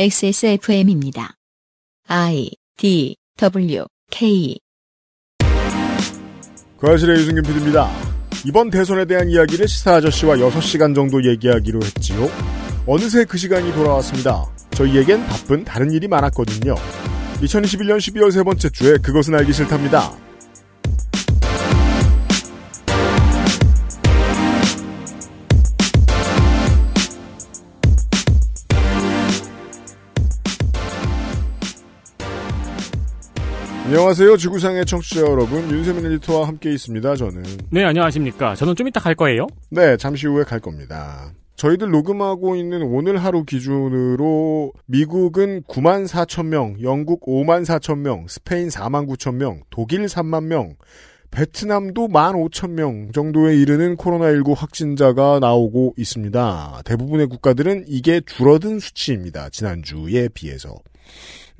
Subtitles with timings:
[0.00, 1.34] XSFM입니다.
[2.06, 4.56] I D W K
[6.80, 7.90] 거실의 유승균 PD입니다.
[8.46, 12.28] 이번 대선에 대한 이야기를 시사 아저씨와 6시간 정도 얘기하기로 했지요.
[12.86, 14.44] 어느새 그 시간이 돌아왔습니다.
[14.70, 16.76] 저희에겐 바쁜 다른 일이 많았거든요.
[17.40, 20.12] 2021년 12월 세 번째 주에 그것은 알기 싫답니다.
[33.88, 34.36] 안녕하세요.
[34.36, 35.62] 지구상의 청취자 여러분.
[35.70, 37.16] 윤세민 에디터와 함께 있습니다.
[37.16, 37.42] 저는.
[37.70, 38.54] 네, 안녕하십니까.
[38.54, 39.46] 저는 좀 이따 갈 거예요.
[39.70, 41.32] 네, 잠시 후에 갈 겁니다.
[41.56, 48.68] 저희들 녹음하고 있는 오늘 하루 기준으로 미국은 9만 4천 명, 영국 5만 4천 명, 스페인
[48.68, 50.74] 4만 9천 명, 독일 3만 명,
[51.30, 56.82] 베트남도 1만 5천 명 정도에 이르는 코로나19 확진자가 나오고 있습니다.
[56.84, 59.48] 대부분의 국가들은 이게 줄어든 수치입니다.
[59.48, 60.74] 지난주에 비해서.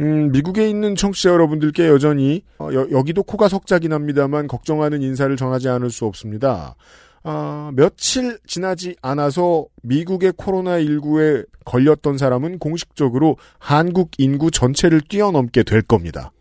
[0.00, 5.68] 음, 미국에 있는 청취자 여러분들께 여전히 어, 여, 기도 코가 석자긴 합니다만 걱정하는 인사를 전하지
[5.68, 6.76] 않을 수 없습니다.
[7.24, 16.32] 아, 며칠 지나지 않아서 미국의 코로나19에 걸렸던 사람은 공식적으로 한국 인구 전체를 뛰어넘게 될 겁니다.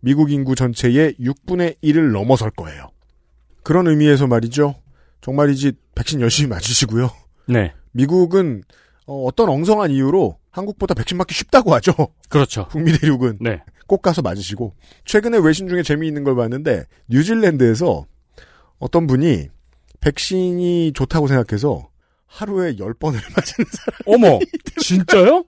[0.00, 2.88] 미국 인구 전체의 6분의 1을 넘어설 거예요.
[3.62, 4.76] 그런 의미에서 말이죠.
[5.22, 7.10] 정말이지 백신 열심히 맞으시고요.
[7.48, 7.72] 네.
[7.92, 8.62] 미국은
[9.06, 11.92] 어, 떤 엉성한 이유로 한국보다 백신 맞기 쉽다고 하죠.
[12.28, 12.66] 그렇죠.
[12.68, 13.62] 북미 대륙은 네.
[13.86, 18.04] 꼭 가서 맞으시고 최근에 외신 중에 재미있는 걸 봤는데 뉴질랜드에서
[18.78, 19.48] 어떤 분이
[20.00, 21.88] 백신이 좋다고 생각해서
[22.26, 24.00] 하루에 10번을 맞은 사람.
[24.06, 24.38] 어머,
[24.82, 25.44] 진짜요?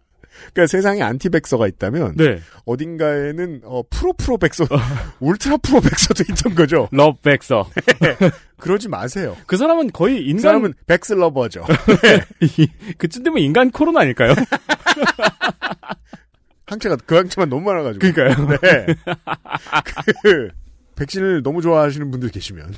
[0.53, 2.41] 그러니까 세상에 anti-vaxxer가 있다면 네.
[2.65, 4.65] 어딘가에는 어, pro pro-vaxxer,
[5.21, 6.89] ultra pro-vaxxer도 있던 거죠.
[6.93, 7.69] 러백서.
[8.59, 9.37] 그러지 마세요.
[9.47, 11.65] 그 사람은 거의 인간 그 사람은 vax lover죠.
[12.99, 14.35] 그쯤 되면 인간 코로나 아닐까요?
[16.67, 18.13] 항체가 그 항체만 너무 많아가지고.
[18.13, 18.49] 그러니까요.
[18.61, 18.87] 네.
[20.23, 20.49] 그
[20.97, 22.75] 백신을 너무 좋아하시는 분들 계시면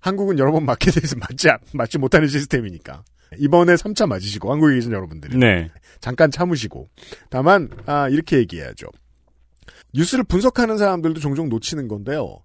[0.00, 3.04] 한국은 여러 번 맞게 돼서 맞지 맞지 못하는 시스템이니까
[3.38, 5.70] 이번에 3차 맞으시고 한국에 계신 여러분들이 네.
[6.00, 6.88] 잠깐 참으시고
[7.28, 8.86] 다만 아 이렇게 얘기해야죠.
[9.94, 12.42] 뉴스를 분석하는 사람들도 종종 놓치는 건데요.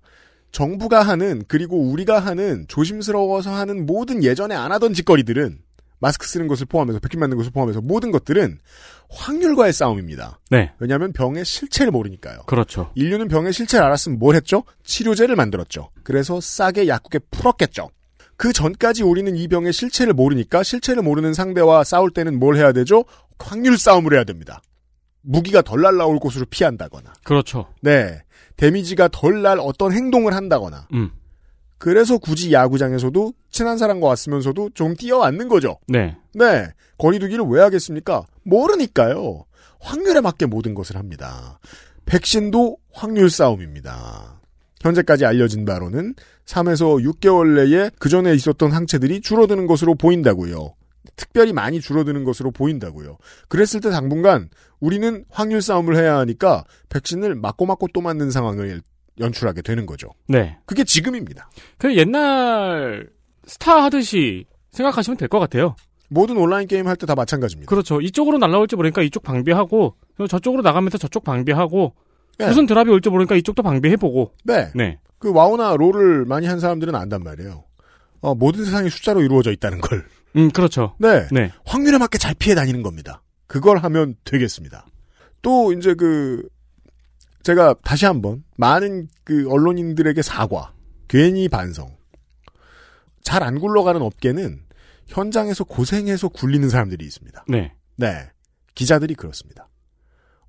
[0.51, 5.59] 정부가 하는 그리고 우리가 하는 조심스러워서 하는 모든 예전에 안 하던 짓거리들은
[5.99, 8.59] 마스크 쓰는 것을 포함해서 백신 맞는 것을 포함해서 모든 것들은
[9.09, 10.39] 확률과의 싸움입니다.
[10.49, 10.71] 네.
[10.79, 12.43] 왜냐하면 병의 실체를 모르니까요.
[12.47, 12.91] 그렇죠.
[12.95, 14.63] 인류는 병의 실체를 알았으면 뭘 했죠?
[14.83, 15.89] 치료제를 만들었죠.
[16.03, 17.89] 그래서 싸게 약국에 풀었겠죠.
[18.37, 23.05] 그 전까지 우리는 이 병의 실체를 모르니까 실체를 모르는 상대와 싸울 때는 뭘 해야 되죠?
[23.39, 24.61] 확률 싸움을 해야 됩니다.
[25.21, 27.13] 무기가 덜 날라올 곳으로 피한다거나.
[27.23, 27.67] 그렇죠.
[27.81, 28.21] 네.
[28.57, 30.87] 데미지가 덜 날 어떤 행동을 한다거나.
[30.93, 31.11] 음.
[31.77, 35.77] 그래서 굳이 야구장에서도 친한 사람과 왔으면서도 좀 뛰어앉는 거죠.
[35.87, 36.15] 네.
[36.33, 36.67] 네.
[36.97, 38.23] 거리두기를 왜 하겠습니까?
[38.43, 39.45] 모르니까요.
[39.79, 41.59] 확률에 맞게 모든 것을 합니다.
[42.05, 44.39] 백신도 확률 싸움입니다.
[44.85, 46.13] 현재까지 알려진 바로는
[46.45, 50.75] 3에서 6개월 내에 그 전에 있었던 항체들이 줄어드는 것으로 보인다고요.
[51.15, 53.17] 특별히 많이 줄어드는 것으로 보인다고요.
[53.47, 58.81] 그랬을 때 당분간 우리는 확률 싸움을 해야 하니까 백신을 맞고 맞고 또 맞는 상황을
[59.19, 60.09] 연출하게 되는 거죠.
[60.27, 60.57] 네.
[60.65, 61.49] 그게 지금입니다.
[61.77, 63.07] 그 옛날
[63.45, 65.75] 스타 하듯이 생각하시면 될 것 같아요.
[66.09, 67.69] 모든 온라인 게임 할 때 다 마찬가지입니다.
[67.69, 68.01] 그렇죠.
[68.01, 69.95] 이쪽으로 날라올지 모르니까 이쪽 방비하고
[70.29, 71.93] 저쪽으로 나가면서 저쪽 방비하고
[72.37, 72.47] 네.
[72.47, 74.33] 무슨 드랍이 올지 모르니까 이쪽도 방비해보고.
[74.43, 74.71] 네.
[74.75, 74.99] 네.
[75.19, 77.63] 그 와우나 롤을 많이 한 사람들은 안단 말이에요.
[78.21, 80.05] 어, 모든 세상이 숫자로 이루어져 있다는 걸.
[80.35, 80.95] 음, 그렇죠.
[80.99, 81.27] 네.
[81.31, 81.51] 네.
[81.65, 83.21] 확률에 맞게 잘 피해 다니는 겁니다.
[83.47, 84.85] 그걸 하면 되겠습니다.
[85.41, 86.41] 또 이제 그
[87.43, 90.73] 제가 다시 한번 많은 그 언론인들에게 사과,
[91.07, 91.95] 괜히 반성.
[93.23, 94.61] 잘 안 굴러가는 업계는
[95.07, 97.45] 현장에서 고생해서 굴리는 사람들이 있습니다.
[97.47, 97.73] 네.
[97.95, 98.29] 네.
[98.73, 99.67] 기자들이 그렇습니다.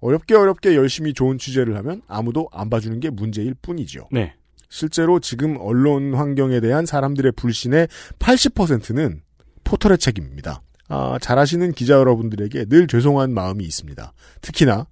[0.07, 4.09] 어렵게 어렵게 열심히 좋은 취재를 하면 아무도 안 봐주는 게 문제일 뿐이죠.
[4.13, 4.35] 네.
[4.69, 7.89] 실제로 지금 언론 환경에 대한 사람들의 불신의
[8.21, 9.23] 80%는
[9.65, 10.63] 포털의 책임입니다.
[10.89, 14.13] 아, 잘하시는 기자 여러분들에게 늘 죄송한 마음이 있습니다.
[14.43, 14.87] 특히나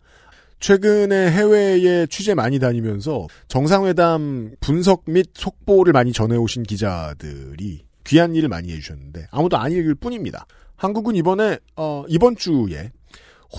[0.58, 8.72] 최근에 해외에 취재 많이 다니면서 정상회담 분석 및 속보를 많이 전해오신 기자들이 귀한 일을 많이
[8.72, 10.46] 해주셨는데 아무도 안 읽을 뿐입니다.
[10.74, 12.90] 한국은 이번에 어, 이번 주에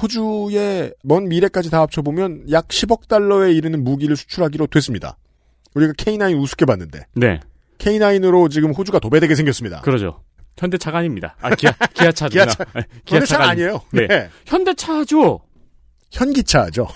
[0.02, 5.18] 호주의 먼 미래까지 다 합쳐보면 약 10억 달러에 이르는 무기를 수출하기로 됐습니다.
[5.74, 7.40] 우리가 K9 우습게 봤는데 네.
[7.78, 9.82] K9으로 지금 호주가 도배되게 생겼습니다.
[9.82, 10.22] 그러죠.
[10.58, 11.36] 현대차가 아닙니다.
[11.42, 12.34] 아, 기아, 기아차죠.
[12.34, 12.66] 기아차.
[13.06, 13.82] 현대차가 아니에요.
[13.92, 14.08] 네.
[14.08, 14.30] 네.
[14.46, 15.42] 현대차죠.
[16.12, 16.88] 현기차죠.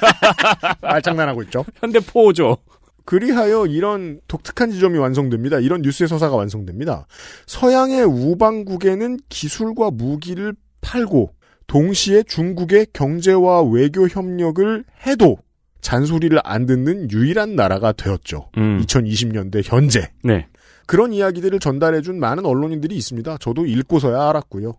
[0.80, 1.64] 말장난하고 있죠.
[1.80, 2.56] 현대포죠.
[3.04, 5.58] 그리하여 이런 독특한 지점이 완성됩니다.
[5.58, 7.06] 이런 뉴스의 서사가 완성됩니다.
[7.46, 11.34] 서양의 우방국에는 기술과 무기를 팔고
[11.70, 15.38] 동시에 중국의 경제와 외교 협력을 해도
[15.80, 18.50] 잔소리를 안 듣는 유일한 나라가 되었죠.
[18.56, 18.80] 음.
[18.84, 20.10] 2020년대 현재.
[20.24, 20.48] 네.
[20.86, 23.38] 그런 이야기들을 전달해준 많은 언론인들이 있습니다.
[23.38, 24.74] 저도 읽고서야 알았고요.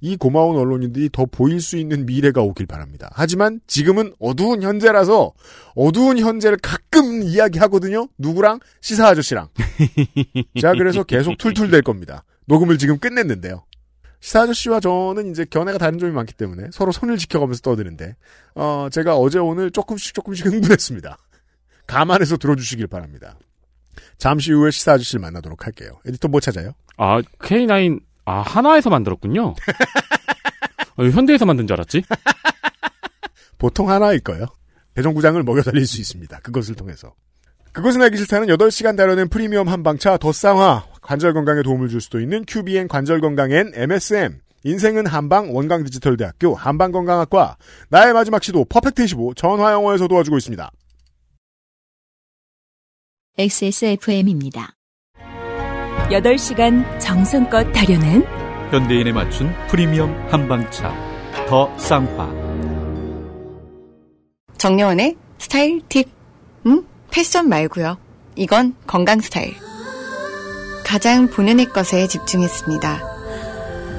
[0.00, 3.10] 이 고마운 언론인들이 더 보일 수 있는 미래가 오길 바랍니다.
[3.12, 5.32] 하지만 지금은 어두운 현재라서
[5.74, 8.06] 어두운 현재를 가끔 이야기하거든요.
[8.18, 8.60] 누구랑?
[8.80, 9.48] 시사 아저씨랑.
[10.62, 12.22] 자, 그래서 계속 툴툴댈 겁니다.
[12.44, 13.64] 녹음을 지금 끝냈는데요.
[14.20, 18.16] 시사 아저씨와 저는 이제 견해가 다른 점이 많기 때문에 서로 손을 지켜가면서 떠드는데,
[18.54, 21.18] 어, 제가 어제 오늘 조금씩 조금씩 흥분했습니다.
[21.86, 23.38] 감안해서 들어주시길 바랍니다.
[24.18, 26.00] 잠시 후에 시사 아저씨를 만나도록 할게요.
[26.06, 26.72] 에디터 뭐 찾아요?
[26.96, 29.54] 아, K9, 아, 하나에서 만들었군요.
[30.96, 32.02] 어, 현대에서 만든 줄 알았지?
[33.58, 34.46] 보통 하나일 거예요.
[34.94, 36.40] 대정부장을 먹여 살릴 수 있습니다.
[36.40, 37.14] 그것을 통해서.
[37.72, 40.86] 그것은 알기 싫다는 8시간 다뤄낸 프리미엄 한방차 더 쌍화.
[41.06, 44.40] 관절 건강에 도움을 줄 수도 있는 QBN 관절 건강엔 MSM.
[44.64, 47.56] 인생은 한방 원광 디지털 대학교 한방 건강학과.
[47.88, 50.68] 나의 마지막 시도 퍼펙트 25 전화영어에서 도와주고 있습니다.
[53.38, 54.74] XSFM입니다.
[56.10, 58.24] 8시간 정성껏 다려낸
[58.70, 60.92] 현대인에 맞춘 프리미엄 한방차
[61.48, 62.32] 더 쌍화
[64.58, 66.08] 정려원의 스타일 팁.
[66.66, 66.84] 음?
[67.10, 67.98] 패션 말고요.
[68.34, 69.54] 이건 건강 스타일.
[70.86, 73.02] 가장 본연의 것에 집중했습니다.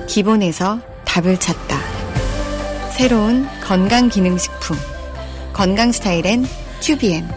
[0.08, 1.78] 기본에서 답을 찾다.
[2.98, 4.78] 새로운 건강기능식품.
[5.52, 6.46] 건강 스타일엔
[6.80, 7.28] 튜비엔.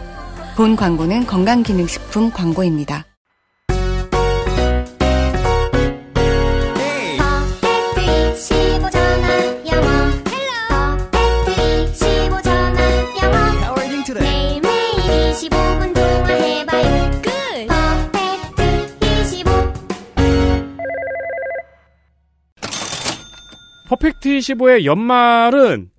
[0.55, 3.10] 본 광고는 건강기능식품 광고입니다.
[23.91, 25.89] 퍼펙트 15의 연말은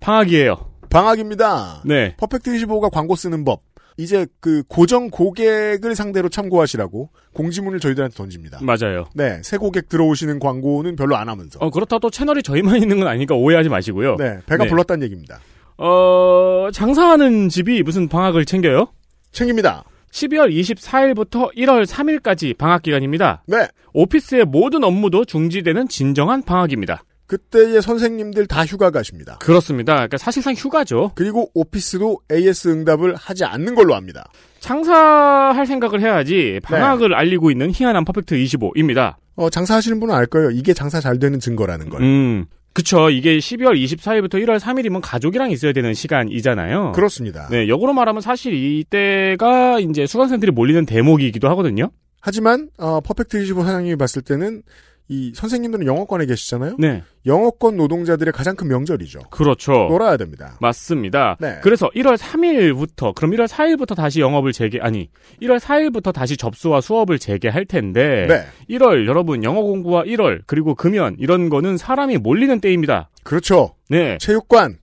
[0.00, 0.70] 방학이에요.
[0.90, 1.80] 방학입니다.
[1.86, 2.14] 네.
[2.18, 3.62] 퍼펙트 25가 광고 쓰는 법.
[3.96, 8.58] 이제 그 고정 고객을 상대로 참고하시라고 공지문을 저희들한테 던집니다.
[8.60, 9.06] 맞아요.
[9.14, 11.58] 네, 새 고객 들어오시는 광고는 별로 안 하면서.
[11.58, 14.16] 어, 그렇다고 또 채널이 저희만 있는 건 아니니까 오해하지 마시고요.
[14.16, 14.68] 네, 배가 네.
[14.68, 15.40] 불렀다는 얘기입니다.
[15.78, 18.88] 어, 장사하는 집이 무슨 방학을 챙겨요?
[19.32, 19.84] 챙깁니다.
[20.10, 23.42] 12월 24일부터 1월 3일까지 방학 기간입니다.
[23.46, 27.02] 네, 오피스의 모든 업무도 중지되는 진정한 방학입니다.
[27.26, 29.38] 그때의 선생님들 다 휴가 가십니다.
[29.40, 29.94] 그렇습니다.
[29.94, 31.12] 그러니까 사실상 휴가죠.
[31.14, 34.30] 그리고 오피스도 AS 응답을 하지 않는 걸로 합니다.
[34.60, 39.16] 장사할 생각을 해야지 방학을 알리고 있는 희한한 퍼펙트 25입니다.
[39.34, 40.50] 어, 장사하시는 분은 알 거예요.
[40.50, 42.02] 이게 장사 잘 되는 증거라는 걸.
[42.02, 43.10] 음, 그쵸.
[43.10, 46.92] 이게 12월 24일부터 1월 3일이면 가족이랑 있어야 되는 시간이잖아요.
[46.92, 47.48] 그렇습니다.
[47.50, 51.90] 네, 역으로 말하면 사실 이때가 이제 수강생들이 몰리는 대목이기도 하거든요.
[52.20, 54.62] 하지만 어, 퍼펙트 25 사장님이 봤을 때는
[55.08, 56.76] 이 선생님들은 영어권에 계시잖아요.
[56.78, 59.20] 네, 영어권 노동자들의 가장 큰 명절이죠.
[59.30, 59.86] 그렇죠.
[59.88, 60.56] 놀아야 됩니다.
[60.60, 61.36] 맞습니다.
[61.40, 61.58] 네.
[61.62, 65.08] 그래서 1월 3일부터 그럼 1월 4일부터 다시 영업을 재개 아니
[65.42, 68.76] 1월 4일부터 다시 접수와 수업을 재개할 텐데 네.
[68.76, 73.10] 1월 여러분 영어 공부와 1월 그리고 금연 이런 거는 사람이 몰리는 때입니다.
[73.22, 73.74] 그렇죠.
[73.88, 74.78] 네, 체육관.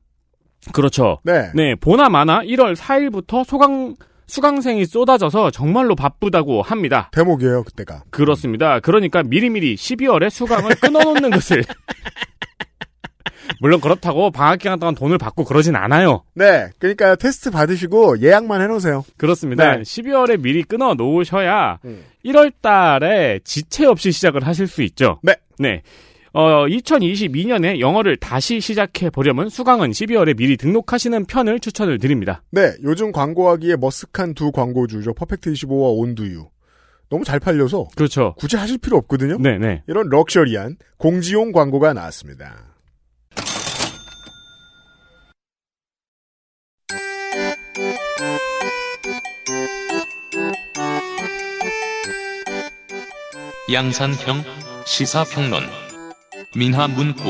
[0.71, 1.19] 그렇죠.
[1.23, 1.51] 네.
[1.53, 3.95] 네, 보나 마나 1월 4일부터 소강
[4.27, 7.09] 수강생이 쏟아져서 정말로 바쁘다고 합니다.
[7.11, 8.03] 대목이에요, 그때가.
[8.09, 8.79] 그렇습니다.
[8.79, 11.63] 그러니까 미리미리 12월에 수강을 끊어놓는 것을
[13.59, 16.23] 물론 그렇다고 방학 기간 동안 돈을 받고 그러진 않아요.
[16.33, 16.69] 네.
[16.79, 19.03] 그러니까 테스트 받으시고 예약만 해놓으세요.
[19.17, 19.75] 그렇습니다.
[19.77, 19.81] 네.
[19.81, 22.03] 12월에 미리 끊어 놓으셔야 음.
[22.25, 25.19] 1월 달에 지체 없이 시작을 하실 수 있죠.
[25.23, 25.35] 네.
[25.59, 25.81] 네.
[26.33, 32.41] 어, 2022년에 영어를 다시 시작해 보려면 수강은 12월에 미리 등록하시는 편을 추천을 드립니다.
[32.49, 32.73] 네.
[32.83, 35.13] 요즘 광고하기에 머쓱한 두 광고주죠.
[35.13, 36.47] 퍼펙트 25와 온두유.
[37.09, 38.33] 너무 잘 팔려서 그렇죠.
[38.39, 39.37] 굳이 하실 필요 없거든요.
[39.39, 39.83] 네, 네.
[39.87, 42.73] 이런 럭셔리한 공지용 광고가 나왔습니다.
[53.71, 54.43] 양산형
[54.85, 55.82] 시사평론
[56.55, 57.23] 민하문구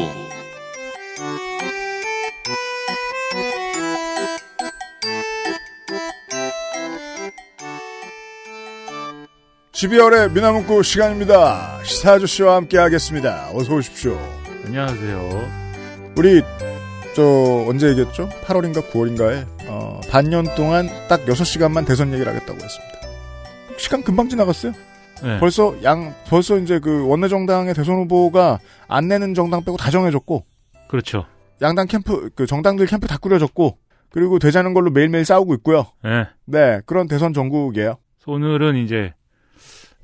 [9.71, 11.79] 12월의 미나문구 시간입니다.
[11.83, 13.49] 시사 아저씨와 함께 하겠습니다.
[13.53, 14.19] 어서 오십시오.
[14.65, 15.51] 안녕하세요.
[16.17, 16.41] 우리
[17.15, 18.27] 저 언제 얘기했죠?
[18.45, 22.99] 8월인가 9월인가에 어, 반년 동안 딱 6시간만 대선 얘기를 하겠다고 했습니다.
[23.77, 24.73] 시간 금방 지나갔어요.
[25.21, 25.39] 네.
[25.39, 30.45] 벌써 양 벌써 이제 그 원내 정당의 대선 후보가 안 내는 정당 빼고 다 정해졌고
[30.87, 31.25] 그렇죠.
[31.61, 33.77] 양당 캠프 그 정당들 캠프 다 꾸려졌고
[34.09, 35.87] 그리고 되자는 걸로 매일매일 싸우고 있고요.
[36.03, 36.27] 네.
[36.45, 37.97] 네, 그런 대선 전국이에요.
[38.25, 39.13] 오늘은 이제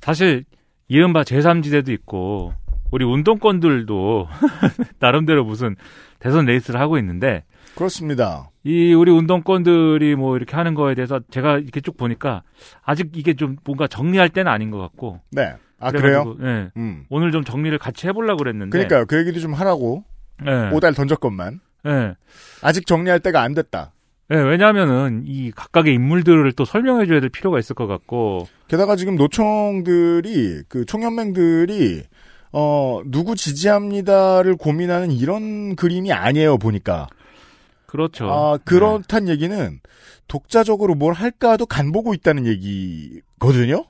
[0.00, 0.44] 사실
[0.88, 2.52] 이른바 제3지대도 있고
[2.90, 4.28] 우리 운동권들도
[4.98, 5.76] 나름대로 무슨
[6.18, 7.44] 대선 레이스를 하고 있는데
[7.76, 8.49] 그렇습니다.
[8.62, 12.42] 이 우리 운동권들이 뭐 이렇게 하는 거에 대해서 제가 이렇게 쭉 보니까
[12.82, 15.20] 아직 이게 좀 뭔가 정리할 때는 아닌 것 같고.
[15.30, 15.54] 네.
[15.78, 16.36] 아 그래요?
[16.42, 16.70] 예.
[16.76, 17.06] 음.
[17.08, 18.70] 오늘 좀 정리를 같이 해보려고 그랬는데.
[18.70, 19.06] 그러니까요.
[19.06, 20.04] 그 얘기도 좀 하라고
[20.46, 20.70] 예.
[20.74, 22.14] 오달 던졌건만 예.
[22.60, 23.92] 아직 정리할 때가 안 됐다.
[24.32, 28.46] 예, 왜냐하면은 이 각각의 인물들을 또 설명해줘야 될 필요가 있을 것 같고.
[28.68, 32.02] 게다가 지금 노총들이 그 총연맹들이
[32.52, 37.08] 어 누구 지지합니다를 고민하는 이런 그림이 아니에요 보니까.
[37.90, 38.30] 그렇죠.
[38.30, 39.80] 아 그렇단 얘기는
[40.28, 43.84] 독자적으로 뭘 할까도 간 보고 있다는 얘기거든요.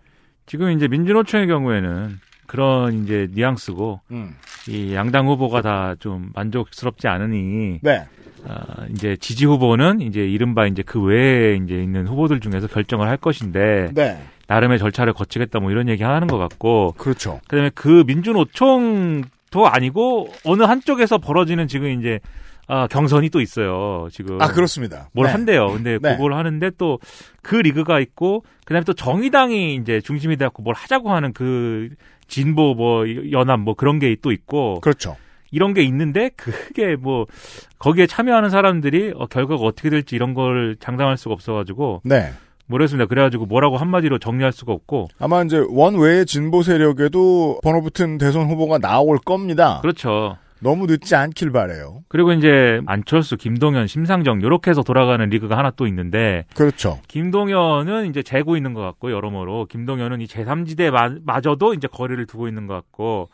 [0.46, 4.34] 지금 이제 민주노총의 경우에는 그런 이제 뉘앙스고 음.
[4.68, 8.06] 이 양당 후보가 다 좀 만족스럽지 않으니 네.
[8.48, 13.18] 아, 이제 지지 후보는 이제 이른바 이제 그 외에 이제 있는 후보들 중에서 결정을 할
[13.18, 14.18] 것인데 네.
[14.48, 17.40] 나름의 절차를 거치겠다 뭐 이런 얘기 하는 것 같고 그렇죠.
[17.48, 22.18] 그다음에 그 민주노총도 아니고 어느 한쪽에서 벌어지는 지금 이제
[22.70, 25.08] 아, 경선이 또 있어요 지금 아 그렇습니다.
[25.12, 25.32] 뭘 네.
[25.32, 25.68] 한대요.
[25.72, 26.16] 근데 네.
[26.16, 26.98] 그걸 하는데 또
[27.42, 31.88] 그 리그가 있고 그다음에 또 정의당이 이제 중심이 돼갖고 뭘 하자고 하는 그
[32.28, 35.16] 진보 뭐 연합 뭐 그런 게 또 있고 그렇죠.
[35.50, 37.26] 이런 게 있는데 그게 뭐
[37.78, 42.30] 거기에 참여하는 사람들이 어, 결과가 어떻게 될지 이런 걸 장담할 수가 없어가지고 네.
[42.66, 43.06] 모르겠습니다.
[43.06, 48.78] 그래가지고 뭐라고 한마디로 정리할 수가 없고 아마 이제 원외의 진보 세력에도 번호 붙은 대선 후보가
[48.78, 49.80] 나올 겁니다.
[49.82, 50.36] 그렇죠.
[50.60, 52.02] 너무 늦지 않길 바래요.
[52.08, 56.98] 그리고 이제 안철수, 김동연, 심상정 이렇게 해서 돌아가는 리그가 하나 또 있는데 그렇죠.
[57.08, 60.90] 김동연은 이제 재고 있는 것 같고 여러모로 김동연은 이 제3지대
[61.24, 63.28] 마저도 이제 거리를 두고 있는 것 같고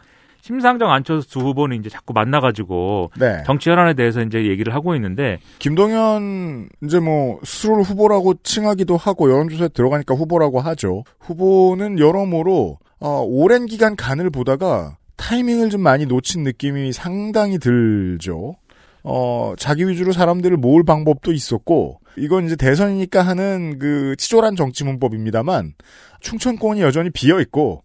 [0.47, 3.42] 심상정, 안철수 두 후보는 이제 자꾸 만나가지고 네.
[3.45, 9.68] 정치 현안에 대해서 이제 얘기를 하고 있는데 김동연 이제 뭐 스스로를 후보라고 칭하기도 하고 여론조사에
[9.71, 11.02] 들어가니까 후보라고 하죠.
[11.18, 18.56] 후보는 여러모로 어, 오랜 기간 간을 보다가 타이밍을 좀 많이 놓친 느낌이 상당히 들죠.
[19.02, 25.75] 어, 자기 위주로 사람들을 모을 방법도 있었고, 이건 이제 대선이니까 하는 그 치졸한 정치 문법입니다만,
[26.20, 27.82] 충청권이 여전히 비어있고,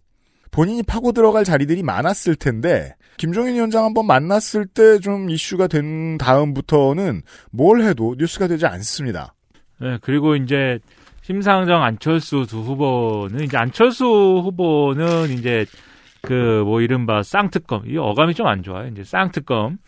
[0.50, 7.22] 본인이 파고 들어갈 자리들이 많았을 텐데, 김종인 위원장 한번 만났을 때 좀 이슈가 된 다음부터는
[7.50, 9.34] 뭘 해도 뉴스가 되지 않습니다.
[9.80, 10.78] 네, 그리고 이제
[11.22, 15.66] 심상정, 안철수 두 후보는 이제 안철수 후보는 이제
[16.22, 18.88] 그 뭐 이른바 쌍특검 이 어감이 좀 안 좋아요.
[18.88, 19.78] 이제 쌍특검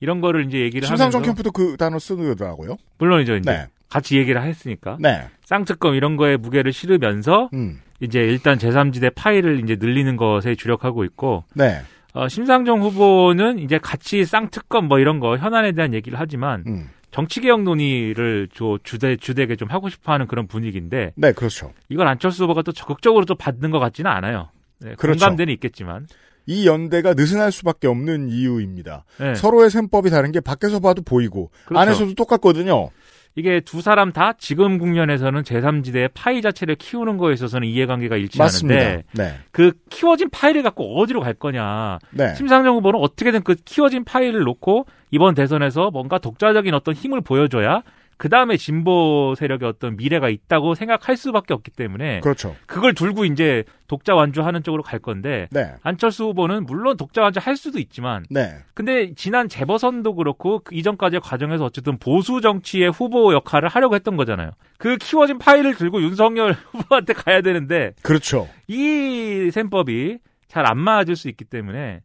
[0.00, 2.76] 이런 거를 이제 얘기를 심상정 하면서 캠프도 그 단어 쓰더라고요.
[2.98, 3.36] 물론이죠.
[3.36, 3.66] 이제 네.
[3.88, 5.28] 같이 얘기를 했으니까 네.
[5.44, 7.80] 쌍특검 이런 거에 무게를 실으면서 음.
[8.00, 11.80] 이제 일단 제3지대 파일을 이제 늘리는 것에 주력하고 있고 네.
[12.12, 16.88] 어, 심상정 후보는 이제 같이 쌍특검 뭐 이런 거 현안에 대한 얘기를 하지만 음.
[17.12, 21.72] 정치개혁 논의를 저 주대 주되게 좀 하고 싶어 하는 그런 분위기인데 네, 그렇죠.
[21.88, 24.48] 이걸 안철수 후보가 또 적극적으로 또 받는 것 같지는 않아요.
[24.84, 25.18] 네, 그렇죠.
[25.18, 26.06] 공감대는 있겠지만
[26.46, 29.04] 이 연대가 느슨할 수밖에 없는 이유입니다.
[29.18, 29.34] 네.
[29.34, 31.80] 서로의 셈법이 다른 게 밖에서 봐도 보이고 그렇죠.
[31.80, 32.90] 안에서도 똑같거든요.
[33.36, 38.16] 이게 두 사람 다 지금 국면에서는 제3지대의 파이 자체를 키우는 거에 있어서는 이해관계가.
[38.16, 39.34] 일치하는데 네.
[39.50, 41.98] 그 키워진 파일을 갖고 어디로 갈 거냐.
[42.12, 42.34] 네.
[42.36, 47.82] 심상정 후보는 어떻게든 그 키워진 파일을 놓고 이번 대선에서 뭔가 독자적인 어떤 힘을 보여줘야
[48.16, 52.54] 그 다음에 진보 세력의 어떤 미래가 있다고 생각할 수밖에 없기 때문에 그렇죠.
[52.66, 55.72] 그걸 들고 이제 독자 완주하는 쪽으로 갈 건데 네.
[55.82, 58.56] 안철수 후보는 물론 독자 완주 할 수도 있지만 네.
[58.74, 64.50] 근데 지난 재보선도 그렇고 그 이전까지의 과정에서 어쨌든 보수 정치의 후보 역할을 하려고 했던 거잖아요.
[64.78, 68.48] 그 키워진 파일을 들고 윤석열 후보한테 가야 되는데 그렇죠.
[68.68, 70.18] 이 셈법이
[70.48, 72.00] 잘 안 맞을 수 있기 때문에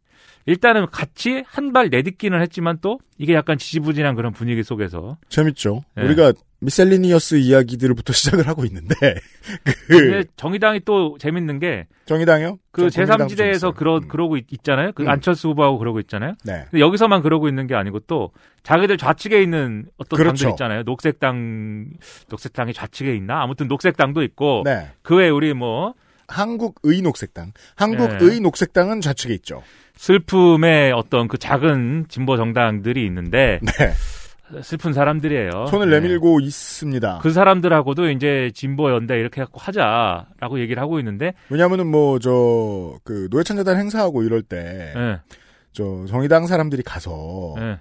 [0.46, 5.82] 일단은 같이 한 발 내딛기는 했지만 또 이게 약간 지지부진한 그런 분위기 속에서 재밌죠.
[5.94, 6.04] 네.
[6.04, 8.94] 우리가 미셀리니어스 이야기들부터 시작을 하고 있는데
[9.88, 12.58] 그 정의당이 또 재밌는 게 정의당이요?
[12.72, 13.72] 그저 국민당도 좀 제3지대에서 있어요.
[13.72, 14.08] 그러, 음.
[14.08, 15.08] 그러고 있, 잖아요 그 음.
[15.08, 16.34] 안철수 후보하고 그러고 있잖아요.
[16.44, 16.64] 네.
[16.70, 18.32] 근데 여기서만 그러고 있는 게 아니고 또
[18.64, 20.44] 자기들 좌측에 있는 어떤 그렇죠.
[20.44, 20.82] 당들 있잖아요.
[20.82, 21.86] 녹색당,
[22.28, 23.42] 녹색당이 좌측에 있나?
[23.42, 24.88] 아무튼 녹색당도 있고 네.
[25.02, 25.94] 그 외에 우리 뭐
[26.30, 27.52] 한국의 녹색당.
[27.76, 28.40] 한국의 네.
[28.40, 29.62] 녹색당은 좌측에 있죠.
[29.96, 34.62] 슬픔의 어떤 그 작은 진보 정당들이 있는데 네.
[34.62, 35.66] 슬픈 사람들이에요.
[35.70, 36.00] 손을 네.
[36.00, 37.20] 내밀고 있습니다.
[37.22, 43.28] 그 사람들하고도 이제 진보 연대 이렇게 갖고 하자라고 얘기를 하고 있는데 왜냐면은 뭐 저 그
[43.30, 47.78] 노회찬재단 행사하고 이럴 때저 예, 정의당 사람들이 가서 예.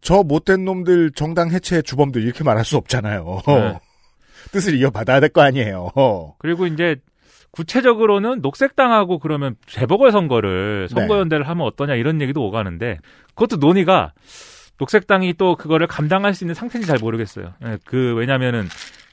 [0.00, 3.40] 저 못된 놈들 정당 해체 주범들 이렇게 말할 수 없잖아요.
[3.46, 3.78] 네.
[4.52, 5.90] 뜻을 이어받아야 될 거 아니에요.
[6.38, 6.96] 그리고 이제
[7.52, 10.94] 구체적으로는 녹색당하고 그러면 재보궐선거를 네.
[10.94, 12.98] 선거연대를 하면 어떠냐 이런 얘기도 오가는데
[13.34, 14.12] 그것도 논의가
[14.78, 17.52] 녹색당이 또 그거를 감당할 수 있는 상태인지 잘 모르겠어요.
[17.66, 18.66] 예, 그 왜냐면은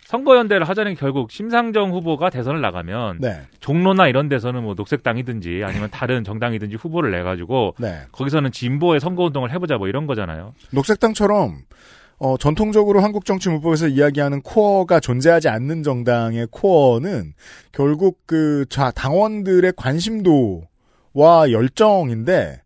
[0.06, 3.42] 선거연대를 하자는 게 결국 심상정 후보가 대선을 나가면 네.
[3.60, 8.04] 종로나 이런 데서는 뭐 녹색당이든지 아니면 다른 정당이든지 후보를 내 가지고 네.
[8.14, 10.54] 거기서는 진보의 선거운동을 해보자 뭐 이런 거잖아요.
[10.72, 11.58] 녹색당처럼
[12.20, 17.34] 어, 전통적으로 한국 정치 문법에서 이야기하는 코어가 존재하지 않는 정당의 코어는
[17.72, 22.62] 결국 그 자, 당원들의 관심도와 열정인데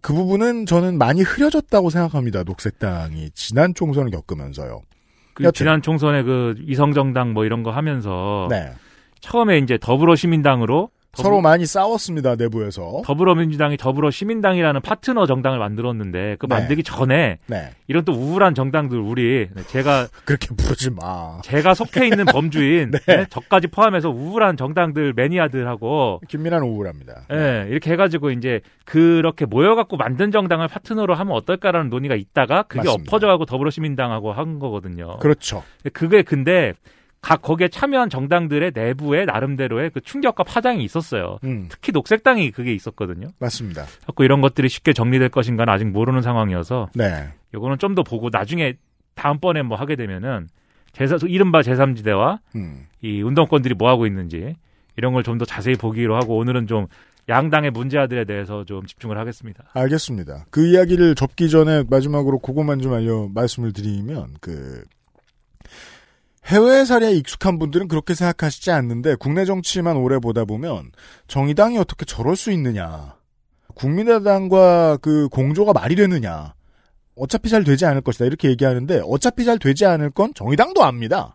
[0.00, 2.42] 그 부분은 저는 많이 흐려졌다고 생각합니다.
[2.42, 4.82] 녹색당이 지난 총선을 겪으면서요.
[5.34, 5.52] 그 여튼.
[5.58, 8.72] 지난 총선에 그 위성정당 뭐 이런 거 하면서 네.
[9.20, 12.36] 처음에 이제 더불어시민당으로 더불- 서로 많이 싸웠습니다.
[12.36, 13.02] 내부에서.
[13.04, 16.54] 더불어민주당이 더불어 시민당이라는 파트너 정당을 만들었는데 그 네.
[16.54, 17.70] 만들기 전에 네.
[17.88, 21.40] 이런 또 우울한 정당들 우리 네, 제가 그렇게 부르지 마.
[21.42, 22.98] 제가 속해 있는 범주인 네.
[23.06, 27.26] 네, 저까지 포함해서 우울한 정당들 매니아들하고 김민환 우울합니다.
[27.32, 33.10] 예, 이렇게 해가지고 이제 그렇게 모여갖고 만든 정당을 파트너로 하면 어떨까라는 논의가 있다가 그게 맞습니다.
[33.10, 35.18] 엎어져가고 더불어시민당하고 한 거거든요.
[35.18, 35.62] 그렇죠.
[35.92, 36.72] 그게 근데
[37.22, 41.38] 각 거기에 참여한 정당들의 내부에 나름대로의 그 충격과 파장이 있었어요.
[41.44, 43.28] 음, 특히 녹색당이 그게 있었거든요.
[43.40, 43.84] 맞습니다.
[44.06, 47.28] 자꾸 이런 것들이 쉽게 정리될 것인가는 아직 모르는 상황이어서 네.
[47.54, 48.74] 요거는 좀 더 보고 나중에
[49.14, 50.48] 다음번에 뭐 하게 되면은
[50.92, 52.86] 제사 이른바 제3지대와 음.
[53.02, 54.54] 이 운동권들이 뭐 하고 있는지
[54.96, 56.86] 이런 걸 좀 더 자세히 보기로 하고 오늘은 좀
[57.28, 59.64] 양당의 문제아들에 대해서 좀 집중을 하겠습니다.
[59.72, 60.46] 알겠습니다.
[60.50, 64.84] 그 이야기를 접기 전에 마지막으로 그것만 좀 알려 말씀을 드리면 그
[66.46, 70.92] 해외 사례에 익숙한 분들은 그렇게 생각하시지 않는데 국내 정치만 오래 보다 보면
[71.26, 73.16] 정의당이 어떻게 저럴 수 있느냐.
[73.74, 76.54] 국민의당과 그 공조가 말이 되느냐.
[77.16, 78.26] 어차피 잘 되지 않을 것이다.
[78.26, 81.34] 이렇게 얘기하는데 어차피 잘 되지 않을 건 정의당도 압니다.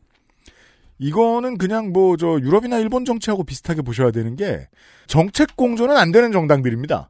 [0.98, 4.70] 이거는 그냥 뭐 저 유럽이나 일본 정치하고 비슷하게 보셔야 되는 게
[5.08, 7.10] 정책 공조는 안 되는 정당들입니다.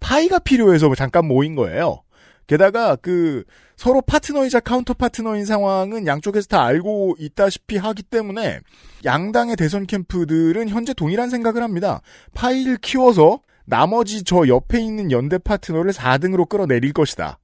[0.00, 2.02] 파이가 필요해서 잠깐 모인 거예요.
[2.48, 3.44] 게다가 그
[3.76, 8.60] 서로 파트너이자 counter partner인 상황은 양쪽에서 다 알고 있다시피 하기 때문에
[9.04, 12.00] 양당의 대선 캠프들은 현재 동일한 생각을 합니다.
[12.34, 17.38] 파이를 키워서 나머지 저 옆에 있는 연대 파트너를 4등으로 끌어내릴 것이다.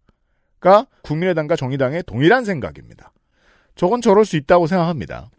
[0.58, 3.12] 가 국민의당과 정의당의 동일한 생각입니다.
[3.74, 5.30] 저건 저럴 수 있다고 생각합니다.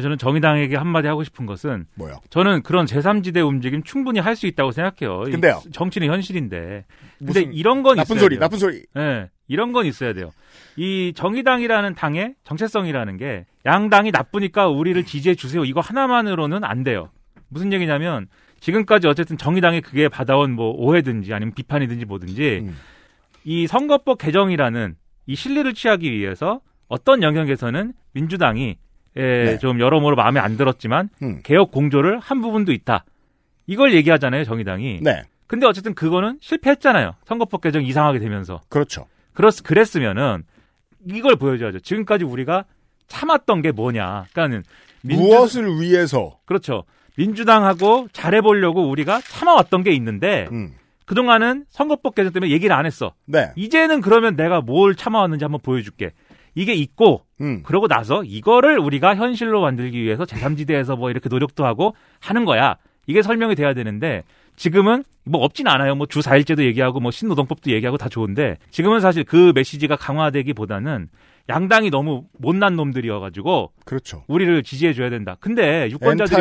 [0.00, 2.16] 저는 정의당에게 한마디 하고 싶은 것은 뭐요?
[2.30, 5.24] 저는 그런 제3지대 움직임 충분히 할 수 있다고 생각해요.
[5.26, 5.60] 이 근데요.
[5.72, 6.84] 정치는 현실인데.
[7.18, 8.40] 근데 이런 건 나쁜 있어야 소리, 돼요.
[8.40, 8.82] 나쁜 소리.
[8.96, 10.30] 예, 이런 건 있어야 돼요.
[10.76, 15.64] 이 정의당이라는 당의 정체성이라는 게 양당이 나쁘니까 우리를 지지해 주세요.
[15.64, 17.10] 이거 하나만으로는 안 돼요.
[17.48, 18.28] 무슨 얘기냐면
[18.60, 22.76] 지금까지 어쨌든 정의당이 그게 받아온 뭐 오해든지 아니면 비판이든지 뭐든지 음.
[23.44, 24.94] 이 선거법 개정이라는
[25.26, 28.76] 이 실리를 취하기 위해서 어떤 영역에서는 민주당이
[29.18, 29.58] 에, 네.
[29.58, 31.40] 좀 여러모로 마음에 안 들었지만 음.
[31.42, 33.04] 개혁 공조를 한 부분도 있다.
[33.66, 35.00] 이걸 얘기하잖아요, 정의당이.
[35.02, 37.14] 네, 근데 어쨌든 그거는 실패했잖아요.
[37.26, 38.60] 선거법 개정 이상하게 되면서.
[38.68, 39.06] 그렇죠.
[39.34, 40.44] 그렇, 그랬으면은
[41.06, 41.80] 이걸 보여줘야죠.
[41.80, 42.64] 지금까지 우리가
[43.08, 44.26] 참았던 게 뭐냐.
[44.32, 44.62] 그러니까는
[45.02, 46.38] 민주, 무엇을 위해서?
[46.44, 46.84] 그렇죠.
[47.16, 50.74] 민주당하고 잘해보려고 우리가 참아왔던 게 있는데 음.
[51.04, 53.14] 그동안은 선거법 개정 때문에 얘기를 안 했어.
[53.24, 56.12] 네, 이제는 그러면 내가 뭘 참아왔는지 한번 보여줄게.
[56.58, 57.62] 이게 있고 음.
[57.62, 62.76] 그러고 나서 이거를 우리가 현실로 만들기 위해서 제3지대에서 뭐 이렇게 노력도 하고 하는 거야.
[63.06, 64.24] 이게 설명이 돼야 되는데
[64.56, 65.94] 지금은 뭐 없진 않아요.
[65.94, 71.08] 뭐 주 4일제도 얘기하고 뭐 신노동법도 얘기하고 다 좋은데 지금은 사실 그 메시지가 강화되기보다는
[71.48, 74.24] 양당이 너무 못난 놈들이어가지고 그렇죠.
[74.26, 75.36] 우리를 지지해줘야 된다.
[75.40, 76.34] 근데 유권자들이.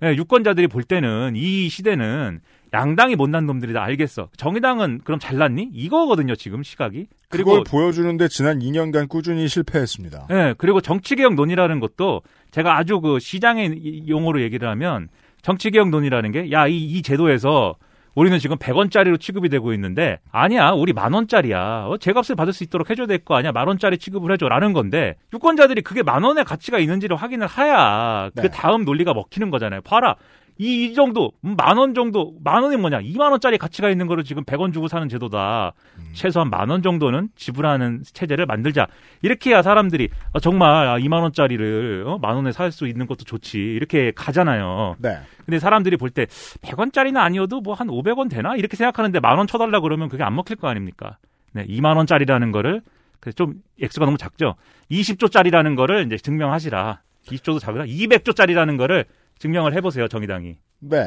[0.00, 2.40] 네, 유권자들이 볼 때는 이 시대는
[2.72, 4.28] 양당이 못난 놈들이다 알겠어.
[4.36, 5.70] 정의당은 그럼 잘났니?
[5.74, 7.06] 이거거든요 지금 시각이.
[7.28, 10.26] 그리고 그걸 보여주는데 지난 2년간 꾸준히 실패했습니다.
[10.30, 15.08] 예, 그리고 정치개혁 논의라는 것도 제가 아주 그 시장의 이- 용어로 얘기를 하면
[15.42, 17.74] 정치개혁 논의라는 게, 야, 이, 이 제도에서
[18.14, 21.86] 우리는 지금 100원짜리로 취급이 되고 있는데, 아니야, 우리 만원짜리야.
[21.88, 23.52] 어, 제값을 받을 수 있도록 해줘야 될 거 아니야.
[23.52, 24.48] 만원짜리 취급을 해줘.
[24.48, 28.42] 라는 건데, 유권자들이 그게 만원의 가치가 있는지를 확인을 해야 네.
[28.42, 29.80] 그 다음 논리가 먹히는 거잖아요.
[29.80, 30.16] 봐라.
[30.58, 33.00] 이, 이 정도, 만 원 정도, 만 원이 뭐냐?
[33.00, 35.72] 2만 원짜리 가치가 있는 거를 지금 100원 주고 사는 제도다.
[36.12, 38.86] 최소한 만 원 정도는 지불하는 체제를 만들자.
[39.22, 42.18] 이렇게 해야 사람들이 아, 정말 아, 2만 원짜리를 어?
[42.18, 43.58] 만 원에 살 수 있는 것도 좋지.
[43.58, 44.96] 이렇게 가잖아요.
[44.98, 45.18] 네.
[45.44, 46.26] 근데 사람들이 볼 때
[46.62, 48.54] 100원짜리는 아니어도 뭐 한 500원 되나?
[48.56, 51.16] 이렇게 생각하는데 만 원 쳐달라 그러면 그게 안 먹힐 거 아닙니까?
[51.52, 52.82] 네, 2만 원짜리라는 거를
[53.20, 54.54] 그래서 좀 액수가 너무 작죠.
[54.90, 57.00] 20조짜리라는 거를 이제 증명하시라.
[57.26, 57.84] 20조도 작으라.
[57.84, 59.04] 200조짜리라는 거를
[59.42, 60.56] 증명을 해보세요, 정의당이.
[60.78, 61.04] 네.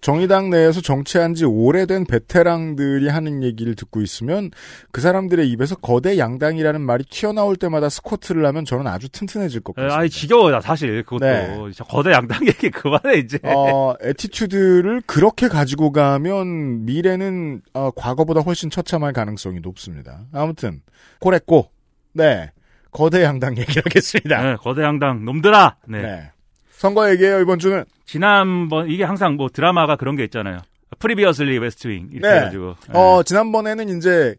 [0.00, 4.50] 정의당 내에서 정치한 지 오래된 베테랑들이 하는 얘기를 듣고 있으면
[4.92, 9.82] 그 사람들의 입에서 거대 양당이라는 말이 튀어나올 때마다 스쿼트를 하면 저는 아주 튼튼해질 것 에,
[9.82, 10.00] 같습니다.
[10.00, 11.56] 아이 지겨워 나 사실 그것도 네.
[11.88, 13.38] 거대 양당 얘기 그만해 이제.
[13.44, 20.26] 어, attitude를 그렇게 가지고 가면 미래는 어, 과거보다 훨씬 처참할 가능성이 높습니다.
[20.32, 20.80] 아무튼
[21.20, 21.70] 고랬고
[22.12, 22.50] 네
[22.92, 24.42] 거대 양당 얘기를 하겠습니다.
[24.42, 25.76] 네, 거대 양당 놈들아.
[25.88, 26.02] 네.
[26.02, 26.30] 네.
[26.78, 27.84] 선거 얘기예요 이번 주는.
[28.06, 30.58] 지난번 이게 항상 뭐 드라마가 그런 게 있잖아요.
[30.98, 32.36] previously West Wing 이렇게 네.
[32.40, 32.74] 해가지고.
[32.92, 32.98] 네.
[32.98, 34.34] 어 지난번에는 이제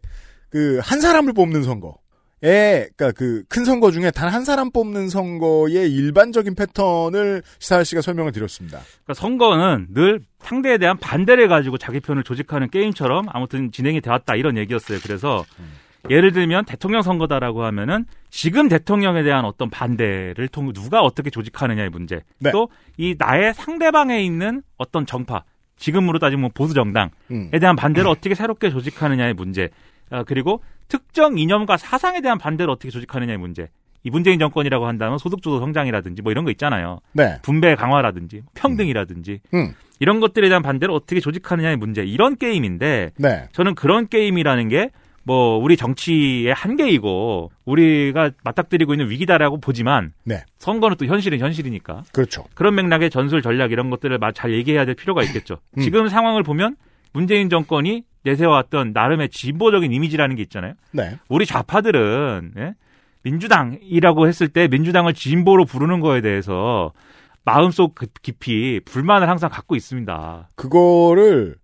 [0.50, 1.96] 그 한 사람을 뽑는 선거.
[2.42, 8.00] 에, 그니까 그 큰 선거 중에 단 한 사람 뽑는 선거의 일반적인 패턴을 시사할 씨가
[8.00, 8.78] 설명을 드렸습니다.
[9.04, 14.56] 그러니까 선거는 늘 상대에 대한 반대를 가지고 자기 편을 조직하는 게임처럼 아무튼 진행이 되었다 이런
[14.56, 14.98] 얘기였어요.
[15.02, 15.44] 그래서
[16.08, 22.22] 예를 들면 대통령 선거다라고 하면은 지금 대통령에 대한 어떤 반대를 통 누가 어떻게 조직하느냐의 문제.
[22.38, 22.50] 네.
[22.52, 25.44] 또이 나의 상대방에 있는 어떤 정파,
[25.76, 27.50] 지금으로 따지면 보수 정당에 음.
[27.50, 29.68] 대한 반대를 어떻게 새롭게 조직하느냐의 문제.
[30.10, 33.68] 아, 그리고 특정 이념과 사상에 대한 반대를 어떻게 조직하느냐의 문제.
[34.02, 37.00] 이 문재인 정권이라고 한다면 소득주도 성장이라든지 뭐 이런 거 있잖아요.
[37.12, 37.38] 네.
[37.42, 39.74] 분배 강화라든지 평등이라든지 음.
[39.98, 43.48] 이런 것들에 대한 반대를 어떻게 조직하느냐의 문제 이런 게임인데 네.
[43.52, 44.90] 저는 그런 게임이라는 게
[45.30, 50.42] 뭐 우리 정치의 한계이고 우리가 맞닥뜨리고 있는 위기다라고 보지만 네.
[50.58, 52.46] 선거는 또 현실은 현실이니까 그렇죠.
[52.54, 55.58] 그런 맥락의 전술 전략 이런 것들을 마- 잘 얘기해야 될 필요가 있겠죠.
[55.78, 55.82] 음.
[55.82, 56.74] 지금 상황을 보면
[57.12, 60.72] 문재인 정권이 내세워왔던 나름의 진보적인 이미지라는 게 있잖아요.
[60.90, 61.16] 네.
[61.28, 62.74] 우리 좌파들은 예?
[63.22, 66.92] 민주당이라고 했을 때 민주당을 진보로 부르는 거에 대해서
[67.44, 70.48] 마음속 그- 깊이 불만을 항상 갖고 있습니다.
[70.56, 71.54] 그거를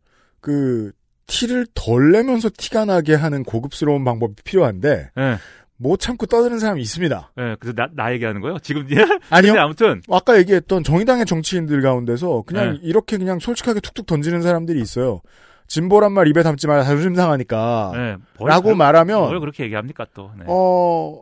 [0.40, 0.92] 그
[1.26, 5.38] 티를 덜 내면서 티가 나게 하는 고급스러운 방법이 필요한데 예,
[5.76, 7.32] 못 참고 떠드는 사람이 있습니다.
[7.38, 8.58] 예, 그래서 나, 나 얘기하는 거예요?
[8.60, 8.86] 지금
[9.30, 9.54] 아니요.
[9.58, 12.78] 아무튼 아까 얘기했던 정의당의 정치인들 가운데서 그냥 네.
[12.82, 15.20] 이렇게 그냥 솔직하게 툭툭 던지는 사람들이 있어요.
[15.66, 20.30] 진보란 말 입에 담지 마라 자존심 상하니까 예, 뭘 라고 말하면 뭘 그렇게 얘기합니까 또?
[20.38, 20.44] 네.
[20.46, 21.20] 어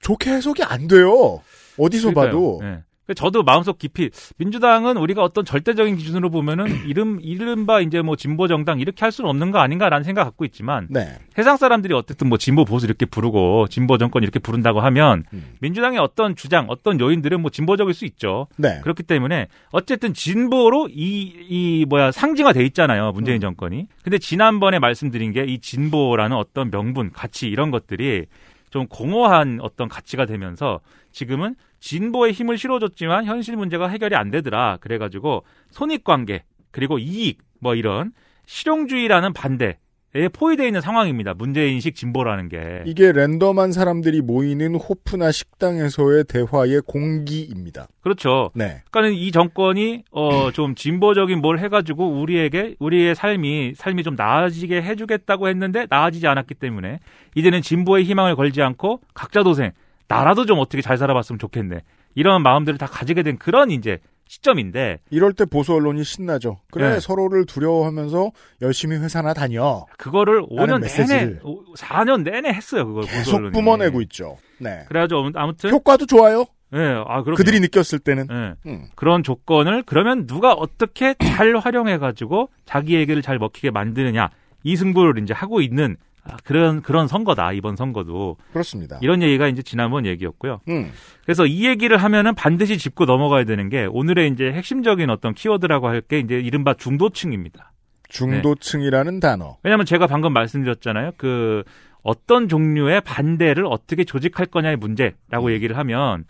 [0.00, 1.40] 좋게 해석이 안 돼요.
[1.76, 2.26] 어디서 그러니까요.
[2.26, 2.84] 봐도 예.
[3.14, 8.80] 저도 마음속 깊이 민주당은 우리가 어떤 절대적인 기준으로 보면은 이름 이른바 이제 뭐 진보 정당
[8.80, 11.18] 이렇게 할 수는 없는 거 아닌가라는 생각 갖고 있지만 네.
[11.34, 15.54] 세상 사람들이 어쨌든 뭐 진보 보수 이렇게 부르고 진보 정권 이렇게 부른다고 하면 음.
[15.60, 18.46] 민주당의 어떤 주장, 어떤 요인들은 뭐 진보적일 수 있죠.
[18.56, 18.80] 네.
[18.82, 23.12] 그렇기 때문에 어쨌든 진보로 이, 이 뭐야 상징화 돼 있잖아요.
[23.12, 23.40] 문재인 음.
[23.40, 23.86] 정권이.
[24.02, 28.26] 근데 지난번에 말씀드린 게 이 진보라는 어떤 명분, 가치 이런 것들이
[28.70, 34.78] 좀 공허한 어떤 가치가 되면서 지금은 진보에 힘을 실어줬지만 현실 문제가 해결이 안 되더라.
[34.80, 38.12] 그래가지고 손익관계 그리고 이익 뭐 이런
[38.46, 39.78] 실용주의라는 반대
[40.12, 41.34] 에 포위되어 있는 상황입니다.
[41.34, 42.82] 문재인식 진보라는 게.
[42.84, 47.86] 이게 랜덤한 사람들이 모이는 호프나 식당에서의 대화의 공기입니다.
[48.00, 48.50] 그렇죠.
[48.56, 48.82] 네.
[48.90, 55.46] 그러니까는 이 정권이 어 좀 진보적인 뭘 해가지고 우리에게 우리의 삶이 삶이 좀 나아지게 해주겠다고
[55.48, 56.98] 했는데 나아지지 않았기 때문에
[57.36, 59.70] 이제는 진보의 희망을 걸지 않고 각자 도생
[60.10, 61.82] 나라도 좀 어떻게 잘 살아봤으면 좋겠네
[62.14, 66.60] 이런 마음들을 다 가지게 된 그런 이제 시점인데 이럴 때 보수 언론이 신나죠.
[66.70, 67.00] 그래 네.
[67.00, 68.30] 서로를 두려워하면서
[68.62, 69.86] 열심히 회사나 다녀.
[69.98, 71.40] 그거를 5년 내내 메시지를
[71.76, 73.52] 4년 내내 했어요 그걸 보수 계속 언론이.
[73.52, 74.36] 뿜어내고 있죠.
[74.58, 74.84] 네.
[74.88, 76.44] 그래가지고 아무튼 효과도 좋아요.
[76.72, 78.28] 예, 아 그럼 그들이 느꼈을 때는.
[78.30, 78.54] 예.
[78.70, 78.86] 음.
[78.94, 84.30] 그런 조건을 그러면 누가 어떻게 잘 활용해 가지고 자기에게를 잘 먹히게 만드느냐
[84.62, 88.98] 이 승부를 이제 하고 있는 아, 그런 그런 선거다 이번 선거도 그렇습니다.
[89.00, 90.60] 이런 얘기가 이제 지난번 얘기였고요.
[90.68, 90.90] 음.
[91.24, 96.02] 그래서 이 얘기를 하면은 반드시 짚고 넘어가야 되는 게 오늘의 이제 핵심적인 어떤 키워드라고 할
[96.02, 97.72] 게 이제 이른바 중도층입니다.
[98.08, 99.56] 중도층이라는 단어.
[99.62, 101.12] 왜냐하면 제가 방금 말씀드렸잖아요.
[101.16, 101.62] 그
[102.02, 106.24] 어떤 종류의 반대를 어떻게 조직할 거냐의 문제라고 얘기를 하면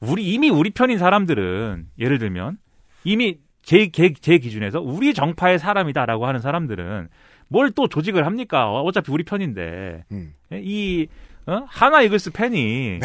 [0.00, 2.58] 우리 이미 우리 편인 사람들은 예를 들면
[3.04, 7.08] 이미 제, 제, 제 기준에서 우리 정파의 사람이다라고 하는 사람들은
[7.48, 8.68] 뭘 또 조직을 합니까?
[8.70, 10.34] 어, 어차피 우리 편인데 음.
[10.52, 11.06] 이
[11.46, 11.64] 어?
[11.68, 13.00] 하나 이글스 팬이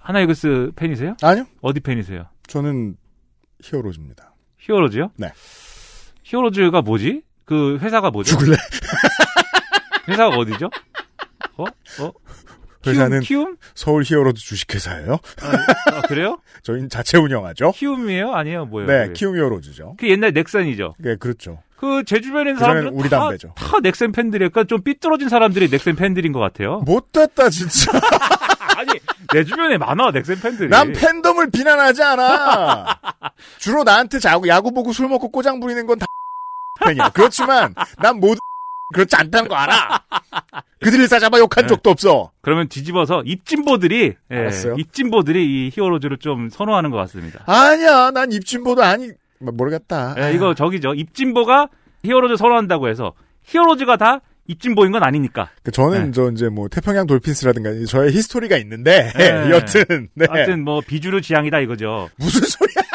[0.00, 1.16] 하나 이글스 팬이세요?
[1.22, 1.46] 아니요.
[1.62, 2.26] 어디 팬이세요?
[2.46, 2.96] 저는
[3.62, 4.34] 히어로즈입니다.
[4.58, 5.10] 히어로즈요?
[5.16, 5.32] 네.
[6.22, 7.22] 히어로즈가 뭐지?
[7.44, 8.36] 그 회사가 뭐죠?
[8.36, 8.56] 죽을래?
[10.08, 10.66] 회사가 어디죠?
[11.56, 11.64] 어?
[11.64, 12.12] 어?
[12.90, 13.56] 회사는 키움?
[13.74, 15.12] 서울 히어로즈 주식회사예요.
[15.42, 16.38] 아, 아, 그래요?
[16.62, 17.72] 저희는 자체 운영하죠.
[17.72, 18.32] 키움이에요?
[18.32, 18.66] 아니에요?
[18.66, 18.88] 뭐예요?
[18.90, 19.12] 네, 그게?
[19.14, 19.96] 키움 히어로즈죠.
[19.98, 20.94] 그 옛날 넥센이죠.
[20.98, 21.58] 네, 그렇죠.
[21.78, 23.52] 그 제 주변에 있는 사람들은 우리 다, 담배죠.
[23.54, 24.48] 다 넥센 팬들이에요.
[24.50, 26.78] 그러니까 좀 삐뚤어진 사람들이 넥센 팬들인 것 같아요.
[26.86, 27.92] 못됐다 진짜.
[28.76, 28.92] 아니
[29.32, 30.68] 내 주변에 많아 넥센 팬들이.
[30.70, 32.98] 난 팬덤을 비난하지 않아.
[33.58, 36.06] 주로 나한테 자고 야구 보고 술 먹고 꼬장 부리는 건 다
[36.84, 37.10] 팬이야.
[37.10, 38.38] 그렇지만 난 모두
[38.94, 40.02] 그렇지 않다는 거 알아.
[40.80, 41.68] 그들을 싸잡아 욕한 네.
[41.68, 42.30] 적도 없어.
[42.42, 44.76] 그러면 뒤집어서 입진보들이 예, 알았어요.
[44.78, 47.42] 입진보들이 이 히어로즈를 좀 선호하는 것 같습니다.
[47.46, 49.10] 아니야, 난 입진보도 아니.
[49.40, 50.14] 뭐, 모르겠다.
[50.18, 50.94] 예, 이거 저기죠.
[50.94, 51.68] 입진보가
[52.04, 53.12] 히어로즈 선호한다고 해서
[53.44, 55.50] 히어로즈가 다 입진보인 건 아니니까.
[55.62, 56.10] 그 저는 네.
[56.12, 59.50] 저 이제 뭐 태평양 돌핀스라든가 저의 history가 있는데 네.
[59.50, 60.26] 여튼 네.
[60.30, 62.08] 하여튼 뭐 비주류 지향이다 이거죠.
[62.16, 62.85] 무슨 소리야?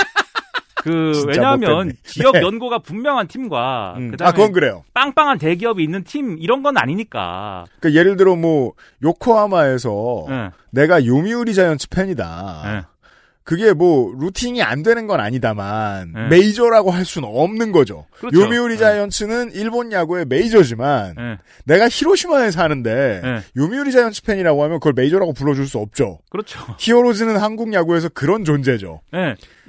[0.82, 1.94] 그 왜냐하면.
[2.04, 2.42] 지역 네.
[2.42, 4.84] 연고가 분명한 팀과 음, 그다음에 아, 그건 그래요.
[4.94, 7.66] 빵빵한 대기업이 있는 팀 이런 건 아니니까.
[7.80, 10.50] 그 예를 들어 뭐 요코하마에서 예.
[10.72, 12.62] 내가 요미우리 자이언츠 팬이다.
[12.66, 12.92] 예.
[13.44, 16.28] 그게 뭐 루팅이 안 되는 건 아니다만 네.
[16.28, 18.06] 메이저라고 할 수는 없는 거죠.
[18.20, 18.40] 그렇죠.
[18.40, 18.80] 요미우리 네.
[18.80, 21.38] 자이언츠는 일본 야구의 메이저지만 예.
[21.66, 23.42] 내가 히로시마에 사는데 예.
[23.58, 26.20] 요미우리 자이언츠 팬이라고 하면 그걸 메이저라고 불러줄 수 없죠.
[26.30, 26.60] 그렇죠.
[26.78, 29.02] 히어로즈는 한국 야구에서 그런 존재죠.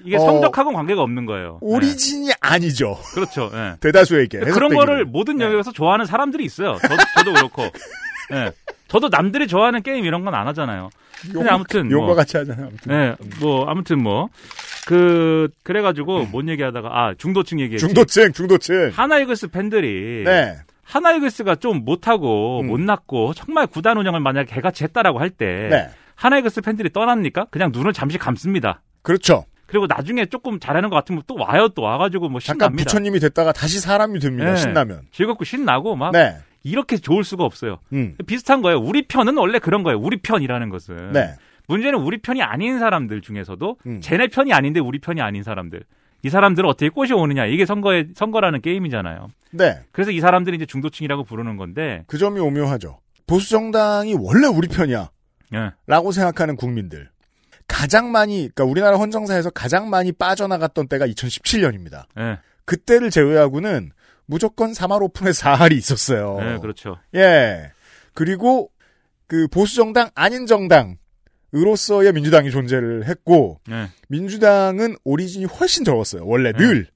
[0.05, 0.09] 예.
[0.09, 1.59] 이게 어, 성적하고는 관계가 없는 거예요.
[1.61, 2.99] 오리진이 아니죠.
[2.99, 3.15] 예.
[3.15, 3.51] 그렇죠.
[3.55, 3.77] 예.
[3.81, 4.75] 대다수에게 그런.
[4.75, 5.45] 거를 모든 네.
[5.47, 6.77] 영역에서 좋아하는 사람들이 있어요.
[6.81, 7.63] 저도, 저도 그렇고.
[8.33, 8.53] 예.
[8.89, 10.91] 저도 남들이 좋아하는 게임 이런 건 안 하잖아요.
[11.33, 12.67] 근데 아무튼 용과 뭐, 같이 하잖아요.
[12.67, 12.93] 아무튼.
[12.93, 14.29] 네, 뭐 아무튼 뭐
[14.87, 17.87] 그 그래가지고 뭔 얘기하다가 아 중도층 얘기했지.
[17.87, 18.91] 중도층, 중도층.
[18.95, 20.57] 하나이글스 팬들이 네.
[20.83, 22.67] 하나이글스가 좀 못하고 음.
[22.67, 25.91] 못났고 정말 구단 운영을 만약에 개같이 했다라고 할때 네.
[26.17, 27.47] 하나이글스 팬들이 떠납니까?
[27.51, 28.83] 그냥 눈을 잠시 감습니다.
[29.03, 29.45] 그렇죠.
[29.73, 32.85] 그리고 나중에 조금 잘하는 것 같으면 또 와요 또 와가지고 뭐 잠깐 신납니다.
[32.85, 34.51] 부처님이 됐다가 다시 사람이 됩니다.
[34.51, 34.57] 네.
[34.57, 35.07] 신나면.
[35.13, 36.37] 즐겁고 신나고 막 네.
[36.63, 37.79] 이렇게 좋을 수가 없어요.
[37.95, 38.15] 음.
[38.27, 38.79] 비슷한 거예요.
[38.79, 39.99] 우리 편은 원래 그런 거예요.
[39.99, 41.13] 우리 편이라는 것은.
[41.13, 41.37] 네.
[41.69, 44.01] 문제는 우리 편이 아닌 사람들 중에서도 음.
[44.03, 45.83] 쟤네 편이 아닌데 우리 편이 아닌 사람들.
[46.23, 47.47] 이 사람들을 어떻게 꼬셔오느냐.
[47.47, 49.29] 이게 선거의, 선거라는 게임이잖아요.
[49.53, 49.81] 네.
[49.91, 53.01] 그래서 이 사람들이 이제 중도층이라고 부르는 건데, 그 점이 오묘하죠.
[53.27, 55.09] 보수 정당이 원래 우리 편이야.
[55.55, 55.71] 예.
[55.87, 57.09] 라고 생각하는 국민들.
[57.83, 62.05] 가장 많이, 그러니까 우리나라 헌정사에서 가장 많이 빠져나갔던 때가 2017년입니다.
[62.17, 62.39] 예.
[62.65, 63.91] 그때를 제외하고는
[64.25, 66.39] 무조건 3할 오픈에 4할이 있었어요.
[66.43, 66.99] 예, 그렇죠.
[67.17, 67.73] 예.
[68.15, 68.71] 그리고
[69.27, 73.89] 그 보수 정당 아닌 정당으로서의 민주당이 존재를 했고 예.
[74.09, 76.25] 민주당은 오리진이 훨씬 적었어요.
[76.25, 76.59] 원래 네.
[76.59, 76.87] 늘.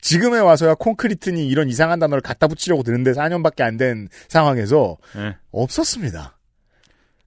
[0.00, 5.36] 지금에 와서야 콘크리트니 이런 이상한 단어를 갖다 붙이려고 드는데 4년밖에 안 된 상황에서 예.
[5.52, 6.36] 없었습니다.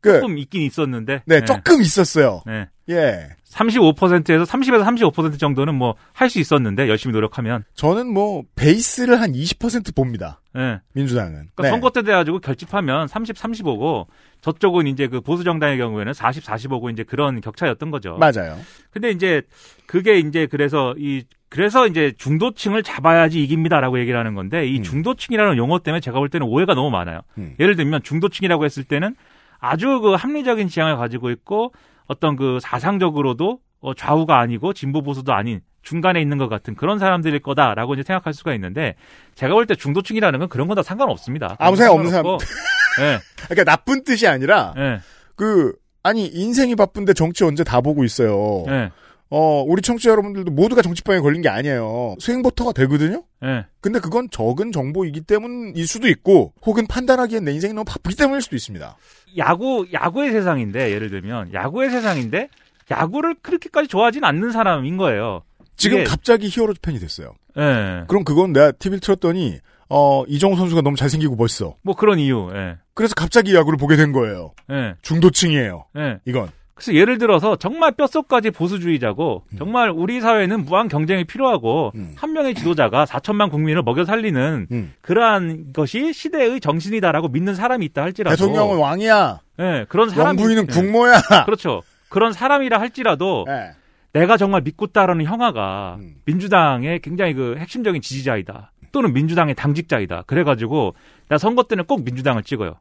[0.02, 1.24] 그, 조금 있긴 있었는데.
[1.26, 1.46] 네, 예.
[1.46, 2.42] 조금 있었어요.
[2.46, 2.68] 네.
[2.90, 3.30] 예.
[3.52, 7.64] 35%에서 30에서 35% 정도는 뭐 할 수 있었는데 열심히 노력하면.
[7.76, 10.42] 저는 뭐 베이스를 한 20% 봅니다.
[10.58, 10.80] 예.
[10.94, 11.32] 민주당은.
[11.34, 11.70] 그러니까 네.
[11.70, 14.06] 선거 때 돼 가지고 결집하면 30, 35고
[14.42, 18.18] 저쪽은 이제 그 보수 정당의 경우에는 40, 45고 이제 그런 격차였던 거죠.
[18.18, 18.58] 맞아요.
[18.92, 19.42] 근데 이제
[19.86, 24.84] 그게 이제 그래서 이 그래서 이제 중도층을 잡아야지 이깁니다라고 얘기를 하는 건데 이 음.
[24.84, 27.22] 중도층이라는 용어 때문에 제가 볼 때는 오해가 너무 많아요.
[27.38, 27.56] 음.
[27.60, 29.16] 예를 들면 중도층이라고 했을 때는
[29.60, 31.74] 아주 그 합리적인 지향을 가지고 있고
[32.08, 37.40] 어떤 그 사상적으로도 어, 좌우가 아니고 진보 보수도 아닌 중간에 있는 것 같은 그런 사람들일
[37.40, 38.96] 거다라고 이제 생각할 수가 있는데
[39.36, 41.56] 제가 볼 때 중도층이라는 건 그런 건 다 상관없습니다.
[41.60, 42.44] 아무 생각 없는 상관없고,
[43.02, 45.00] 예, 그러니까 나쁜 뜻이 아니라 예,
[45.36, 48.64] 그 아니 인생이 바쁜데 정치 언제 다 보고 있어요.
[48.68, 48.92] 예,
[49.30, 52.16] 어 우리 청취자 여러분들도 모두가 정치병에 걸린 게 아니에요.
[52.20, 53.24] 수행보터가 되거든요.
[53.44, 53.66] 예.
[53.82, 58.56] 근데 그건 적은 정보이기 때문일 수도 있고 혹은 판단하기엔 내 인생이 너무 바쁘기 때문일 수도
[58.56, 58.96] 있습니다.
[59.38, 62.48] 야구 야구의 세상인데 예를 들면 야구의 세상인데
[62.90, 65.44] 야구를 그렇게까지 좋아하진 않는 사람인 거예요.
[65.76, 67.34] 지금 이게- 갑자기 히어로즈 팬이 됐어요.
[67.58, 68.06] 예.
[68.08, 69.60] 그럼 그건 내가 TV를 틀었더니
[69.90, 71.76] 어 이정우 선수가 너무 잘생기고 멋있어.
[71.82, 72.50] 뭐 그런 이유.
[72.54, 72.78] 예.
[72.94, 74.54] 그래서 갑자기 야구를 보게 된 거예요.
[74.72, 74.96] 예.
[75.02, 75.86] 중도층이에요.
[75.98, 76.20] 예.
[76.26, 76.50] 이건.
[76.78, 82.14] 그래서 예를 들어서 정말 뼛속까지 보수주의자고 정말 우리 사회는 무한 경쟁이 필요하고 음.
[82.16, 84.94] 한 명의 지도자가 4천만 국민을 먹여 살리는 음.
[85.02, 89.40] 그러한 것이 시대의 정신이다라고 믿는 사람이 있다 할지라도 대통령은 왕이야.
[89.60, 90.74] 예, 그런 사람이 영부인은 예.
[90.74, 91.20] 국모야.
[91.46, 91.82] 그렇죠.
[92.10, 93.72] 그런 사람이라 할지라도 예.
[94.14, 96.18] 내가 정말 믿고 따르는 형아가 음.
[96.26, 98.72] 민주당의 굉장히 그 핵심적인 지지자이다.
[98.92, 100.26] 또는 민주당의 당직자이다.
[100.28, 100.94] 그래가지고
[101.28, 102.76] 나 선거 때는 꼭 민주당을 찍어요.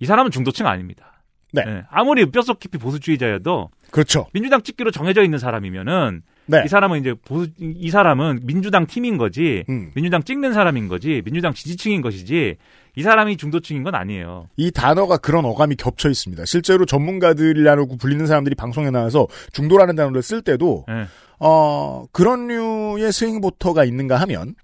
[0.00, 1.15] 이 사람은 중도층 아닙니다.
[1.64, 1.64] 네.
[1.66, 4.26] 예, 아무리 뼛속 깊이 보수주의자여도 그렇죠.
[4.32, 6.62] 민주당 찍기로 정해져 있는 사람이면은 네.
[6.64, 9.64] 이 사람은 이제 보수 이 사람은 민주당 팀인 거지.
[9.68, 9.90] 음.
[9.94, 11.22] 민주당 찍는 사람인 거지.
[11.24, 12.56] 민주당 지지층인 것이지.
[12.98, 14.48] 이 사람이 중도층인 건 아니에요.
[14.56, 16.44] 이 단어가 그런 어감이 겹쳐 있습니다.
[16.46, 21.06] 실제로 전문가들이라고 불리는 사람들이 방송에 나와서 중도라는 단어를 쓸 때도 예.
[21.38, 24.54] 어 그런 류의 스윙보터가 있는가 하면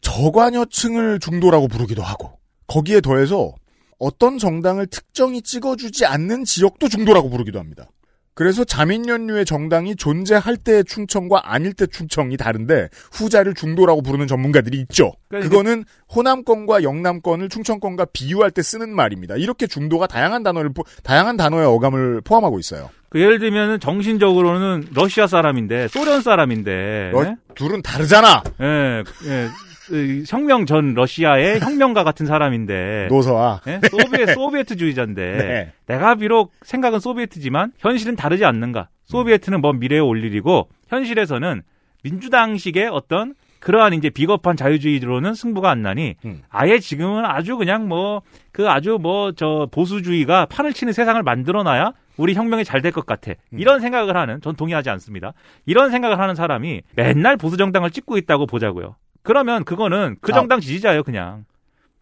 [0.00, 3.54] 저관여층을 중도라고 부르기도 하고 거기에 더해서
[3.98, 7.86] 어떤 정당을 특정히 찍어주지 않는 지역도 중도라고 부르기도 합니다.
[8.34, 15.12] 그래서 자민연류의 정당이 존재할 때의 충청과 아닐 때 충청이 다른데 후자를 중도라고 부르는 전문가들이 있죠.
[15.28, 19.36] 그러니까 그거는 호남권과 영남권을 충청권과 비유할 때 쓰는 말입니다.
[19.36, 22.90] 이렇게 중도가 다양한 단어를 포- 다양한 단어의 어감을 포함하고 있어요.
[23.08, 27.36] 그 예를 들면은 정신적으로는 러시아 사람인데 소련 사람인데 러- 예?
[27.54, 28.42] 둘은 다르잖아.
[28.60, 29.48] 예, 예.
[29.86, 33.80] 그 혁명 전 러시아의 혁명가 같은 사람인데 노서와 예?
[33.90, 35.72] 소비에 소비에트주의자인데 네.
[35.86, 38.88] 내가 비록 생각은 소비에트지만 현실은 다르지 않는가?
[39.04, 41.62] 소비에트는 먼 미래에 올 일이고 현실에서는
[42.02, 46.42] 민주당식의 어떤 그러한 이제 비겁한 자유주의로는 승부가 안 나니 음.
[46.50, 48.22] 아예 지금은 아주 그냥 뭐
[48.52, 53.32] 그 아주 뭐 저 보수주의가 판을 치는 세상을 만들어놔야 우리 혁명이 잘 될 것 같아.
[53.52, 53.58] 음.
[53.58, 55.34] 이런 생각을 하는 전 동의하지 않습니다.
[55.66, 58.96] 이런 생각을 하는 사람이 맨날 보수 정당을 찍고 있다고 보자고요.
[59.26, 60.36] 그러면 그거는 그 아.
[60.36, 61.44] 정당 지지자예요, 그냥.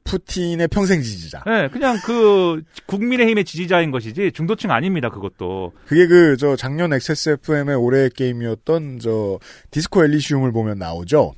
[0.04, 1.44] 푸틴의 평생 지지자.
[1.46, 5.72] 예, 그냥 그 국민의힘의 지지자인 것이지 중도층 아닙니다, 그것도.
[5.86, 9.38] 그게 그 저 작년 XSFM의 올해의 게임이었던 저
[9.70, 11.32] 디스코 엘리시움을 보면 나오죠.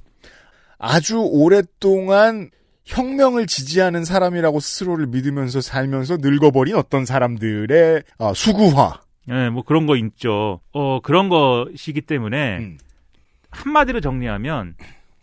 [0.78, 2.50] 아주 오랫동안
[2.84, 9.00] 혁명을 지지하는 사람이라고 스스로를 믿으면서 살면서 늙어버린 어떤 사람들의 어, 수구화.
[9.30, 10.60] 예, 뭐 그런 거 있죠.
[10.72, 12.78] 어, 그런 것이기 때문에 음.
[13.50, 14.74] 한마디로 정리하면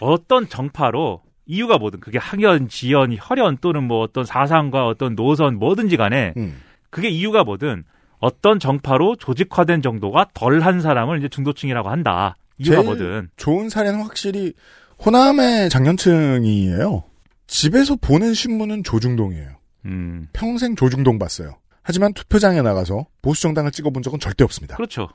[0.04, 5.98] 어떤 정파로 이유가 뭐든 그게 학연, 지연, 혈연 또는 뭐 어떤 사상과 어떤 노선 뭐든지
[5.98, 6.62] 간에 음.
[6.90, 7.84] 그게 이유가 뭐든
[8.20, 12.38] 어떤 정파로 조직화된 정도가 덜한 사람을 이제 중도층이라고 한다.
[12.58, 13.30] 이유가 뭐든.
[13.36, 14.54] 좋은 사례는 확실히
[15.06, 17.04] 호남의 장년층이에요.
[17.48, 19.50] 집에서 보는 신문은 조중동이에요.
[19.86, 20.30] 음.
[20.32, 21.58] 평생 조중동 봤어요.
[21.82, 24.78] 하지만 투표장에 나가서 보수정당을 찍어본 적은 절대 없습니다.
[24.78, 25.10] 그렇죠.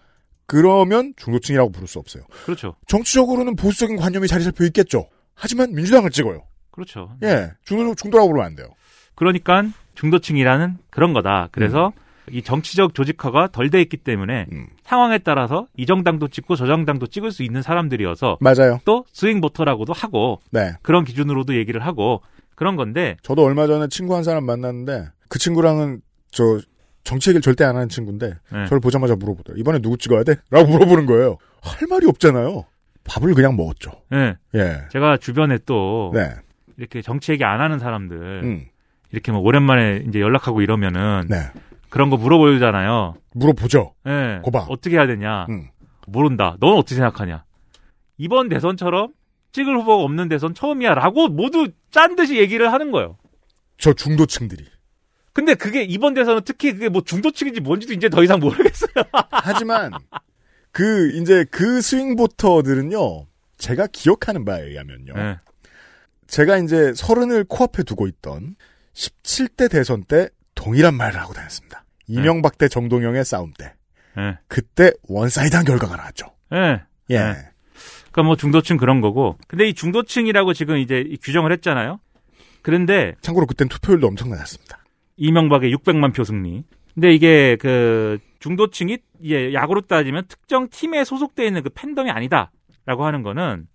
[0.48, 2.24] 그러면 중도층이라고 부를 수 없어요.
[2.44, 2.74] 그렇죠.
[2.88, 5.06] 정치적으로는 보수적인 관념이 자리 잡혀 있겠죠.
[5.34, 6.42] 하지만 민주당을 찍어요.
[6.72, 7.10] 그렇죠.
[7.22, 8.68] 예, 중도, 중도라고 부르면 안 돼요.
[9.14, 11.48] 그러니까 중도층이라는 그런 거다.
[11.52, 11.92] 그래서
[12.30, 14.66] 이 정치적 조직화가 덜 돼 있기 때문에 음.
[14.84, 18.80] 상황에 따라서 이 정당도 찍고 저 정당도 찍을 수 있는 사람들이어서 맞아요.
[18.84, 20.72] 또 스윙 보터라고도 하고 네.
[20.82, 22.22] 그런 기준으로도 얘기를 하고
[22.54, 26.58] 그런 건데 저도 얼마 전에 친구 한 사람 만났는데 그 친구랑은 저
[27.04, 28.66] 정치 얘기를 절대 안 하는 친구인데 네.
[28.66, 29.60] 저를 보자마자 물어보더라고요.
[29.60, 30.36] 이번에 누구 찍어야 돼?
[30.50, 31.38] 라고 물어보는 거예요.
[31.62, 32.64] 할 말이 없잖아요.
[33.04, 33.90] 밥을 그냥 먹었죠.
[34.10, 34.36] 네.
[34.54, 34.82] 예.
[34.90, 36.34] 제가 주변에 또 네.
[36.76, 38.66] 이렇게 정치 얘기 안 하는 사람들 음.
[39.10, 41.36] 이렇게 뭐 오랜만에 이제 연락하고 이러면은 네.
[41.88, 43.14] 그런 거 물어보잖아요.
[43.32, 43.94] 물어보죠.
[44.06, 44.40] 예.
[44.42, 44.66] 고봐.
[44.68, 45.46] 어떻게 해야 되냐?
[45.48, 45.68] 음.
[46.06, 46.56] 모른다.
[46.60, 47.44] 넌 어떻게 생각하냐?
[48.18, 49.12] 이번 대선처럼
[49.52, 53.16] 찍을 후보가 없는 대선 처음이야라고 모두 짠 듯이 얘기를 하는 거예요.
[53.78, 54.64] 저 중도층들이.
[55.38, 58.90] 근데 그게 이번 대선은 특히 그게 뭐 중도층인지 뭔지도 이제 더 이상 모르겠어요.
[59.30, 59.92] 하지만
[60.72, 63.26] 그 이제 그 swing voter들은요.
[63.56, 65.12] 제가 기억하는 바에 의하면요.
[65.16, 65.38] 예.
[66.26, 68.56] 제가 이제 서른을 코앞에 두고 있던
[68.94, 71.84] 17대 대선 때 동일한 말을 하고 다녔습니다.
[72.08, 73.74] 이명박 대 정동영의 싸움 때.
[74.18, 74.38] 예.
[74.48, 76.34] 그때 one-side한 결과가 나왔죠.
[76.52, 76.82] 예.
[77.10, 77.18] 예.
[77.20, 77.34] 네.
[78.10, 79.38] 그러니까 뭐 중도층 그런 거고.
[79.46, 82.00] 근데 이 중도층이라고 지금 이제 이 규정을 했잖아요.
[82.62, 84.77] 그런데 참고로 그땐 투표율도 엄청 낮았습니다.
[85.18, 86.64] 이명박의 600만 표 승리.
[86.94, 93.22] 근데 이게 그 중도층이 예, 야구로 따지면 특정 팀에 소속돼 있는 그 팬덤이 아니다라고 하는
[93.22, 93.66] 거는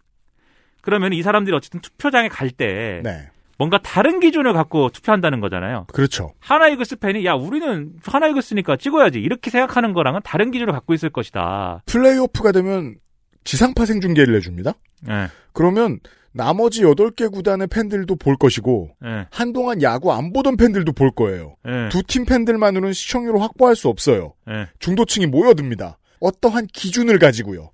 [0.81, 3.29] 그러면 이 사람들이 어쨌든 투표장에 갈때 네.
[3.57, 5.85] 뭔가 다른 기준을 갖고 투표한다는 거잖아요.
[5.93, 6.33] 그렇죠.
[6.39, 11.83] 하나이글스 팬이 야 우리는 하나이글스니까 찍어야지 이렇게 생각하는 거랑은 다른 기준을 갖고 있을 것이다.
[11.85, 12.95] 플레이오프가 되면
[13.43, 14.73] 지상파 생중계를 해줍니다.
[15.09, 15.99] 예, 그러면
[16.33, 21.55] 나머지 8개 구단의 팬들도 볼 것이고 예, 한동안 야구 안 보던 팬들도 볼 거예요.
[21.67, 24.33] 예, 두팀 팬들만으로는 시청률을 확보할 수 없어요.
[24.49, 24.67] 예.
[24.79, 25.97] 중도층이 모여듭니다.
[26.19, 27.69] 어떠한 기준을 가지고요.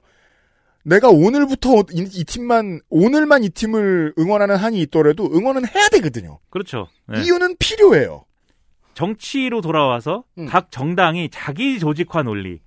[0.84, 6.40] 내가 오늘부터 이, 이 팀만 오늘만 이 팀을 응원하는 한이 있더라도 응원은 해야 되거든요.
[6.50, 6.88] 그렇죠.
[7.16, 7.22] 예.
[7.22, 8.26] 이유는 필요해요.
[8.94, 10.46] 정치로 돌아와서 음.
[10.46, 12.60] 각 정당이 자기 조직화 논리,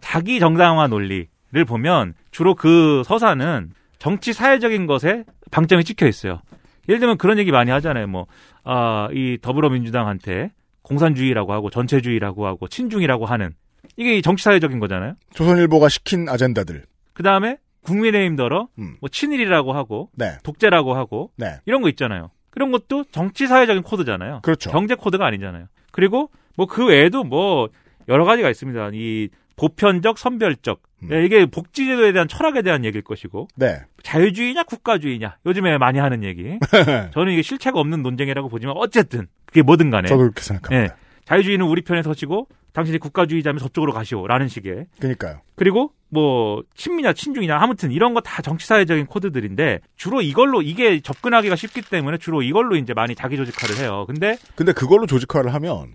[0.00, 1.28] 자기 정당화 논리를
[1.66, 6.40] 보면 주로 그 서사는 정치 사회적인 것에 방점이 찍혀 있어요.
[6.88, 8.06] 예를 들면 그런 얘기 많이 하잖아요.
[8.06, 8.26] 뭐,
[8.64, 13.54] 아, 이 더불어민주당한테 공산주의라고 하고 전체주의라고 하고 친중이라고 하는
[13.96, 15.14] 이게 이 정치 사회적인 거잖아요.
[15.34, 16.84] 조선일보가 시킨 아젠다들.
[17.12, 18.96] 그 다음에 국민의힘더러 음.
[19.00, 20.38] 뭐 친일이라고 하고 네.
[20.42, 21.56] 독재라고 하고 네.
[21.66, 22.30] 이런 거 있잖아요.
[22.50, 24.40] 그런 것도 정치 사회적인 코드잖아요.
[24.42, 24.70] 그렇죠.
[24.70, 25.66] 경제 코드가 아니잖아요.
[25.92, 27.68] 그리고 뭐 그 외에도 뭐
[28.08, 28.90] 여러 가지가 있습니다.
[28.94, 30.82] 이 보편적, 선별적.
[31.02, 31.08] 음.
[31.12, 33.80] 예, 이게 복지제도에 대한 철학에 대한 얘기일 것이고 네.
[34.02, 36.58] 자유주의냐 국가주의냐 요즘에 많이 하는 얘기.
[37.12, 40.94] 저는 이게 실체가 없는 논쟁이라고 보지만 어쨌든 그게 뭐든 간에 저도 그렇게 생각합니다.
[40.94, 45.40] 예, 자유주의는 우리 편에 서시고 당신이 국가주의자면 저쪽으로 가시오라는 식의 그러니까요.
[45.54, 51.56] 그리고 뭐 친미냐 친중이냐 아무튼 이런 거 다 정치 사회적인 코드들인데 주로 이걸로 이게 접근하기가
[51.56, 54.04] 쉽기 때문에 주로 이걸로 이제 많이 자기 조직화를 해요.
[54.06, 55.94] 근데 근데 그걸로 조직화를 하면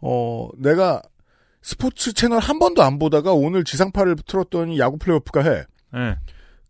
[0.00, 1.00] 어 내가
[1.66, 5.64] 스포츠 채널 한 번도 안 보다가 오늘 지상파를 틀었더니 야구 플레이오프가 해.
[5.96, 6.16] 예.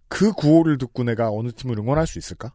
[0.09, 2.55] 그 구호를 듣고 내가 어느 팀을 응원할 수 있을까?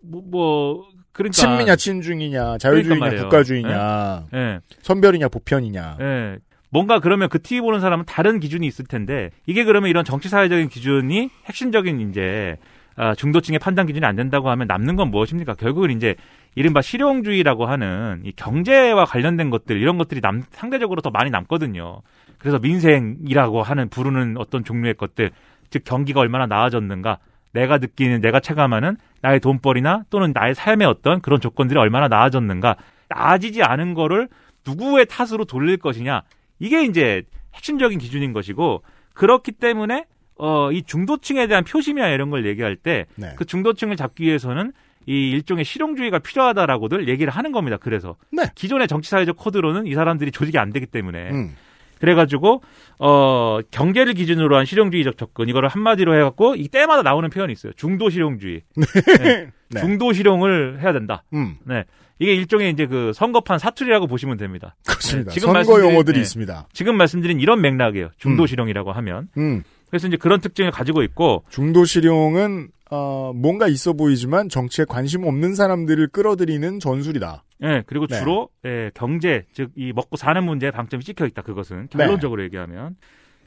[0.00, 3.22] 뭐, 뭐 그러니까 친미냐 친중이냐 자유주의냐 그러니까.
[3.24, 4.60] 국가주의냐 예.
[4.82, 6.38] 선별이냐 보편이냐 예.
[6.70, 10.68] 뭔가 그러면 그 TV 보는 사람은 다른 기준이 있을 텐데 이게 그러면 이런 정치 사회적인
[10.68, 12.56] 기준이 핵심적인 이제
[12.94, 15.54] 아, 중도층의 판단 기준이 안 된다고 하면 남는 건 무엇입니까?
[15.54, 16.14] 결국은 이제
[16.54, 22.02] 이른바 실용주의라고 하는 이 경제와 관련된 것들 이런 것들이 남 상대적으로 더 많이 남거든요.
[22.38, 25.30] 그래서 민생이라고 하는 부르는 어떤 종류의 것들
[25.70, 27.18] 즉 경기가 얼마나 나아졌는가
[27.52, 32.76] 내가 느끼는 내가 체감하는 나의 돈벌이나 또는 나의 삶의 어떤 그런 조건들이 얼마나 나아졌는가
[33.08, 34.28] 나아지지 않은 거를
[34.66, 36.22] 누구의 탓으로 돌릴 것이냐
[36.58, 37.22] 이게 이제
[37.54, 38.82] 핵심적인 기준인 것이고
[39.14, 43.34] 그렇기 때문에 어, 이 중도층에 대한 표심이나 이런 걸 얘기할 때그 네.
[43.46, 44.72] 중도층을 잡기 위해서는
[45.06, 47.76] 이 일종의 실용주의가 필요하다라고들 얘기를 하는 겁니다.
[47.80, 48.44] 그래서 네.
[48.54, 51.56] 기존의 정치사회적 코드로는 이 사람들이 조직이 안 되기 때문에 음.
[52.02, 52.62] 그래가지고
[52.98, 57.72] 어 경제를 기준으로 한 실용주의적 접근 이거를 한마디로 해갖고 이 때마다 나오는 표현이 있어요.
[57.76, 58.62] 중도 실용주의.
[59.22, 59.50] 네.
[59.70, 59.80] 네.
[59.80, 61.22] 중도 실용을 해야 된다.
[61.32, 61.58] 음.
[61.64, 61.84] 네.
[62.18, 64.74] 이게 일종의 이제 그 선거판 사투리라고 보시면 됩니다.
[64.86, 65.30] 그렇습니다.
[65.30, 66.22] 네, 지금 선거 용어들이 네.
[66.22, 66.68] 있습니다.
[66.72, 68.10] 지금 말씀드린 이런 맥락이에요.
[68.18, 68.46] 중도 음.
[68.46, 69.28] 실용이라고 하면.
[69.36, 69.62] 음.
[69.88, 75.54] 그래서 이제 그런 특징을 가지고 있고 중도 실용은 어, 뭔가 있어 보이지만 정치에 관심 없는
[75.54, 77.42] 사람들을 끌어들이는 전술이다.
[77.62, 78.18] 예, 그리고 네.
[78.18, 81.40] 주로 예, 경제 즉 이 먹고 사는 문제에 방점이 찍혀 있다.
[81.42, 81.98] 그것은 네.
[81.98, 82.96] 결론적으로 얘기하면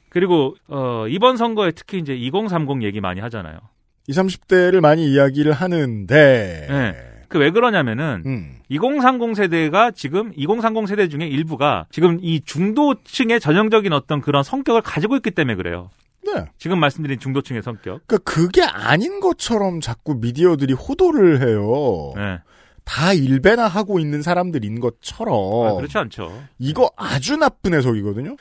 [0.09, 3.59] 그리고 어, 이번 선거에 특히 이제 2030 얘기 많이 하잖아요.
[4.07, 6.95] 20, 30대를 많이 이야기를 하는데 네.
[7.27, 8.55] 그왜 그러냐면은 음.
[8.69, 15.15] 2030 세대가 지금 2030 세대 중에 일부가 지금 이 중도층의 전형적인 어떤 그런 성격을 가지고
[15.17, 15.89] 있기 때문에 그래요.
[16.26, 16.45] 네.
[16.57, 18.01] 지금 말씀드린 중도층의 성격.
[18.07, 22.13] 그러니까 그게 아닌 것처럼 자꾸 미디어들이 호도를 해요.
[22.15, 22.39] 네.
[22.84, 26.43] 다 일배나 하고 있는 사람들인 것처럼 아, 그렇지 않죠.
[26.59, 28.36] 이거 아주 나쁜 해석이거든요.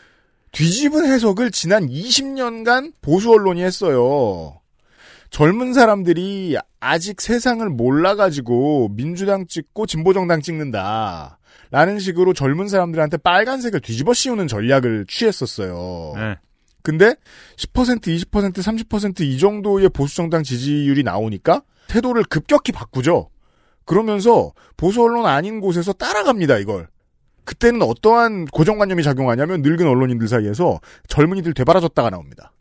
[0.53, 4.61] 뒤집은 해석을 지난 20년간 보수 언론이 했어요.
[5.31, 11.39] 젊은 사람들이 아직 세상을 몰라가지고 민주당 찍고 진보정당 찍는다.
[11.73, 16.13] 라는 식으로 젊은 사람들한테 빨간색을 뒤집어 씌우는 전략을 취했었어요.
[16.15, 16.37] 네.
[16.85, 17.17] 근데
[17.57, 23.31] 10%, 20%, 30%이 정도의 보수정당 지지율이 나오니까 태도를 급격히 바꾸죠.
[23.87, 26.89] 그러면서 보수 언론 아닌 곳에서 따라갑니다, 이걸.
[27.45, 32.53] 그때는 어떠한 고정관념이 작용하냐면 늙은 언론인들 사이에서 젊은이들 되바라졌다가 나옵니다.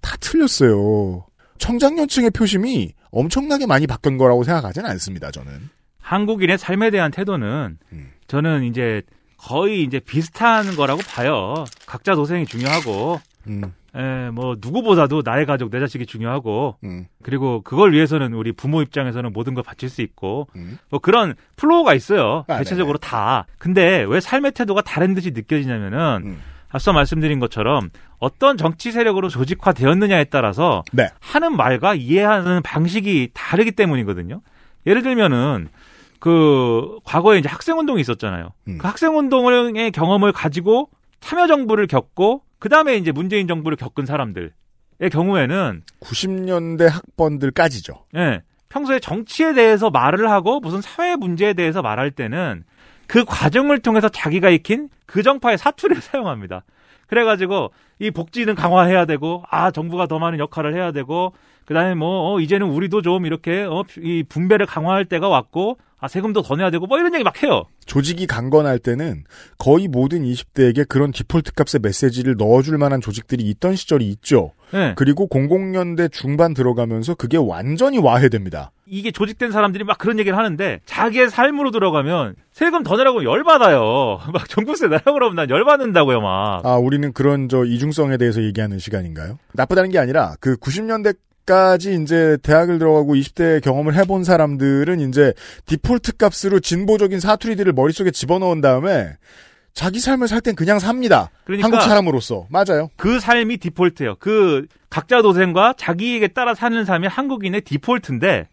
[0.00, 1.26] 다 틀렸어요.
[1.58, 5.68] 청장년층의 표심이 엄청나게 많이 바뀐 거라고 생각하지는 않습니다, 저는.
[6.00, 8.10] 한국인의 삶에 대한 태도는 음.
[8.26, 9.02] 저는 이제
[9.36, 11.66] 거의 이제 비슷한 거라고 봐요.
[11.84, 17.92] 각자 도생이 중요하고, 음, 에, 뭐 누구보다도 나의 가족, 내 자식이 중요하고, 음, 그리고 그걸
[17.92, 20.78] 위해서는 우리 부모 입장에서는 모든 걸 바칠 수 있고, 음.
[20.90, 22.44] 뭐 그런 flow가 있어요.
[22.48, 23.46] 아, 대체적으로 다.
[23.58, 26.42] 근데 왜 삶의 태도가 다른 듯이 느껴지냐면은 음.
[26.70, 31.08] 앞서 말씀드린 것처럼 어떤 정치 세력으로 조직화되었느냐에 따라서 네.
[31.20, 34.40] 하는 말과 이해하는 방식이 다르기 때문이거든요.
[34.86, 35.68] 예를 들면은
[36.18, 38.50] 그 과거에 이제 학생 운동이 있었잖아요.
[38.68, 38.78] 음.
[38.78, 40.90] 그 학생 운동의 경험을 가지고
[41.20, 44.50] 참여 정부를 겪고 그 다음에 이제 문재인 정부를 겪은 사람들의
[45.10, 48.04] 경우에는 90년대 학번들까지죠.
[48.16, 48.42] 예.
[48.68, 52.64] 평소에 정치에 대해서 말을 하고 무슨 사회 문제에 대해서 말할 때는
[53.06, 56.64] 그 과정을 통해서 자기가 익힌 그 정파의 사투리를 사용합니다.
[57.06, 61.32] 그래가지고 이 복지는 강화해야 되고 아 정부가 더 많은 역할을 해야 되고
[61.64, 66.42] 그다음에 뭐 어, 이제는 우리도 좀 이렇게 어, 이 분배를 강화할 때가 왔고 아 세금도
[66.42, 67.64] 더 내야 되고 뭐 이런 얘기 막 해요.
[67.86, 69.24] 조직이 강건할 때는
[69.58, 74.52] 거의 모든 20대에게 그런 디폴트 값의 메시지를 넣어줄 만한 조직들이 있던 시절이 있죠.
[74.74, 74.92] 예.
[74.96, 78.72] 그리고 00년대 중반 들어가면서 그게 완전히 와해됩니다.
[78.88, 84.20] 이게 조직된 사람들이 막 그런 얘기를 하는데 자기의 삶으로 들어가면 세금 더 내라고 열받아요.
[84.32, 86.60] 막 정부세 내라고 그러면 난 열받는다고요 막.
[86.64, 89.38] 아, 우리는 그런 저 이중성에 대해서 얘기하는 시간인가요?
[89.52, 91.16] 나쁘다는 게 아니라 그 90년대
[91.46, 95.32] 까지 이제 대학을 들어가고 20대 경험을 해본 사람들은 이제
[95.66, 99.12] 디폴트 값으로 진보적인 사투리들을 머릿속에 집어넣은 다음에
[99.72, 101.30] 자기 삶을 살 땐 그냥 삽니다.
[101.44, 102.46] 그러니까 한국 사람으로서.
[102.50, 102.88] 맞아요.
[102.96, 104.16] 그 삶이 디폴트예요.
[104.18, 108.48] 그 각자 도생과 자기에게 따라 사는 삶이 한국인의 디폴트인데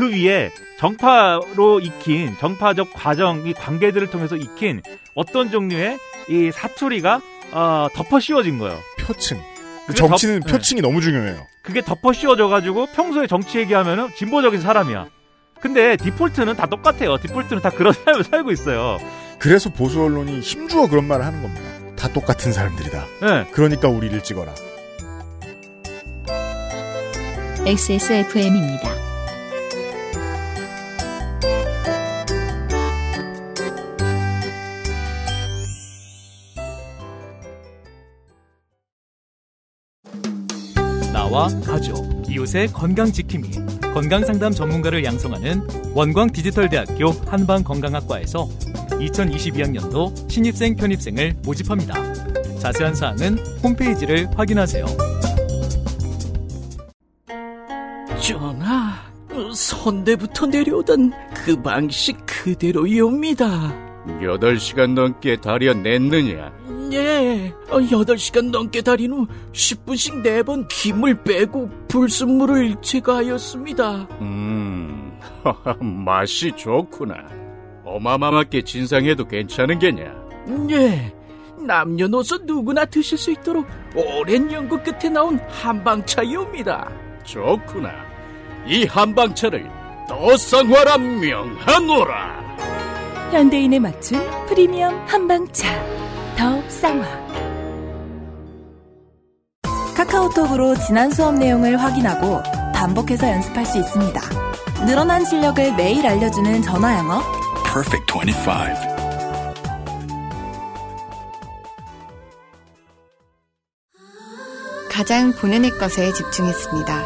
[0.00, 4.80] 그 위에 정파로 익힌 정파적 과정 이 관계들을 통해서 익힌
[5.14, 5.98] 어떤 종류의
[6.30, 7.20] 이 사투리가
[7.52, 8.78] 어, 덮어 씌워진 거예요.
[8.98, 9.38] 표층.
[9.86, 10.52] 그게 정치는 덮- 네.
[10.54, 11.46] 표층이 너무 중요해요.
[11.62, 15.08] 그게 덮어 씌워져 가지고 평소에 정치 얘기하면은 진보적인 사람이야.
[15.60, 17.18] 근데 디폴트는 다 똑같아요.
[17.18, 18.96] 디폴트는 다 그런 삶을 살고 있어요.
[19.38, 21.62] 그래서 보수 언론이 힘주어 그런 말을 하는 겁니다.
[21.96, 23.06] 다 똑같은 사람들이다.
[23.20, 23.46] 네.
[23.52, 24.54] 그러니까 우리를 찍어라.
[27.66, 29.09] XSFM입니다.
[41.30, 43.50] 나와 가족, 이웃의 건강 지킴이,
[43.94, 45.62] 건강 상담 전문가를 양성하는
[45.94, 48.48] 원광 디지털대학교 한방건강학과에서
[48.98, 51.94] 2022학년도 신입생 편입생을 모집합니다.
[52.58, 54.84] 자세한 사항은 홈페이지를 확인하세요.
[58.20, 58.96] 전하,
[59.54, 61.12] 선대부터 내려오던
[61.44, 63.72] 그 방식 그대로이옵니다.
[64.20, 66.59] 8시간 넘게 다려냈느냐?
[66.92, 74.08] 예, 어, 8시간 넘게 달인 후 10분씩 4번 김을 빼고 불순물을 제거하였습니다.
[74.20, 75.12] 음,
[76.04, 77.14] 맛이 좋구나.
[77.84, 80.04] 어마마하게 진상해도 괜찮은 게냐?
[80.70, 81.12] 예,
[81.58, 86.90] 남녀노소 누구나 드실 수 있도록 오랜 연구 끝에 나온 한방차이옵니다.
[87.24, 87.90] 좋구나.
[88.66, 89.68] 이 한방차를
[90.08, 92.40] 더 쌍화라 명하노라.
[93.30, 94.18] 현대인에 맞춘
[94.48, 95.68] 프리미엄 한방차
[96.36, 97.06] 더 쌍화
[99.96, 102.42] 카카오톡으로 지난 수업 내용을 확인하고
[102.74, 104.20] 반복해서 연습할 수 있습니다.
[104.86, 107.22] 늘어난 실력을 매일 알려주는 전화 영어.
[107.64, 109.00] Perfect 25.
[114.90, 117.02] 가장 본연의 것에 집중했습니다.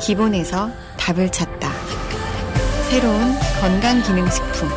[0.00, 1.70] 기본에서 답을 찾다.
[2.90, 4.68] 새로운 건강기능식품.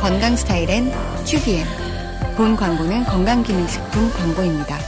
[0.00, 0.90] 건강 스타일엔
[1.24, 1.89] 튜비엔.
[2.36, 4.78] 본 광고는 건강기능식품 광고입니다.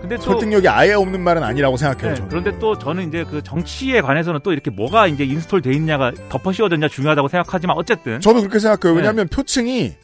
[0.00, 2.10] 근데 또 설득력이 아예 없는 말은 아니라고 생각해요.
[2.10, 2.28] 네, 저는.
[2.28, 6.50] 그런데 또 저는 이제 그 정치에 관해서는 또 이렇게 뭐가 이제 install 돼 있냐가 덮어
[6.52, 8.94] 씌워졌냐 중요하다고 생각하지만 어쨌든 저도 그렇게 생각해요.
[8.94, 9.00] 네.
[9.02, 9.94] 왜냐하면 표층이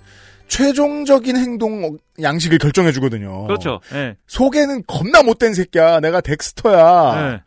[0.48, 3.46] 최종적인 행동 양식을 결정해 주거든요.
[3.46, 3.80] 그렇죠.
[3.94, 4.16] 예.
[4.26, 6.00] 속에는 겁나 못된 새끼야.
[6.00, 7.30] 내가 덱스터야.
[7.30, 7.42] 네.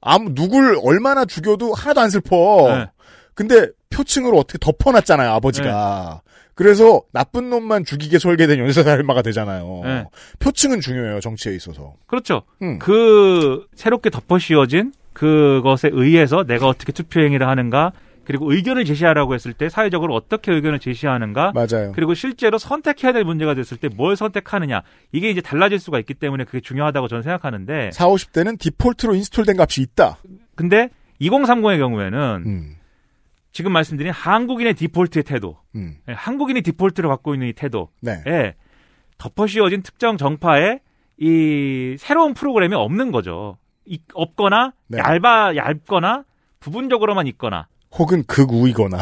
[0.00, 2.76] 아무 누굴 얼마나 죽여도 하나도 안 슬퍼.
[2.76, 2.86] 네.
[3.34, 6.22] 근데 표층으로 어떻게 덮어놨잖아요, 아버지가.
[6.54, 9.80] 그래서 나쁜 놈만 죽이게 설계된 연쇄살인마가 되잖아요.
[9.84, 10.04] 네.
[10.38, 11.94] 표층은 중요해요, 정치에 있어서.
[12.06, 12.42] 그렇죠.
[12.62, 12.78] 음.
[12.78, 17.92] 그 새롭게 덮어 씌워진 그것에 의해서 내가 어떻게 투표 행위를 하는가
[18.24, 21.92] 그리고 의견을 제시하라고 했을 때 사회적으로 어떻게 의견을 제시하는가 맞아요.
[21.94, 26.44] 그리고 실제로 선택해야 될 문제가 됐을 때 뭘 선택하느냐 이게 이제 달라질 수가 있기 때문에
[26.44, 30.18] 그게 중요하다고 저는 생각하는데 4, 50대는 디폴트로 install된 값이 있다.
[30.56, 30.88] 근데
[31.20, 32.74] 2030의 경우에는 음.
[33.52, 35.96] 지금 말씀드린 한국인의 디폴트의 태도 음.
[36.08, 38.54] 예, 한국인이 디폴트를 갖고 있는 이 태도에 네.
[39.18, 40.80] 덮어 씌워진 특정 정파에
[41.18, 43.56] 이 새로운 프로그램이 없는 거죠.
[43.86, 44.98] 이- 없거나 네.
[44.98, 46.24] 얇아 얇거나
[46.58, 47.68] 부분적으로만 있거나
[47.98, 48.98] 혹은 극우이거나.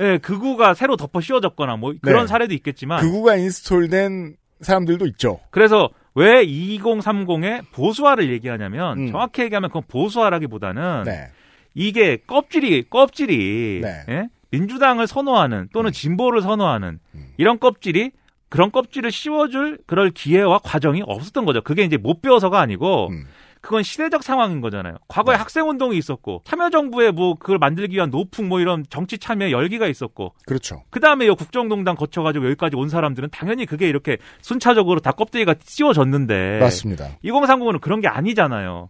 [0.00, 2.26] 예, 극우가 새로 덮어 씌워졌거나 뭐 그런 네.
[2.26, 5.40] 사례도 있겠지만 극우가 인스톨된 사람들도 있죠.
[5.50, 9.10] 그래서 왜 2030의 보수화를 얘기하냐면 음.
[9.10, 11.28] 정확히 얘기하면 그건 보수화라기보다는 네.
[11.74, 14.04] 이게 껍질이 껍질이 네.
[14.08, 14.28] 예?
[14.50, 15.92] 민주당을 선호하는 또는 음.
[15.92, 16.98] 진보를 선호하는
[17.36, 18.10] 이런 껍질이
[18.48, 21.62] 그런 껍질을 씌워줄 그럴 기회와 과정이 없었던 거죠.
[21.62, 23.26] 그게 이제 못 배워서가 아니고 음.
[23.60, 24.96] 그건 시대적 상황인 거잖아요.
[25.08, 25.38] 과거에 네.
[25.38, 29.86] 학생 운동이 있었고 참여 정부에 뭐 그걸 만들기 위한 노풍 뭐 이런 정치 참여 열기가
[29.86, 30.82] 있었고 그렇죠.
[30.90, 36.58] 그 다음에 이 국정농단 거쳐가지고 여기까지 온 사람들은 당연히 그게 이렇게 순차적으로 다 껍데기가 씌워졌는데
[36.60, 37.08] 맞습니다.
[37.24, 38.88] 2030은 그런 게 아니잖아요.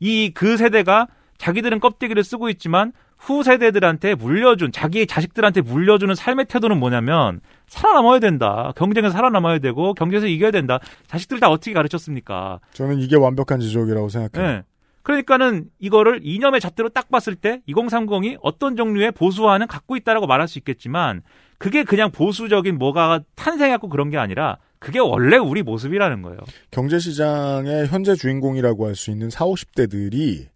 [0.00, 1.06] 이 그 세대가
[1.38, 8.72] 자기들은 껍데기를 쓰고 있지만 후 세대들한테 물려준 자기의 자식들한테 물려주는 삶의 태도는 뭐냐면 살아남아야 된다.
[8.76, 10.78] 경쟁에서 살아남아야 되고 경제에서 이겨야 된다.
[11.08, 12.60] 자식들 다 어떻게 가르쳤습니까?
[12.72, 14.50] 저는 이게 완벽한 지적이라고 생각해요.
[14.50, 14.62] 예.
[15.02, 20.58] 그러니까는 이거를 이념의 잣대로 딱 봤을 때 2030이 어떤 종류의 보수화는 갖고 있다라고 말할 수
[20.58, 21.22] 있겠지만
[21.56, 26.38] 그게 그냥 보수적인 뭐가 탄생했고 그런 게 아니라 그게 원래 우리 모습이라는 거예요.
[26.70, 30.46] 경제시장의 현재 주인공이라고 할 수 있는 4, 50대들이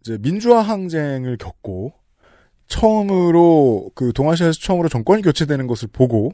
[0.00, 1.92] 이제 민주화 항쟁을 겪고
[2.66, 6.32] 처음으로 그 동아시아에서 처음으로 정권이 교체되는 것을 보고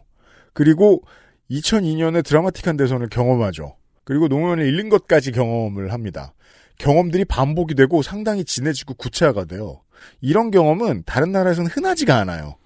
[0.52, 1.02] 그리고
[1.50, 3.76] 2002년에 드라마틱한 대선을 경험하죠.
[4.04, 6.32] 그리고 노무현을 잃는 것까지 경험을 합니다.
[6.78, 9.80] 경험들이 반복이 되고 상당히 진해지고 구체화가 돼요.
[10.20, 12.56] 이런 경험은 다른 나라에서는 흔하지가 않아요.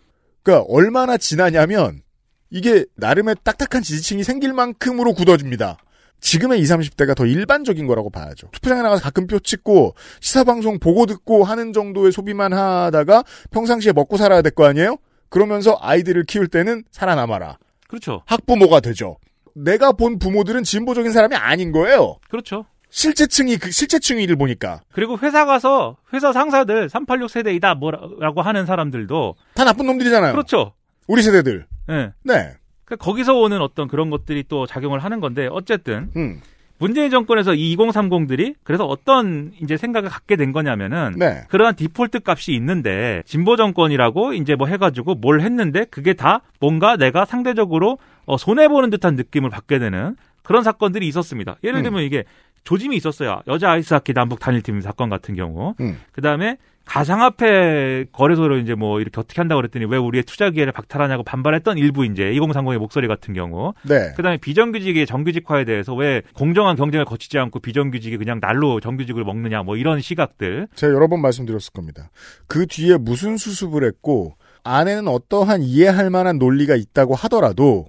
[0.43, 2.03] 그러니까 얼마나 진하냐면
[2.51, 5.79] 이게 나름의 딱딱한 지지층이 생길 만큼으로 굳어집니다.
[6.21, 8.49] 지금의 20, 30대가 더 일반적인 거라고 봐야죠.
[8.53, 14.43] 투표장에 나가서 가끔 표 찍고 시사방송 보고 듣고 하는 정도의 소비만 하다가 평상시에 먹고 살아야
[14.43, 14.97] 될 거 아니에요?
[15.29, 17.59] 그러면서 아이들을 키울 때는 살아남아라.
[17.89, 18.23] 그렇죠.
[18.27, 19.17] 학부모가 되죠.
[19.55, 22.17] 내가 본 부모들은 진보적인 사람이 아닌 거예요.
[22.29, 22.67] 그렇죠.
[22.93, 29.65] 실제층이 그 실제층위를 보니까 그리고 회사 가서 회사 상사들 386 세대이다 뭐라고 하는 사람들도 다
[29.65, 30.33] 나쁜 놈들이잖아요.
[30.33, 30.73] 그렇죠.
[31.07, 31.67] 우리 세대들.
[31.91, 32.13] 예.
[32.25, 32.55] 네.
[32.91, 36.41] 그러니까 거기서 오는 어떤 그런 것들이 또 작용을 하는 건데 어쨌든 음.
[36.79, 41.45] 문재인 정권에서 이 2030들이 그래서 어떤 이제 생각을 갖게 된 거냐면은 네.
[41.49, 47.27] 그러한 디폴트 값이 있는데 진보 정권이라고 이제 뭐 해가지고 뭘 했는데 그게 다 뭔가 내가
[47.27, 51.57] 상대적으로 어, 손해 보는 듯한 느낌을 받게 되는 그런 사건들이 있었습니다.
[51.63, 51.83] 예를 음.
[51.85, 52.25] 들면 이게
[52.65, 53.41] 조짐이 있었어요.
[53.47, 55.75] 여자 아이스하키 남북 단일팀 사건 같은 경우.
[55.81, 55.99] 음.
[56.13, 61.23] 그 다음에 가상화폐 거래소를 이제 뭐 이렇게 어떻게 한다고 그랬더니 왜 우리의 투자 기회를 박탈하냐고
[61.23, 63.73] 반발했던 일부 이제 2030의 목소리 같은 경우.
[63.85, 64.13] 네.
[64.17, 69.77] 그다음에 비정규직의 정규직화에 대해서 왜 공정한 경쟁을 거치지 않고 비정규직이 그냥 날로 정규직을 먹느냐 뭐
[69.77, 70.69] 이런 시각들.
[70.75, 72.11] 제가 여러 번 말씀드렸을 겁니다.
[72.49, 77.87] 그 뒤에 무슨 수습을 했고 안에는 어떠한 이해할 만한 논리가 있다고 하더라도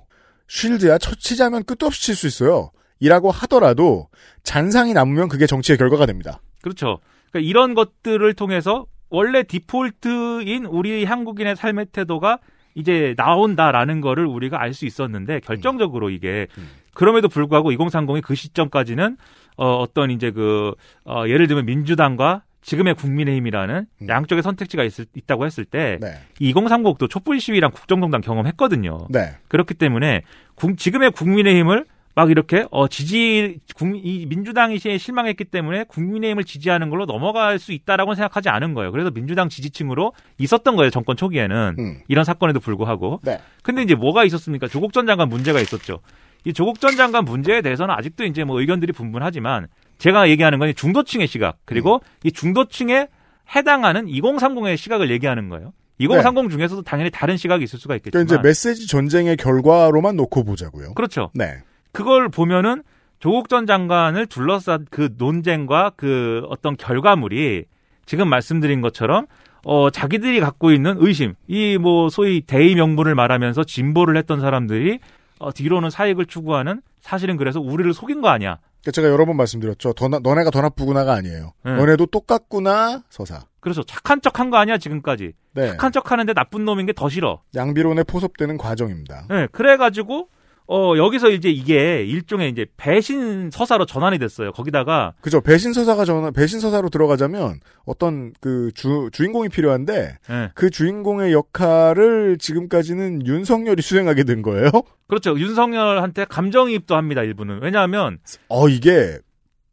[0.48, 2.72] 쉴드야 처치자면 끝도 없이 칠 수 있어요.
[3.00, 4.10] 이라고 하더라도
[4.44, 6.40] 잔상이 남으면 그게 정치의 결과가 됩니다.
[6.62, 7.00] 그렇죠.
[7.32, 12.40] 그러니까 이런 것들을 통해서 원래 디폴트인 우리 한국인의 삶의 태도가
[12.76, 16.48] 이제 나온다라는 거를 우리가 알 수 있었는데 결정적으로 이게
[16.94, 19.18] 그럼에도 불구하고 2030이 그 시점까지는
[19.58, 20.74] 어, 어떤 이제 그
[21.06, 26.14] 어, 예를 들면 민주당과 지금의 국민의힘이라는 양쪽의 선택지가 있을, 있다고 했을 때 네.
[26.40, 29.08] 2030도 촛불 시위랑 국정농단 경험했거든요.
[29.10, 29.36] 네.
[29.48, 30.22] 그렇기 때문에
[30.56, 31.86] 국- 지금의 국민의힘을
[32.16, 38.16] 막 이렇게 어 지지 국민 이 민주당이 실망했기 때문에 국민의힘을 지지하는 걸로 넘어갈 수 있다라고
[38.16, 38.92] 생각하지 않은 거예요.
[38.92, 40.90] 그래서 민주당 지지층으로 있었던 거예요.
[40.90, 41.76] 정권 초기에는
[42.08, 43.20] 이런 사건에도 불구하고.
[43.24, 43.40] 네.
[43.64, 44.68] 근데 이제 뭐가 있었습니까?
[44.68, 46.00] 조국 전 장관 문제가 있었죠.
[46.44, 49.68] 이 조국 전 장관 문제에 대해서는 아직도 이제 뭐 의견들이 분분하지만
[50.00, 53.08] 제가 얘기하는 건이 중도층의 시각 그리고 이 중도층에
[53.56, 55.74] 해당하는 2030의 시각을 얘기하는 거예요.
[56.00, 60.96] 2030 중에서도 당연히 다른 시각이 있을 수가 있겠지만 그러니까 이제 메시지 전쟁의 결과로만 놓고 보자고요.
[60.96, 61.30] 그렇죠.
[61.36, 61.60] 네.
[61.92, 62.84] 그걸 보면은
[63.20, 67.66] 조국 전 장관을 둘러싼 그 논쟁과 그 어떤 결과물이
[68.06, 69.28] 지금 말씀드린 것처럼
[69.64, 75.00] 어 자기들이 갖고 있는 의심, 이 뭐 소위 대의 명분을 말하면서 진보를 했던 사람들이
[75.40, 78.58] 어 뒤로는 사익을 추구하는 사실은 그래서 우리를 속인 거 아니야.
[78.82, 79.94] 그러니까 제가 여러 번 말씀드렸죠.
[79.94, 81.52] 더 나- 너네가 더 나쁘구나가 아니에요.
[81.64, 81.76] 네.
[81.76, 83.42] 너네도 똑같구나 서사.
[83.60, 85.34] 그래서 착한 척한 거 아니야 지금까지.
[85.54, 85.68] 네.
[85.68, 87.42] 착한 척하는데 나쁜 놈인 게 더 싫어.
[87.54, 89.26] 양비론에 포섭되는 과정입니다.
[89.30, 90.30] 네, 그래가지고
[90.74, 94.54] 어 여기서 이제 이게 일종의 이제 배신 서사로 전환이 됐어요.
[94.54, 95.42] 거기다가 그죠.
[95.42, 100.52] 배신 서사가 전화 배신 서사로 들어가자면 어떤 그 주 주인공이 필요한데 네.
[100.56, 104.70] 그 주인공의 역할을 지금까지는 윤석열이 수행하게 된 거예요.
[105.08, 105.38] 그렇죠.
[105.38, 107.22] 윤석열한테 감정이입도 합니다.
[107.22, 109.18] 일부는 왜냐하면 어 이게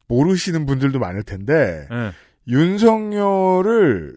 [0.08, 2.10] 모르시는 분들도 많을 텐데 네.
[2.48, 4.16] 윤석열을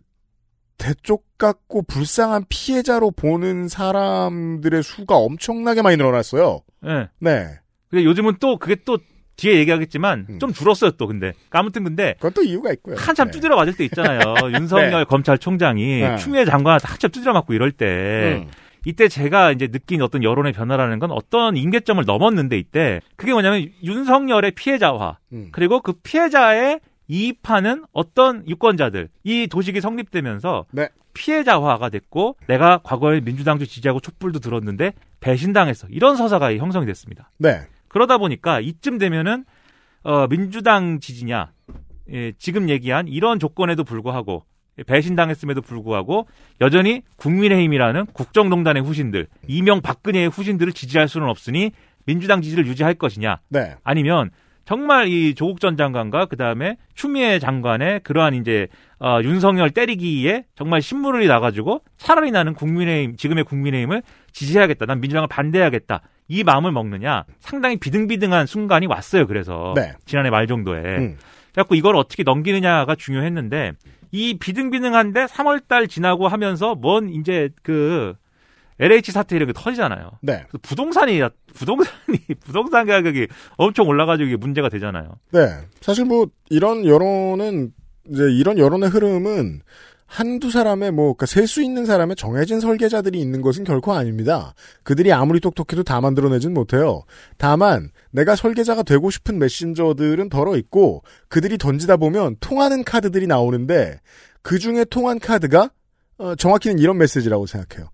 [0.77, 6.61] 대쪽 같고 불쌍한 피해자로 보는 사람들의 수가 엄청나게 많이 늘어났어요.
[6.81, 7.07] 네.
[7.19, 7.47] 네.
[7.89, 8.97] 근데 요즘은 또 그게 또
[9.37, 12.95] 뒤에 얘기하겠지만 좀 줄었어요 또 근데 아무튼 근데 또 이유가 있고요.
[12.97, 15.03] 한참 두드려 맞을 때 있잖아요 윤석열 네.
[15.05, 16.15] 검찰총장이 네.
[16.17, 18.51] 추미애 장관한테 한참 두드려 맞고 이럴 때 음.
[18.85, 24.51] 이때 제가 이제 느낀 어떤 여론의 변화라는 건 어떤 임계점을 넘었는데 이때 그게 뭐냐면 윤석열의
[24.51, 25.49] 피해자화 음.
[25.51, 26.79] 그리고 그 피해자의
[27.11, 30.87] 이입하는 어떤 유권자들 이 도식이 성립되면서 네.
[31.13, 37.29] 피해자화가 됐고 내가 과거에 민주당도 지지하고 촛불도 들었는데 배신당했어 이런 서사가 형성이 됐습니다.
[37.37, 37.67] 네.
[37.89, 39.43] 그러다 보니까 이쯤 되면은
[40.03, 41.51] 어, 민주당 지지냐
[42.13, 44.45] 예, 지금 얘기한 이런 조건에도 불구하고
[44.87, 46.27] 배신당했음에도 불구하고
[46.61, 51.71] 여전히 국민의힘이라는 국정농단의 후신들 이명 박근혜의 후신들을 지지할 수는 없으니
[52.05, 53.75] 민주당 지지를 유지할 것이냐 네.
[53.83, 54.31] 아니면
[54.65, 58.67] 정말 이 조국 전 장관과 그 다음에 추미애 장관의 그러한 이제
[58.99, 66.01] 어, 윤석열 때리기에 정말 신물이 나가지고 차라리 나는 국민의힘 지금의 국민의힘을 지지해야겠다, 난 민주당을 반대해야겠다
[66.27, 69.27] 이 마음을 먹느냐 상당히 비등비등한 순간이 왔어요.
[69.27, 69.93] 그래서 네.
[70.05, 71.17] 지난해 말 정도에 음.
[71.51, 73.73] 그래갖고 이걸 어떻게 넘기느냐가 중요했는데
[74.11, 78.13] 이 비등비등한데 3월달 지나고 하면서 뭔 이제 그
[78.81, 80.11] LH 사태 이렇게 터지잖아요.
[80.21, 80.43] 네.
[80.63, 81.21] 부동산이
[81.53, 83.27] 부동산이 부동산 가격이
[83.57, 85.11] 엄청 올라가지고 이게 문제가 되잖아요.
[85.31, 85.59] 네.
[85.79, 87.71] 사실 뭐 이런 여론은
[88.09, 89.61] 이제 이런 여론의 흐름은
[90.07, 94.53] 한두 사람의 뭐 그러니까 셀 수 있는 사람의 정해진 설계자들이 있는 것은 결코 아닙니다.
[94.83, 97.03] 그들이 아무리 똑똑해도 다 만들어내진 못해요.
[97.37, 104.01] 다만 내가 설계자가 되고 싶은 메신저들은 덜어 있고 그들이 던지다 보면 통하는 카드들이 나오는데
[104.41, 105.69] 그 중에 통한 카드가
[106.17, 107.89] 어, 정확히는 이런 메시지라고 생각해요.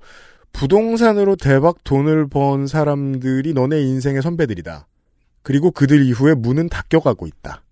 [0.53, 4.87] 부동산으로 대박 돈을 번 사람들이 너네 인생의 선배들이다.
[5.43, 7.63] 그리고 그들 이후에 문은 닫혀가고 있다.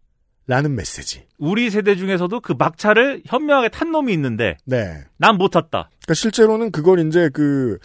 [0.48, 1.24] 라는 메시지.
[1.40, 5.04] 우리 세대 중에서도 그 막차를 현명하게 탄 놈이 있는데 네.
[5.18, 5.90] 난 못 탔다.
[5.90, 7.80] 그러니까 실제로는 그걸 이제 그,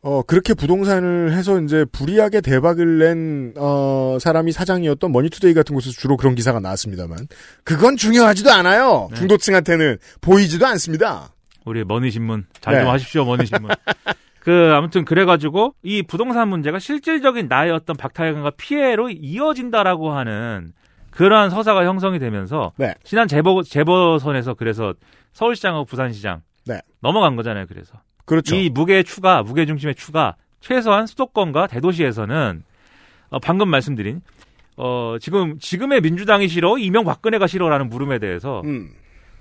[0.00, 6.16] 어, 그렇게 부동산을 해서 이제 불의하게 대박을 낸, 어, 사람이 사장이었던 머니투데이 같은 곳에서 주로
[6.16, 7.28] 그런 기사가 나왔습니다만.
[7.62, 9.08] 그건 중요하지도 않아요.
[9.10, 9.18] 네.
[9.18, 11.34] 중도층한테는 보이지도 않습니다.
[11.64, 12.90] 우리 머니신문 잘좀 네.
[12.90, 13.70] 하십시오 머니신문.
[14.40, 20.72] 그 아무튼 그래가지고 이 부동산 문제가 실질적인 나의 어떤 박탈감과 피해로 이어진다라고 하는
[21.10, 22.94] 그러한 서사가 형성이 되면서 네.
[23.04, 24.94] 지난 재보 재보선에서 그래서
[25.32, 26.80] 서울시장하고 부산시장 네.
[27.00, 27.66] 넘어간 거잖아요.
[27.68, 27.94] 그래서
[28.24, 28.56] 그렇죠.
[28.56, 32.64] 이 무게 추가 무게 중심의 추가 최소한 수도권과 대도시에서는
[33.30, 34.22] 어, 방금 말씀드린
[34.76, 38.90] 어, 지금 지금의 민주당이 싫어 이명박근혜가 싫어라는 물음에 대해서 음.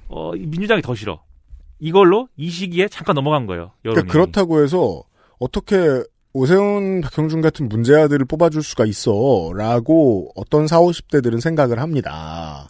[0.09, 1.23] 어, 이 민주당이 더 싫어.
[1.81, 3.71] 이걸로 이 시기에 잠깐 넘어간 거예요.
[3.81, 5.03] 그러니까 그렇다고 해서
[5.39, 6.03] 어떻게
[6.33, 9.51] 오세훈, 박형준 같은 문제아들을 뽑아줄 수가 있어.
[9.55, 12.69] 라고 어떤 4, 50대들은 생각을 합니다.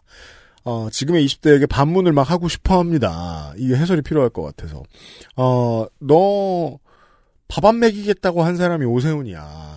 [0.64, 3.53] 어, 지금의 20대에게 반문을 막 하고 싶어 합니다.
[3.57, 4.82] 이게 해설이 필요할 것 같아서.
[5.36, 6.80] 어, 너,
[7.47, 9.76] 밥 안 먹이겠다고 한 사람이 오세훈이야.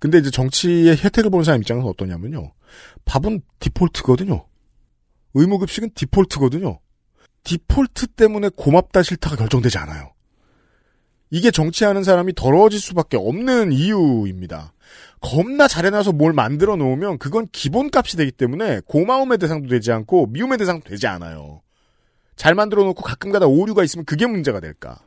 [0.00, 2.52] 근데 이제 정치의 혜택을 보는 사람 입장에서 어떠냐면요.
[3.04, 4.44] 밥은 디폴트거든요.
[5.34, 6.80] 의무급식은 디폴트거든요.
[7.44, 10.12] 디폴트 때문에 고맙다 싫다가 결정되지 않아요.
[11.30, 14.72] 이게 정치하는 사람이 더러워질 수밖에 없는 이유입니다.
[15.20, 20.88] 겁나 잘해놔서 뭘 만들어 놓으면 그건 기본값이 되기 때문에 고마움의 대상도 되지 않고 미움의 대상도
[20.88, 21.62] 되지 않아요.
[22.36, 24.98] 잘 만들어 놓고 가끔가다 오류가 있으면 그게 문제가 될까?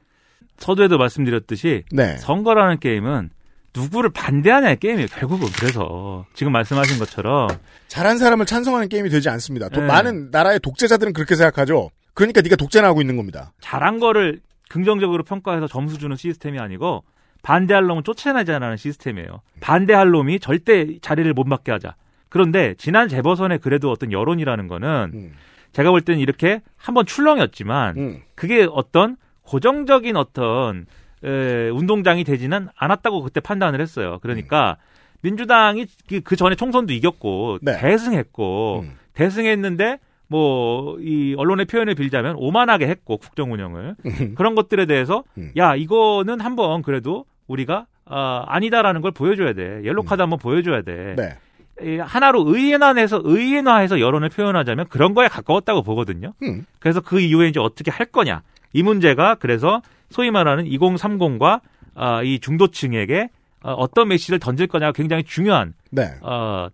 [0.57, 2.17] 서두에도 말씀드렸듯이 네.
[2.17, 3.31] 선거라는 게임은
[3.75, 5.07] 누구를 반대하냐의 게임이에요.
[5.07, 7.49] 결국은 그래서 지금 말씀하신 것처럼
[7.87, 9.67] 잘한 사람을 찬성하는 게임이 되지 않습니다.
[9.69, 9.87] 또 네.
[9.87, 11.89] 많은 나라의 독재자들은 그렇게 생각하죠.
[12.13, 13.53] 그러니까 네가 독재나 하고 있는 겁니다.
[13.59, 17.03] 잘한 거를 긍정적으로 평가해서 점수 주는 시스템이 아니고
[17.41, 19.41] 반대할 놈은 쫓아내자라는 시스템이에요.
[19.59, 21.95] 반대할 놈이 절대 자리를 못 맡게 하자.
[22.29, 25.33] 그런데 지난 재보선에 그래도 어떤 여론이라는 거는 음.
[25.73, 30.85] 제가 볼 때는 이렇게 한번 출렁이었지만 그게 어떤 고정적인 어떤
[31.23, 34.19] 에, 운동장이 되지는 않았다고 그때 판단을 했어요.
[34.21, 34.77] 그러니까
[35.21, 37.79] 민주당이 그, 그 전에 총선도 이겼고 네.
[37.79, 38.97] 대승했고 음.
[39.13, 43.95] 대승했는데 뭐 이 언론의 표현을 빌자면 오만하게 했고 국정 운영을
[44.35, 45.51] 그런 것들에 대해서 음.
[45.57, 50.91] 야 이거는 한번 그래도 우리가 아, 아니다라는 걸 보여줘야 돼 옐로 카드 한번 보여줘야 돼.
[50.91, 51.15] 음.
[51.15, 51.37] 네.
[51.81, 56.33] 이 하나로 의인화해서 의인화해서 여론을 표현하자면 그런 거에 가까웠다고 보거든요.
[56.43, 56.65] 음.
[56.79, 58.43] 그래서 그 이후에 이제 어떻게 할 거냐
[58.73, 61.61] 이 문제가 그래서 소위 말하는 2030과
[61.95, 63.29] 아, 이 중도층에게
[63.63, 66.11] 어, 어떤 메시지를 던질 거냐가 굉장히 중요한 네.
[66.21, 66.67] 어,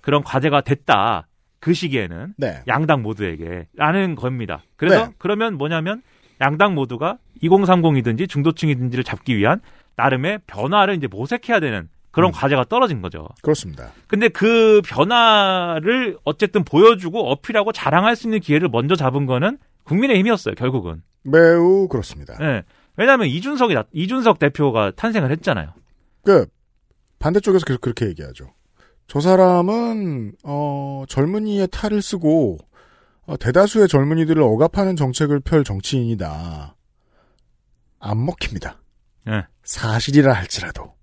[0.00, 1.26] 그런 과제가 됐다.
[1.60, 2.62] 그 시기에는 네.
[2.66, 4.62] 양당 모두에게 라는 겁니다.
[4.76, 5.12] 그래서 네.
[5.18, 6.02] 그러면 뭐냐면
[6.40, 9.60] 양당 모두가 2030이든지 중도층이든지를 잡기 위한
[9.96, 13.28] 나름의 변화를 이제 모색해야 되는 그런 과제가 떨어진 거죠.
[13.42, 13.92] 그렇습니다.
[14.08, 21.02] 근데 그 변화를 어쨌든 보여주고 어필하고 자랑할 수 있는 기회를 먼저 잡은 거는 국민의힘이었어요, 결국은.
[21.22, 22.36] 매우 그렇습니다.
[22.40, 22.62] 예.
[22.96, 25.72] 왜냐하면 이준석이 나- 이준석 대표가 탄생을 했잖아요.
[26.24, 26.46] 그
[27.18, 28.52] 반대쪽에서 그- 그렇게 얘기하죠.
[29.10, 32.58] 저 사람은 어, 젊은이의 탈을 쓰고
[33.26, 36.76] 어, 대다수의 젊은이들을 억압하는 정책을 펼 정치인이다.
[37.98, 38.80] 안 먹힙니다.
[39.28, 39.46] 예.
[39.64, 40.94] 사실이라 할지라도.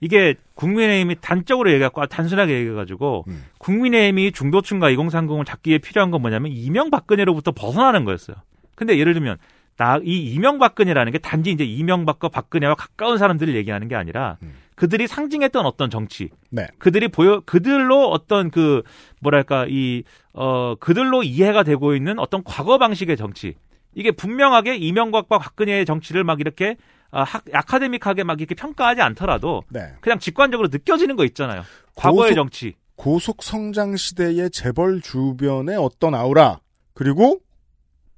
[0.00, 3.44] 이게 국민의힘이 단적으로 얘기하고 단순하게 얘기해가지고 음.
[3.58, 8.36] 국민의힘이 중도층과 2030을 잡기 위해 필요한 건 뭐냐면 이명박근혜로부터 벗어나는 거였어요.
[8.74, 9.36] 근데 예를 들면
[9.76, 14.38] 나 이 이명박근혜라는 게 단지 이제 이명박과 박근혜와 가까운 사람들을 얘기하는 게 아니라
[14.74, 16.66] 그들이 상징했던 어떤 정치, 네.
[16.78, 18.82] 그들이 보여 그들로 어떤 그
[19.20, 20.02] 뭐랄까 이
[20.36, 23.54] 어 그들로 이해가 되고 있는 어떤 과거 방식의 정치
[23.94, 26.76] 이게 분명하게 이명박과 박근혜의 정치를 막 이렇게
[27.12, 29.92] 아, 학, 아카데믹하게 막 이렇게 평가하지 않더라도 네.
[30.00, 31.62] 그냥 직관적으로 느껴지는 거 있잖아요.
[31.94, 32.74] 과거의 고속- 정치.
[32.96, 36.58] 고속 성장 시대의 재벌 주변의 어떤 아우라
[36.94, 37.38] 그리고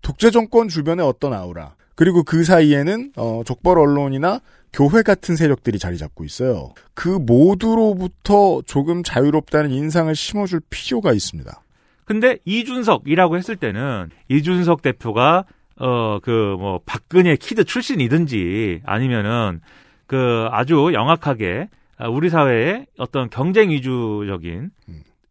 [0.00, 4.40] 독재 정권 주변의 어떤 아우라 그리고 그 사이에는 어, 족벌 언론이나
[4.72, 6.72] 교회 같은 세력들이 자리 잡고 있어요.
[6.94, 11.62] 그 모두로부터 조금 자유롭다는 인상을 심어줄 필요가 있습니다.
[12.04, 15.44] 근데 이준석이라고 했을 때는 이준석 대표가
[15.78, 19.60] 어 그 뭐 박근혜 kid 출신이든지 아니면은
[20.06, 24.70] 그 아주 영악하게 아, 우리 사회에 어떤 경쟁 위주적인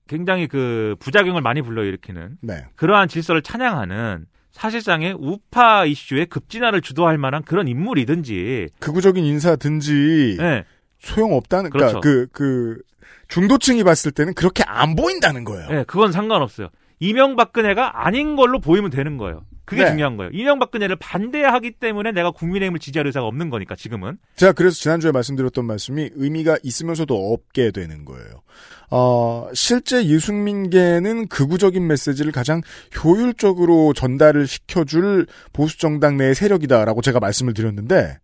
[0.08, 2.66] 굉장히 그 부작용을 많이 불러일으키는 네.
[2.76, 4.26] 그러한 질서를 찬양하는
[4.56, 10.64] 사실상의 우파 이슈의 급진화를 주도할 만한 그런 인물이든지 극우적인 인사든지 네.
[11.00, 12.02] 소용없다는 그러니까 그렇죠.
[12.02, 12.82] 그, 그
[13.28, 15.70] 중도층이 봤을 때는 그렇게 안 보인다는 거예요.
[15.70, 16.70] 네, 그건 상관없어요.
[17.00, 19.44] 이명박근혜가 아닌 걸로 보이면 되는 거예요.
[19.66, 19.90] 그게 네.
[19.90, 20.32] 중요한 거예요.
[20.34, 24.18] 이명박근혜를 반대하기 때문에 내가 국민의힘을 지지할 의사가 없는 거니까 지금은.
[24.36, 28.44] 제가 그래서 지난주에 말씀드렸던 말씀이 의미가 있으면서도 없게 되는 거예요.
[28.92, 32.62] 어, 실제 이승민계는 극우적인 메시지를 가장
[33.04, 38.20] 효율적으로 전달을 시켜줄 보수 정당 내의 세력이다라고 제가 말씀을 드렸는데,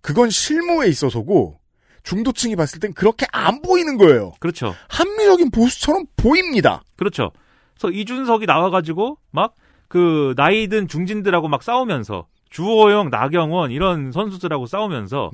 [0.00, 1.60] 그건 실무에 있어서고,
[2.02, 4.32] 중도층이 봤을 땐 그렇게 안 보이는 거예요.
[4.38, 4.74] 그렇죠.
[4.88, 6.82] 합리적인 보수처럼 보입니다.
[6.96, 7.32] 그렇죠.
[7.74, 9.54] 그래서 이준석이 나와가지고 막
[9.88, 15.30] 그 나이든 중진들하고 막 싸우면서 주호영, 나경원 이런 선수들하고 싸우면서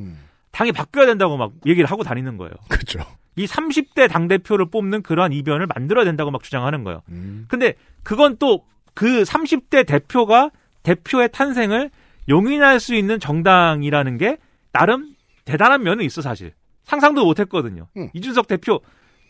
[0.51, 2.53] 당이 바뀌어야 된다고 막 얘기를 하고 다니는 거예요.
[2.69, 3.01] 그렇죠.
[3.37, 7.03] 이 30대 당 대표를 뽑는 그러한 이변을 만들어야 된다고 막 주장하는 거예요.
[7.09, 7.47] 음.
[7.49, 10.51] 근데 그건 또 그 30대 대표가
[10.83, 11.91] 대표의 탄생을
[12.29, 14.39] 용인할 수 있는 정당이라는 게
[14.73, 16.53] 나름 대단한 면은 있어 사실.
[16.85, 17.87] 상상도 못 했거든요.
[18.13, 18.81] 이준석 대표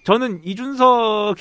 [0.04, 1.36] 저는 이준석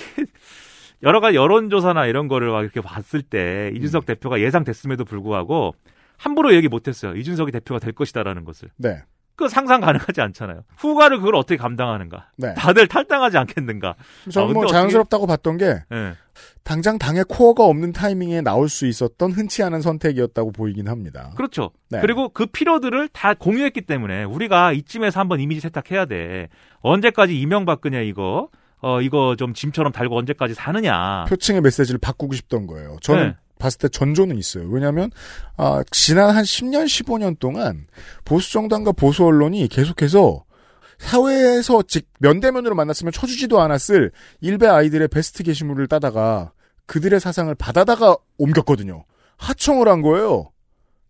[1.04, 5.74] 여러 가지 여론조사나 이런 거를 막 이렇게 봤을 때 이준석 대표가 예상됐음에도 불구하고
[6.18, 7.16] 함부로 얘기 못했어요.
[7.16, 8.70] 이준석이 대표가 될 것이다라는 것을.
[8.78, 9.02] 네.
[9.36, 10.64] 그 상상 가능하지 않잖아요.
[10.78, 12.30] 후가를 그걸 어떻게 감당하는가?
[12.38, 12.54] 네.
[12.54, 13.96] 다들 탈당하지 않겠는가?
[14.30, 16.14] 저는 아, 뭐 자연스럽다고 봤던 게 예.
[16.64, 21.32] 당장 당의 코어가 없는 타이밍에 나올 수 있었던 흔치 않은 선택이었다고 보이긴 합니다.
[21.36, 21.72] 그렇죠.
[21.90, 22.02] 네.
[22.02, 26.50] 그리고 그 피로들을 다 공유했기 때문에 우리가 이쯤에서 한번 이미지 세탁해야 돼.
[26.82, 28.50] 언제까지 이명박근혜 이거
[28.82, 31.26] 어 이거 좀 짐처럼 달고 언제까지 사느냐.
[31.26, 32.98] 표층의 메시지를 바꾸고 싶던 거예요.
[33.02, 33.36] 저는 네.
[33.60, 34.68] 봤을 때 전조는 있어요.
[34.70, 35.12] 왜냐하면
[35.56, 37.86] 아, 지난 한 10년, 15년 동안
[38.26, 40.44] 보수 정당과 보수 언론이 계속해서
[40.98, 44.12] 사회에서 즉 면대면으로 만났으면 쳐주지도 않았을
[44.42, 46.52] 일베 아이들의 베스트 게시물을 따다가
[46.86, 49.06] 그들의 사상을 받아다가 옮겼거든요.
[49.38, 50.52] 하청을 한 거예요.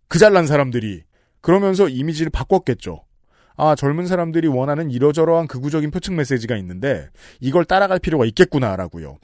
[0.07, 1.03] 그 잘난 사람들이.
[1.41, 3.03] 그러면서 이미지를 바꿨겠죠.
[3.63, 7.09] 아, 젊은 사람들이 원하는 이러저러한 극우적인 표층 메시지가 있는데
[7.39, 9.19] 이걸 따라갈 필요가 있겠구나라고요.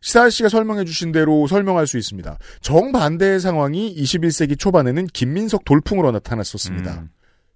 [0.00, 2.36] 시사 씨가 설명해 주신 대로 설명할 수 있습니다.
[2.62, 7.04] 정반대의 상황이 21세기 초반에는 김민석 돌풍으로 나타났었습니다.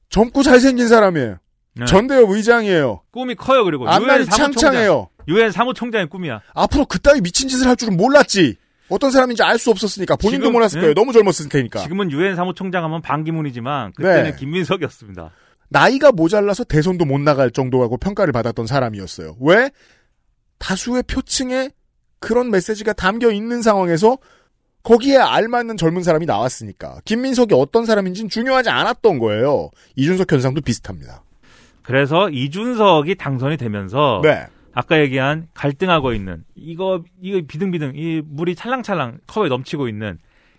[0.09, 1.39] 젊고 잘생긴 사람이에요.
[1.75, 1.85] 네.
[1.87, 3.03] 전대협 의장이에요.
[3.11, 4.27] 꿈이 커요 그리고 앞날이.
[4.27, 5.09] 창창해요.
[5.27, 6.43] 유엔 사무총장의 꿈이야.
[6.55, 8.55] 앞으로 그따위 미친 짓을 할 줄은 몰랐지.
[8.89, 10.81] 어떤 사람인지 알 수 없었으니까 본인도 지금, 몰랐을 네.
[10.81, 10.95] 거예요.
[10.95, 11.81] 너무 젊었을 테니까.
[11.81, 14.37] 지금은 유엔 사무총장 하면 반기문이지만 그때는 네.
[14.37, 15.31] 김민석이었습니다.
[15.71, 19.37] 나이가 모자라서 대선도 못 나갈 정도라고 평가를 받았던 사람이었어요.
[19.41, 19.71] 왜?
[20.59, 21.71] 다수의 표층에
[22.19, 24.19] 그런 메시지가 담겨 있는 상황에서
[24.83, 29.71] 거기에 알맞는 젊은 사람이 나왔으니까 김민석이 어떤 사람인지는 중요하지 않았던 거예요.
[29.97, 31.23] 이준석 현상도 비슷합니다.
[31.83, 34.47] 그래서 이준석이 당선이 되면서 네.
[34.73, 40.19] 아까 얘기한 갈등하고 있는 이거 이거 비등비등 이 물이 찰랑찰랑 컵에 넘치고 있는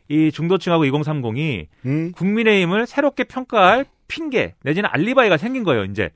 [0.09, 2.11] 이 중도층하고 2030이 음?
[2.13, 5.85] 국민의힘을 새롭게 평가할 핑계 내지는 알리바이가 생긴 거예요.
[5.85, 6.09] 이제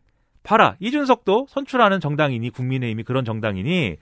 [0.43, 3.95] 봐라 이준석도 선출하는 정당이니 국민의힘이 그런 정당이니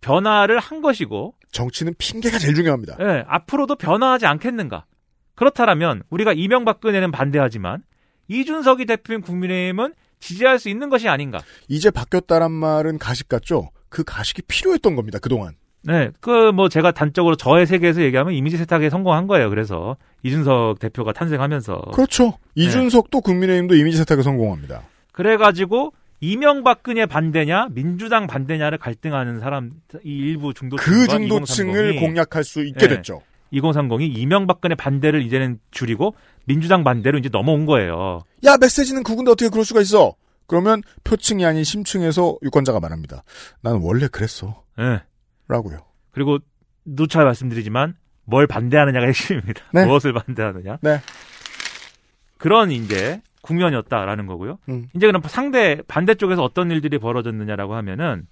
[0.00, 2.96] 변화를 한 것이고 정치는 핑계가 제일 중요합니다.
[3.00, 4.86] 예, 앞으로도 변화하지 않겠는가?
[5.34, 7.82] 그렇다면 우리가 이명박근혜는 반대하지만
[8.28, 11.38] 이준석이 대표인 국민의힘은 지지할 수 있는 것이 아닌가?
[11.66, 13.70] 이제 바뀌었다란 말은 가식 같죠?
[13.88, 15.18] 그 가식이 필요했던 겁니다.
[15.18, 15.54] 그동안.
[15.82, 19.48] 네, 그 뭐 제가 단적으로 저의 세계에서 얘기하면 이미지 세탁에 성공한 거예요.
[19.50, 22.34] 그래서 이준석 대표가 탄생하면서 그렇죠.
[22.56, 24.82] 이준석도 국민의힘도 이미지 세탁에 성공합니다.
[25.12, 29.70] 그래가지고 이명박근혜 반대냐 민주당 반대냐를 갈등하는 사람
[30.04, 33.22] 이 일부 중도층 그 중도층을 공략할 수 있게 됐죠.
[33.52, 36.14] 2030이 이명박근혜 반대를 이제는 줄이고
[36.44, 38.22] 민주당 반대로 이제 넘어온 거예요.
[38.44, 40.14] 야 메시지는 그건데 어떻게 그럴 수가 있어?
[40.46, 43.22] 그러면 표층이 아닌 심층에서 유권자가 말합니다.
[43.62, 44.62] 나는 원래 그랬어.
[44.80, 45.02] 예.
[45.48, 45.78] 라고요.
[46.10, 46.38] 그리고
[46.84, 47.94] 누차 말씀드리지만
[48.24, 49.62] 뭘 반대하느냐가 핵심입니다.
[49.72, 49.86] 네.
[49.86, 50.78] 무엇을 반대하느냐.
[50.82, 51.00] 네.
[52.36, 54.58] 그런 이제 국면이었다라는 거고요.
[54.68, 54.88] 음.
[54.94, 58.26] 이제 그럼 상대 반대쪽에서 어떤 일들이 벌어졌느냐라고 하면은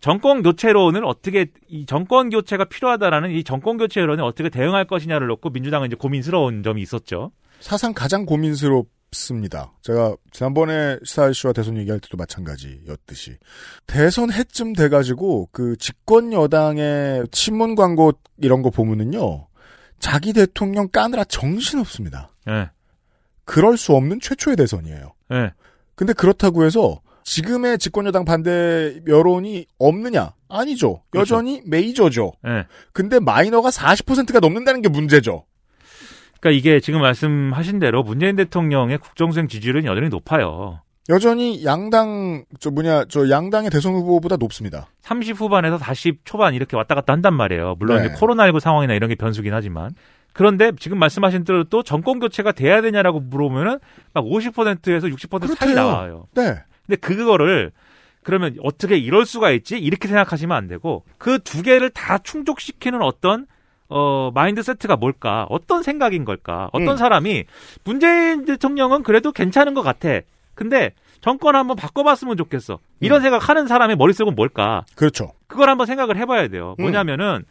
[0.00, 5.48] 정권 교체론을 어떻게 이 정권 교체가 필요하다라는 이 정권 교체 여론에 어떻게 대응할 것이냐를 놓고
[5.50, 7.32] 민주당은 이제 고민스러운 점이 있었죠.
[7.60, 9.72] 사상 가장 고민스럽 습니다.
[9.82, 13.38] 제가 지난번에 시사일 씨와 대선 얘기할 때도 마찬가지였듯이
[13.86, 19.46] 대선 해쯤 돼가지고 그 집권 여당의 신문 광고 이런 거 보면은요
[19.98, 22.30] 자기 대통령 까느라 정신 없습니다.
[22.48, 22.70] 예.
[23.44, 25.14] 그럴 수 없는 최초의 대선이에요.
[25.32, 25.52] 예.
[25.94, 30.34] 근데 그렇다고 해서 지금의 집권여당 반대 여론이 없느냐?
[30.48, 31.02] 아니죠.
[31.10, 31.36] 그렇죠.
[31.36, 32.32] 여전히 메이저죠.
[32.46, 32.66] 예.
[32.92, 35.46] 근데 마이너가 40%가 넘는다는 게 문제죠.
[36.44, 40.80] 그러니까 이게 지금 말씀하신 대로 문재인 대통령의 국정수행 지지율은 여전히 높아요.
[41.08, 44.88] 여전히 양당 저 뭐냐 저 양당의 대선 후보보다 높습니다.
[45.00, 47.76] 30 후반에서 40 초반 이렇게 왔다 갔다 한단 말이에요.
[47.78, 48.06] 물론 네.
[48.06, 49.92] 이제 코로나19 상황이나 이런 게 변수긴 하지만.
[50.34, 53.78] 그런데 지금 말씀하신 대로 또 정권 교체가 돼야 되냐라고 물어보면은
[54.12, 55.72] 막 50%에서 60% 차이.
[55.72, 56.26] 나와요.
[56.34, 56.56] 네.
[56.86, 57.72] 근데 그거를
[58.22, 59.78] 그러면 어떻게 이럴 수가 있지?
[59.78, 63.46] 이렇게 생각하시면 안 되고 그 두 개를 다 충족시키는 어떤
[63.96, 65.46] 어 마인드 세트가 뭘까?
[65.50, 66.68] 어떤 생각인 걸까?
[66.72, 66.96] 어떤 음.
[66.96, 67.44] 사람이
[67.84, 70.18] 문재인 대통령은 그래도 괜찮은 것 같아.
[70.56, 70.90] 근데
[71.20, 72.80] 정권 한번 바꿔봤으면 좋겠어.
[72.98, 74.84] 이런 생각 하는 사람의 머릿속은 뭘까?
[74.96, 75.32] 그렇죠.
[75.46, 76.74] 그걸 한번 생각을 해봐야 돼요.
[76.80, 76.82] 음.
[76.82, 77.44] 뭐냐면은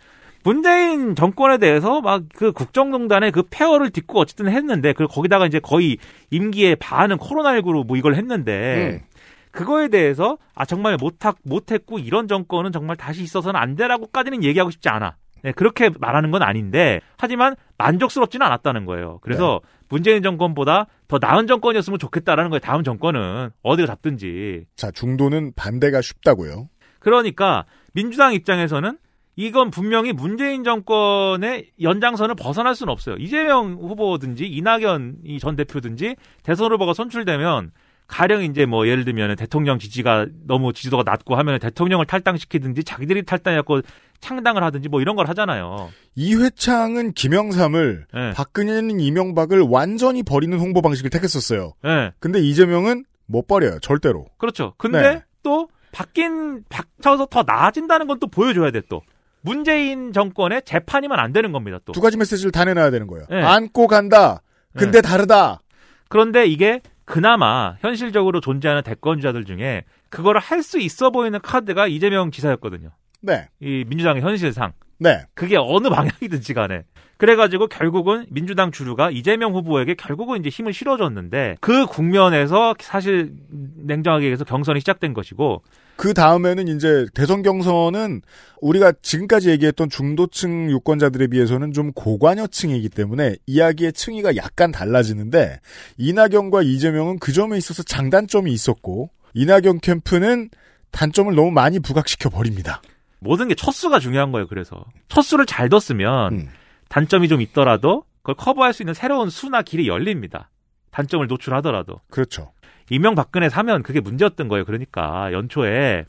[0.44, 5.98] 문재인 정권에 대해서 막 그 국정농단의 그 폐허를 딛고 어쨌든 했는데 그 거기다가 이제 거의
[6.30, 9.14] 임기의 반은 코로나19로 뭐 이걸 했는데 음.
[9.52, 14.90] 그거에 대해서 아 정말 못하, 못했고 이런 정권은 정말 다시 있어서는 안 되라고까지는 얘기하고 싶지
[14.90, 15.16] 않아.
[15.44, 19.20] 네, 그렇게 말하는 건 아닌데 하지만 만족스럽지는 않았다는 거예요.
[19.22, 22.60] 그래서 문재인 정권보다 더 나은 정권이었으면 좋겠다라는 거예요.
[22.60, 24.66] 다음 정권은 어디가 잡든지.
[24.76, 26.70] 자 중도는 반대가 쉽다고요.
[27.00, 28.98] 그러니까 민주당 입장에서는
[29.36, 33.16] 이건 분명히 문재인 정권의 연장선을 벗어날 수는 없어요.
[33.18, 37.72] 이재명 후보든지 이낙연 이전 대표든지 대선 후보가 선출되면
[38.08, 43.82] 가령 이제 뭐 예를 들면 대통령 지지가 너무 지지도가 낮고 하면 대통령을 탈당시키든지 자기들이 탈당해갖고
[44.24, 45.90] 창당을 하든지 뭐 이런 걸 하잖아요.
[46.16, 48.32] 이회창은 김영삼을 네.
[48.34, 51.74] 박근혜는 이명박을 완전히 버리는 홍보 방식을 택했었어요.
[51.84, 52.12] 네.
[52.20, 53.80] 근데 이재명은 못 버려요.
[53.82, 54.26] 절대로.
[54.38, 54.74] 그렇죠.
[54.78, 55.24] 근데 네.
[55.44, 59.02] 또 바뀐 박쳐서 더 나아진다는 건 또 보여줘야 돼 또.
[59.42, 61.92] 문재인 정권의 재판이면 안 되는 겁니다 또.
[61.92, 63.26] 두 가지 메시지를 다 내놔야 되는 거예요.
[63.30, 63.42] 네.
[63.42, 64.42] 안고 간다.
[64.76, 65.08] 근데 네.
[65.08, 65.60] 다르다.
[66.08, 72.90] 그런데 이게 그나마 현실적으로 존재하는 대권주자들 중에 그거를 할 수 있어 보이는 카드가 이재명 지사였거든요.
[73.24, 73.48] 네.
[73.62, 74.74] 이 민주당의 현실상.
[75.00, 75.24] 네.
[75.34, 76.84] 그게 어느 방향이든지 간에.
[77.18, 84.44] 그래가지고 결국은 민주당 주류가 이재명 후보에게 결국은 이제 힘을 실어줬는데 그 국면에서 사실 냉정하게 얘기해서
[84.44, 85.62] 경선이 시작된 것이고
[85.96, 88.22] 그 다음에는 이제 대선 경선은
[88.60, 95.60] 우리가 지금까지 얘기했던 중도층 유권자들에 비해서는 좀 고관여층이기 때문에 이야기의 층위가 약간 달라지는데
[95.98, 100.50] 이낙연과 이재명은 그 점에 있어서 장단점이 있었고 이낙연 캠프는
[100.92, 102.82] 단점을 너무 많이 부각시켜 버립니다.
[103.24, 104.48] 모든 게 첫 수가 중요한 거예요.
[104.48, 106.50] 그래서 첫 수를 잘 뒀으면 음.
[106.90, 110.50] 단점이 좀 있더라도 그걸 커버할 수 있는 새로운 수나 길이 열립니다.
[110.92, 112.00] 단점을 노출하더라도.
[112.10, 112.52] 그렇죠.
[112.90, 114.66] 이명박근혜 사면 그게 문제였던 거예요.
[114.66, 116.06] 그러니까 연초에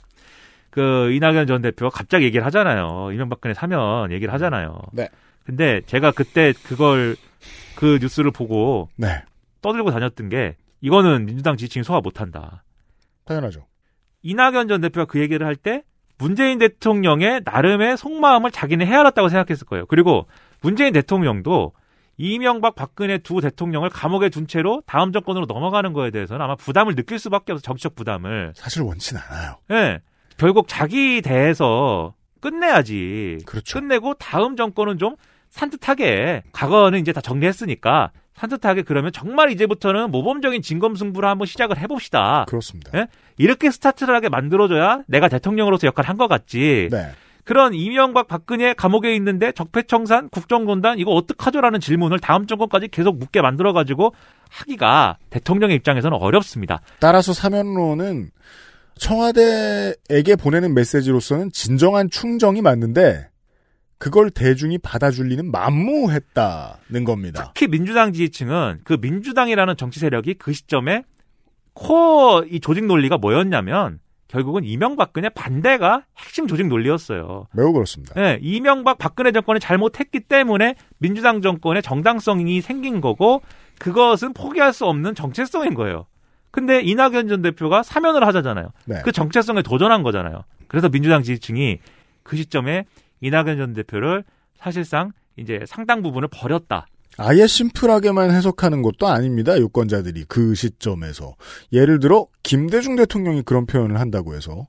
[0.71, 3.11] 그 이낙연 전 대표가 갑자기 얘기를 하잖아요.
[3.13, 4.77] 이명박근혜 사면 얘기를 하잖아요.
[4.93, 5.09] 네.
[5.45, 7.17] 근데 제가 그때 그걸
[7.77, 9.23] 그 뉴스를 보고 네.
[9.63, 12.65] 떠들고 다녔던 게 이거는 민주당 지지층이 소화 못한다.
[13.25, 13.67] 당연하죠.
[14.23, 15.83] 이낙연 전 대표가 그 얘기를 할 때
[16.19, 19.87] 문재인 대통령의 나름의 속마음을 자기는 헤아렸다고 생각했을 거예요.
[19.87, 20.27] 그리고
[20.61, 21.73] 문재인 대통령도
[22.17, 27.19] 이명박 박근혜 두 대통령을 감옥에 둔 채로 다음 정권으로 넘어가는 거에 대해서는 아마 부담을 느낄
[27.19, 28.53] 수밖에 없어 정치적 부담을.
[28.55, 29.57] 사실 원치는 않아요.
[29.73, 30.01] 예.
[30.37, 33.39] 결국 자기 대해서 끝내야지.
[33.47, 33.81] 그렇죠.
[33.81, 35.17] 끝내고 다음 정권은 좀
[35.51, 42.45] 산뜻하게 과거는 이제 다 정리했으니까 산뜻하게 그러면 정말 이제부터는 모범적인 진검승부를 한번 시작을 해봅시다.
[42.49, 42.91] 그렇습니다.
[42.99, 43.07] 예?
[43.39, 46.89] 이렇게 스타트를 하게 만들어줘야 내가 대통령으로서 역할을 한 것 같지.
[46.91, 47.11] 네.
[47.45, 53.73] 그런 이명박 박근혜 감옥에 있는데 적폐청산 국정농단 이거 어떡하죠라는 질문을 다음 정권까지 계속 묻게 만들어
[53.75, 54.15] 가지고
[54.49, 56.81] 하기가 대통령의 입장에서는 어렵습니다.
[57.01, 58.31] 따라서 사면론은
[58.97, 63.29] 청와대에게 보내는 메시지로서는 진정한 충정이 맞는데
[63.99, 67.53] 그걸 대중이 받아줄 리는 만무했다는 겁니다.
[67.55, 71.05] 특히 민주당 지지층은 그 민주당이라는 정치 세력이 그 시점에
[71.75, 77.47] 코어 이 조직 논리가 뭐였냐면 결국은 이명박근혜 반대가 핵심 조직 논리였어요.
[77.53, 78.15] 매우 그렇습니다.
[78.21, 83.43] 예, 이명박 박근혜 정권이 잘못했기 때문에 민주당 정권의 정당성이 생긴 거고
[83.79, 86.07] 그것은 포기할 수 없는 정체성인 거예요.
[86.51, 88.71] 근데 이낙연 전 대표가 사면을 하자잖아요.
[88.87, 89.03] 네.
[89.05, 90.45] 그 정체성에 도전한 거잖아요.
[90.69, 91.79] 그래서 민주당 지지층이
[92.23, 92.87] 그 시점에
[93.25, 94.23] 이낙연 전 대표를
[94.59, 96.87] 사실상 이제 상당 부분을 버렸다.
[97.17, 99.59] 아예 심플하게만 해석하는 것도 아닙니다.
[99.59, 101.35] 유권자들이 그 시점에서
[101.73, 104.67] 예를 들어 김대중 대통령이 그런 표현을 한다고 해서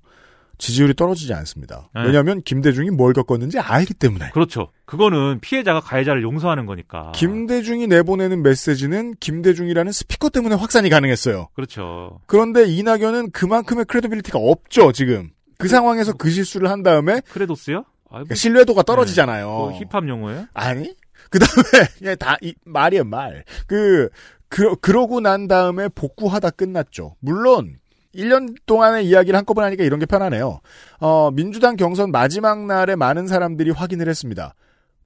[0.58, 1.89] 지지율이 떨어지지 않습니다.
[1.93, 2.03] 네.
[2.03, 4.30] 왜냐하면 김대중이 뭘 겪었는지 알기 때문에.
[4.30, 4.70] 그렇죠.
[4.86, 7.12] 그거는 피해자가 가해자를 용서하는 거니까.
[7.14, 11.49] 김대중이 내보내는 메시지는 김대중이라는 스피커 때문에 확산이 가능했어요.
[11.56, 12.22] 그렇죠.
[12.26, 15.32] 그런데 이낙연은 그만큼의 credibility가 없죠, 지금.
[15.58, 17.84] 그 상황에서 그 실수를 한 다음에 크레도스요?
[18.16, 18.26] 아이고.
[18.26, 19.74] 그러니까 신뢰도가 떨어지잖아요.
[19.74, 20.47] 그 힙합 용어예요?
[20.53, 20.95] 아니?
[21.30, 23.43] 그 다음에, 그냥 다, 이, 말이에요, 말.
[23.68, 24.09] 그,
[24.47, 27.16] 그, 그러고 난 다음에 복구하다 끝났죠.
[27.20, 27.78] 물론,
[28.13, 30.61] 1년 동안의 이야기를 한꺼번에 하니까 이런 게 편하네요.
[30.99, 34.55] 어, 민주당 경선 마지막 날에 많은 사람들이 확인을 했습니다.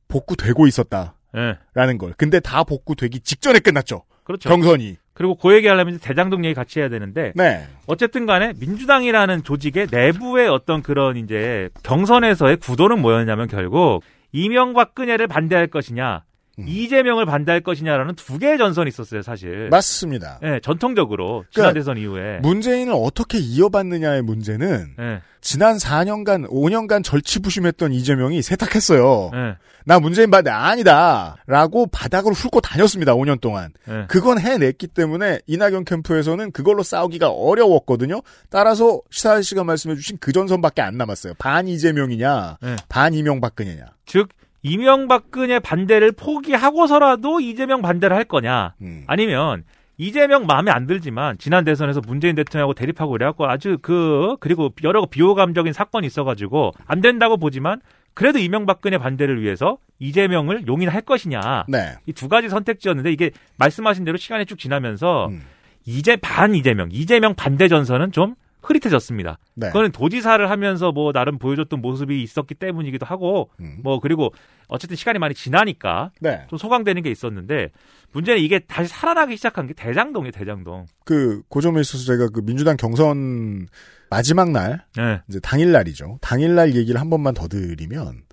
[0.07, 1.15] 복구되고 있었다.
[1.35, 1.57] 예.
[1.73, 2.13] 라는 걸.
[2.17, 4.03] 근데 다 복구되기 직전에 끝났죠.
[4.23, 4.49] 그렇죠.
[4.49, 4.97] 경선이.
[5.19, 7.67] 그리고 그 얘기 하려면 이제 대장동 얘기 같이 해야 되는데 네.
[7.87, 14.01] 어쨌든 간에 민주당이라는 조직의 내부의 어떤 그런 이제 경선에서의 구도는 뭐였냐면 결국
[14.31, 16.23] 이명박근혜를 반대할 것이냐
[16.59, 16.65] 음.
[16.67, 19.69] 이재명을 반대할 것이냐라는 두 개의 전선이 있었어요 사실.
[19.69, 20.39] 맞습니다.
[20.43, 22.39] 예, 전통적으로 지난 그러니까 대선 이후에.
[22.39, 25.21] 문재인을 어떻게 이어받느냐의 문제는 예.
[25.41, 29.31] 지난 4년간, 5년간 절치부심했던 이재명이 세탁했어요.
[29.33, 29.55] 예.
[29.85, 31.37] 나 문재인 반대 아니다.
[31.47, 33.15] 라고 바닥으로 훑고 다녔습니다.
[33.15, 33.71] 5년 동안.
[33.87, 34.05] 예.
[34.07, 38.21] 그건 해냈기 때문에 이낙연 캠프에서는 그걸로 싸우기가 어려웠거든요.
[38.49, 41.33] 따라서 시사 씨가 말씀해주신 그 전선밖에 안 남았어요.
[41.39, 42.75] 반 이재명이냐, 예.
[42.89, 43.85] 반 이명박근혜냐.
[44.05, 44.29] 즉
[44.61, 49.03] 이명박근혜 반대를 포기하고서라도 이재명 반대를 할 거냐 음.
[49.07, 49.63] 아니면
[49.97, 55.73] 이재명 마음에 안 들지만 지난 대선에서 문재인 대통령하고 대립하고 그래갖고 아주 그 그리고 여러 비호감적인
[55.73, 57.81] 사건이 있어가지고 안 된다고 보지만
[58.13, 61.95] 그래도 이명박근혜 반대를 위해서 이재명을 용인할 것이냐 네.
[62.05, 65.41] 이 두 가지 선택지였는데 이게 말씀하신 대로 시간이 쭉 지나면서 음.
[65.85, 69.39] 이제 반 이재명 이재명 반대 전선은 좀 흐릿해졌습니다.
[69.55, 69.67] 네.
[69.67, 73.79] 그거는 도지사를 하면서 뭐 나름 보여줬던 모습이 있었기 때문이기도 하고 음.
[73.83, 74.33] 뭐 그리고
[74.67, 76.45] 어쨌든 시간이 많이 지나니까 네.
[76.49, 77.69] 좀 소강되는 게 있었는데
[78.11, 80.85] 문제는 이게 다시 살아나기 시작한 게 대장동이에요 대장동.
[81.05, 83.67] 그, 고점에 있어서 제가 그 민주당 경선
[84.09, 85.21] 마지막 날, 네.
[85.29, 86.17] 이제 당일 날이죠.
[86.21, 88.23] 당일 날 얘기를 한 번만 더 드리면,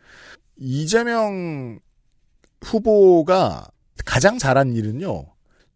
[0.57, 1.79] 이재명
[2.62, 3.68] 후보가
[4.05, 5.24] 가장 잘한 일은요.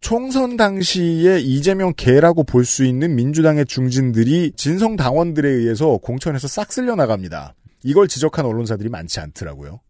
[0.01, 6.95] 총선 당시에 이재명 개라고 볼 수 있는 민주당의 중진들이 진성 당원들에 의해서 공천에서 싹 쓸려
[6.95, 7.55] 나갑니다.
[7.85, 9.81] 이걸 지적한 언론사들이 많지 않더라고요.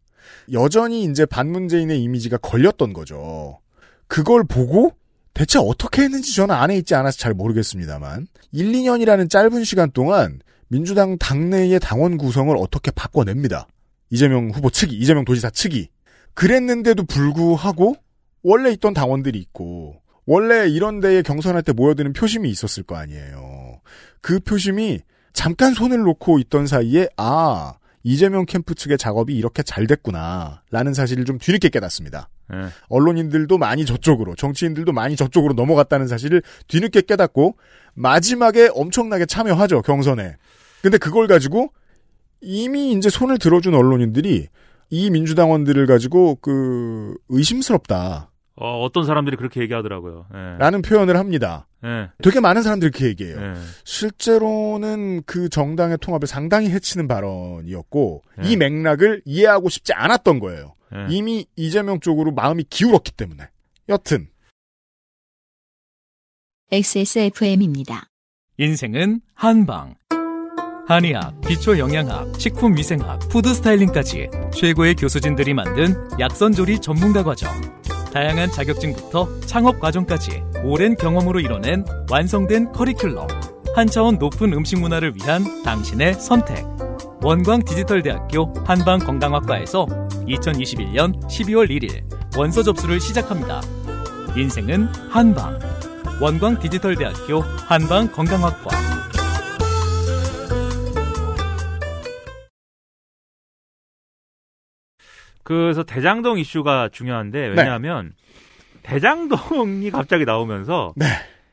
[0.52, 3.58] 여전히 이제 반문재인의 이미지가 걸렸던 거죠.
[4.06, 4.92] 그걸 보고
[5.34, 11.18] 대체 어떻게 했는지 저는 안에 있지 않아서 잘 모르겠습니다만 1, 2년이라는 짧은 시간 동안 민주당
[11.18, 13.66] 당내의 당원 구성을 어떻게 바꿔냅니다.
[14.10, 15.88] 이재명 후보 측이, 이재명 도지사 측이.
[16.34, 17.96] 그랬는데도 불구하고
[18.42, 23.80] 원래 있던 당원들이 있고 원래 이런 데에 경선할 때 모여드는 표심이 있었을 거 아니에요.
[24.20, 25.00] 그 표심이
[25.32, 31.24] 잠깐 손을 놓고 있던 사이에 아 이재명 캠프 측의 작업이 이렇게 잘 됐구나 라는 사실을
[31.24, 32.28] 좀 뒤늦게 깨닫습니다.
[32.48, 32.66] 네.
[32.88, 37.56] 언론인들도 많이 저쪽으로 정치인들도 많이 저쪽으로 넘어갔다는 사실을 뒤늦게 깨닫고
[37.94, 40.36] 마지막에 엄청나게 참여하죠 경선에.
[40.82, 41.72] 근데 그걸 가지고
[42.40, 44.48] 이미 이제 손을 들어준 언론인들이
[44.90, 48.29] 이 민주당원들을 가지고 그 의심스럽다.
[48.60, 50.26] 어, 어떤 사람들이 그렇게 얘기하더라고요.
[50.34, 50.58] 예.
[50.58, 51.66] 라는 표현을 합니다.
[51.82, 52.10] 예.
[52.22, 53.40] 되게 많은 사람들이 그렇게 얘기해요.
[53.40, 53.54] 예.
[53.84, 58.48] 실제로는 그 정당의 통합을 상당히 해치는 발언이었고 예.
[58.48, 60.74] 이 맥락을 이해하고 싶지 않았던 거예요.
[60.94, 61.06] 예.
[61.08, 63.44] 이미 이재명 쪽으로 마음이 기울었기 때문에.
[63.88, 64.28] 여튼
[66.70, 68.08] XSFM입니다.
[68.58, 69.94] 인생은 한방.
[70.86, 77.48] 한의학, 기초영양학, 식품위생학, 푸드스타일링까지 최고의 교수진들이 만든 약선조리 전문가 과정.
[78.12, 83.28] 다양한 자격증부터 창업 과정까지 오랜 경험으로 이뤄낸 완성된 커리큘럼.
[83.74, 86.64] 한 차원 높은 음식 문화를 위한 당신의 선택.
[87.22, 89.86] 원광 디지털대학교 한방건강학과에서
[90.26, 92.02] 2021년 12월 1일
[92.36, 93.60] 원서 접수를 시작합니다.
[94.36, 95.58] 인생은 한방.
[96.20, 99.09] 원광 디지털대학교 한방건강학과.
[105.42, 108.12] 그래서 대장동 이슈가 중요한데 왜냐하면
[108.82, 111.06] 대장동이 갑자기 나오면서 네.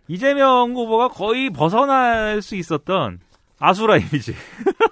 [0.07, 3.19] 이재명 후보가 거의 벗어날 수 있었던
[3.59, 4.35] 아수라 이미지.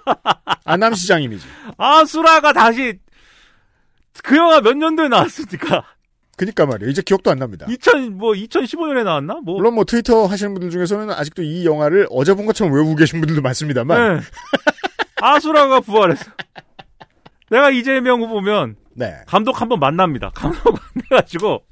[0.64, 1.46] 안남시장 이미지.
[1.78, 2.98] 아수라가 다시
[4.22, 5.84] 그 영화 몇 년도에 나왔습니까?
[6.36, 6.90] 그니까 말이에요.
[6.90, 7.66] 이제 기억도 안 납니다.
[7.68, 9.40] 2000, 뭐, 2015년에 나왔나?
[9.42, 9.56] 뭐.
[9.56, 13.40] 물론 뭐 트위터 하시는 분들 중에서는 아직도 이 영화를 어제 본 것처럼 외우고 계신 분들도
[13.40, 14.16] 많습니다만.
[14.16, 14.22] 네.
[15.22, 16.30] 아수라가 부활했어.
[17.50, 19.14] 내가 이재명 후보면 네.
[19.26, 20.30] 감독 한번 만납니다.
[20.34, 20.74] 감독
[21.10, 21.62] 만나가지고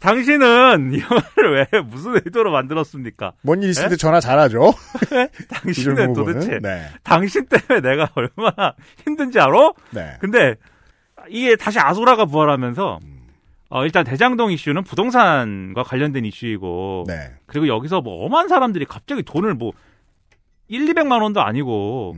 [0.00, 3.32] 당신은 이 영화를 왜 무슨 의도로 만들었습니까?
[3.42, 3.88] 뭔 일 있을 네?
[3.90, 4.72] 때 전화 잘하죠.
[5.50, 6.34] 당신은 이재명 후보는?
[6.34, 6.86] 도대체 네.
[7.02, 8.74] 당신 때문에 내가 얼마나
[9.04, 9.72] 힘든지 알아?
[9.90, 10.16] 네.
[10.20, 10.54] 근데
[11.28, 13.18] 이게 다시 아수라가 부활하면서 음.
[13.70, 17.32] 어, 일단 대장동 이슈는 부동산과 관련된 이슈이고 네.
[17.46, 19.72] 그리고 여기서 뭐 엄한 사람들이 갑자기 돈을 뭐
[20.68, 22.14] 1, 200만 원도 아니고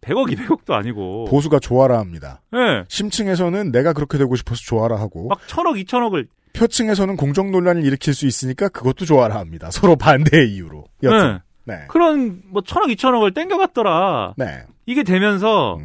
[0.00, 1.30] 100억, 200억도 아니고 음.
[1.30, 2.40] 보수가 좋아라 합니다.
[2.52, 2.84] 네.
[2.88, 8.26] 심층에서는 내가 그렇게 되고 싶어서 좋아라 하고 막 천억, 이천억을 표층에서는 공정 논란을 일으킬 수
[8.26, 9.70] 있으니까 그것도 좋아라 합니다.
[9.70, 10.84] 서로 반대의 이유로.
[11.02, 11.38] 여튼.
[11.64, 11.84] 네.
[11.88, 14.34] 그런 뭐 천억, 이천억을 땡겨갔더라.
[14.36, 14.64] 네.
[14.86, 15.78] 이게 되면서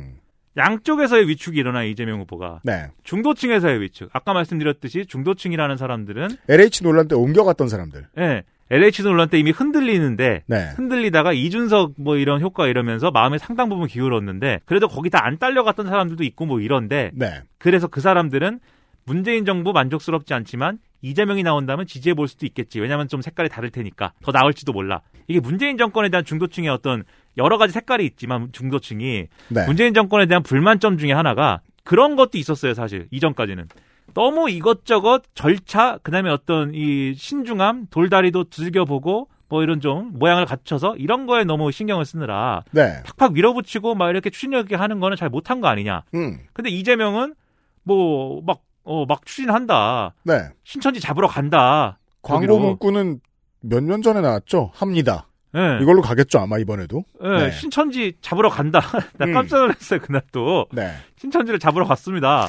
[0.57, 2.87] 양쪽에서의 위축이 일어나 이재명 후보가 네.
[3.03, 4.09] 중도층에서의 위축.
[4.13, 8.07] 아까 말씀드렸듯이 중도층이라는 사람들은 LH 논란 때 옮겨갔던 사람들.
[8.17, 8.43] 예.
[8.71, 10.69] LH 논란 때 이미 흔들리는데 네.
[10.75, 15.87] 흔들리다가 이준석 뭐 이런 효과 이러면서 마음에 상당 부분 기울었는데 그래도 거기 다 안 딸려갔던
[15.87, 17.41] 사람들도 있고 뭐 이런데 네.
[17.57, 18.59] 그래서 그 사람들은
[19.05, 22.79] 문재인 정부 만족스럽지 않지만 이재명이 나온다면 지지해 볼 수도 있겠지.
[22.79, 25.01] 왜냐하면 좀 색깔이 다를 테니까 더 나을지도 몰라.
[25.27, 27.03] 이게 문재인 정권에 대한 중도층의 어떤
[27.37, 29.65] 여러 가지 색깔이 있지만 중도층이 네.
[29.65, 32.73] 문재인 정권에 대한 불만점 중에 하나가 그런 것도 있었어요.
[32.73, 33.67] 사실 이전까지는
[34.13, 41.25] 너무 이것저것 절차 그다음에 어떤 이 신중함 돌다리도 즐겨보고 뭐 이런 좀 모양을 갖춰서 이런
[41.27, 43.01] 거에 너무 신경을 쓰느라 네.
[43.17, 46.03] 팍팍 밀어붙이고 막 이렇게 추진력 있게 하는 거는 잘 못한 거 아니냐.
[46.15, 46.39] 음.
[46.53, 47.35] 근데 이재명은
[47.83, 50.13] 뭐막 어 막 추진한다.
[50.23, 50.49] 네.
[50.63, 51.97] 신천지 잡으러 간다.
[52.21, 52.59] 광고.
[52.59, 53.19] 문구는
[53.61, 54.71] 몇 년 전에 나왔죠?
[54.75, 55.27] 합니다.
[55.55, 55.79] 예.
[55.81, 57.03] 이걸로 가겠죠, 아마 이번에도.
[57.23, 57.51] 예, 네.
[57.51, 58.79] 신천지 잡으러 간다.
[59.17, 59.33] 나 음.
[59.33, 60.65] 깜짝 놀랐어요 그날 또.
[60.71, 60.91] 네.
[61.17, 62.47] 신천지를 잡으러 갔습니다.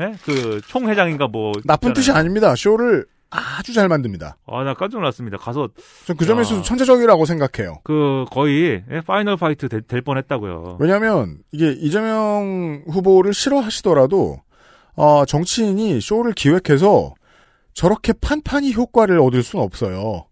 [0.00, 0.14] 예?
[0.24, 1.94] 그 총회장인가 뭐 나쁜 있잖아요.
[1.94, 2.54] 뜻이 아닙니다.
[2.56, 4.36] 쇼를 아주 잘 만듭니다.
[4.46, 5.36] 아, 나 깜짝 놀랐습니다.
[5.38, 5.68] 가서
[6.06, 6.56] 전 그 점에서.
[6.56, 7.80] 도 천재적이라고 생각해요.
[7.84, 10.76] 그 거의 예, Final Fight 될, 될 뻔했다고요.
[10.80, 14.40] 왜냐하면 이게 이재명 후보를 싫어하시더라도
[14.96, 17.14] 어, 정치인이 쇼를 기획해서
[17.72, 20.26] 저렇게 판판이 효과를 얻을 수는 없어요.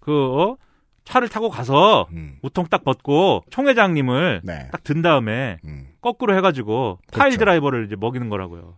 [0.00, 0.56] 그 어?
[1.04, 2.36] 차를 타고 가서 음.
[2.42, 4.68] 웃통 딱 벗고 총회장님을 네.
[4.72, 5.86] 딱 든 다음에 음.
[6.00, 7.18] 거꾸로 해가지고 그렇죠.
[7.18, 8.76] pile driver를 이제 먹이는 거라고요.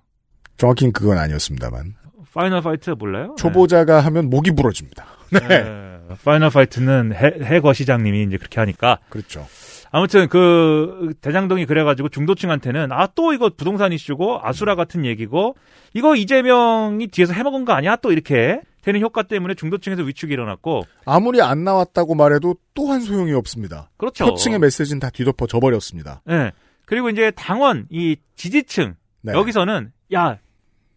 [0.56, 1.94] 정확히는 그건 아니었습니다만
[2.32, 3.34] Final Fight 몰라요?
[3.38, 5.04] 초보자가 하면 목이 부러집니다.
[5.30, 5.38] 네.
[5.48, 5.98] 네.
[6.24, 9.46] Final Fight는 해, 해거 시장님이 이제 그렇게 하니까 그렇죠.
[9.90, 15.54] 아무튼 그 대장동이 그래가지고 중도층한테는 아 또 이거 부동산 이슈고 아수라 같은 얘기고
[15.92, 17.94] 이거 이재명이 뒤에서 해먹은 거 아니야?
[17.96, 23.90] 또 이렇게 되는 효과 때문에 중도층에서 위축이 일어났고 아무리 안 나왔다고 말해도 또한 소용이 없습니다.
[23.96, 24.26] 그렇죠.
[24.26, 26.20] 표층의 메시지는 다 뒤덮어 져 버렸습니다.
[26.28, 26.52] 예.
[26.84, 29.32] 그리고 이제 당원 이 지지층 네.
[29.32, 30.38] 여기서는 야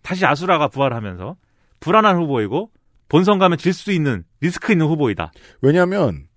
[0.02, 1.38] 다시 아수라가 부활하면서
[1.80, 2.72] 불안한 후보이고
[3.08, 5.32] 본선 가면 질 수 있는 리스크 있는 후보이다.
[5.62, 6.28] 왜냐하면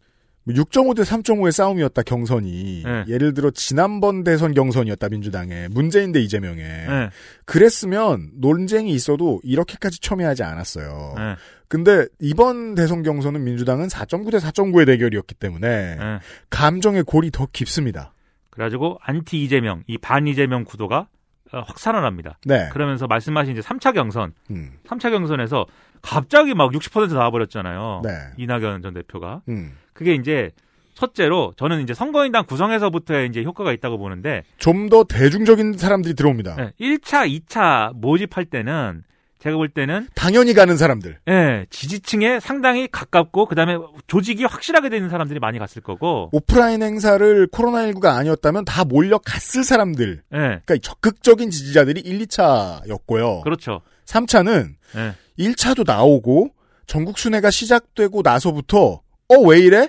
[0.49, 3.05] 6.5 대 3.5의 싸움이었다 경선이 네.
[3.09, 7.11] 예를 들어 지난번 대선 경선이었다 민주당의 문재인 대 이재명의 네.
[7.45, 11.15] 그랬으면 논쟁이 있어도 이렇게까지 첨예하지 않았어요.
[11.17, 11.37] 네.
[11.69, 16.19] 근데 이번 대선 경선은 민주당은 4.9 대 4.9의 대결이었기 때문에 네.
[16.49, 18.12] 감정의 골이 더 깊습니다.
[18.51, 21.07] 그래가지고 안티 이재명 이 반 이재명 구도가
[21.53, 22.39] 어, 확산을 합니다.
[22.45, 22.69] 네.
[22.73, 24.71] 그러면서 말씀하신 이제 3차 경선, 음.
[24.87, 25.67] 3차 경선에서
[26.01, 28.03] 갑자기 막 60% 나와버렸잖아요.
[28.05, 28.11] 네.
[28.39, 29.43] 이낙연 전 대표가.
[29.49, 29.73] 음.
[30.01, 30.51] 그게 이제
[30.94, 36.56] 첫째로 저는 이제 선거인단 구성에서부터의 이제 효과가 있다고 보는데 좀 더 대중적인 사람들이 들어옵니다.
[36.56, 39.02] 네, 1차, 2차 모집할 때는
[39.40, 41.18] 제가 볼 때는 당연히 가는 사람들.
[41.28, 48.16] 예, 지지층에 상당히 가깝고 그다음에 조직이 확실하게 되는 사람들이 많이 갔을 거고 오프라인 행사를 코로나19가
[48.16, 50.22] 아니었다면 다 몰려 갔을 사람들.
[50.32, 50.36] 예.
[50.36, 53.43] 그러니까 적극적인 지지자들이 1, 2차였고요.
[53.43, 53.82] 그렇죠.
[54.06, 55.14] 3차는 예.
[55.44, 56.55] 1차도 나오고
[56.86, 59.89] 전국 순회가 시작되고 나서부터 어 왜 이래?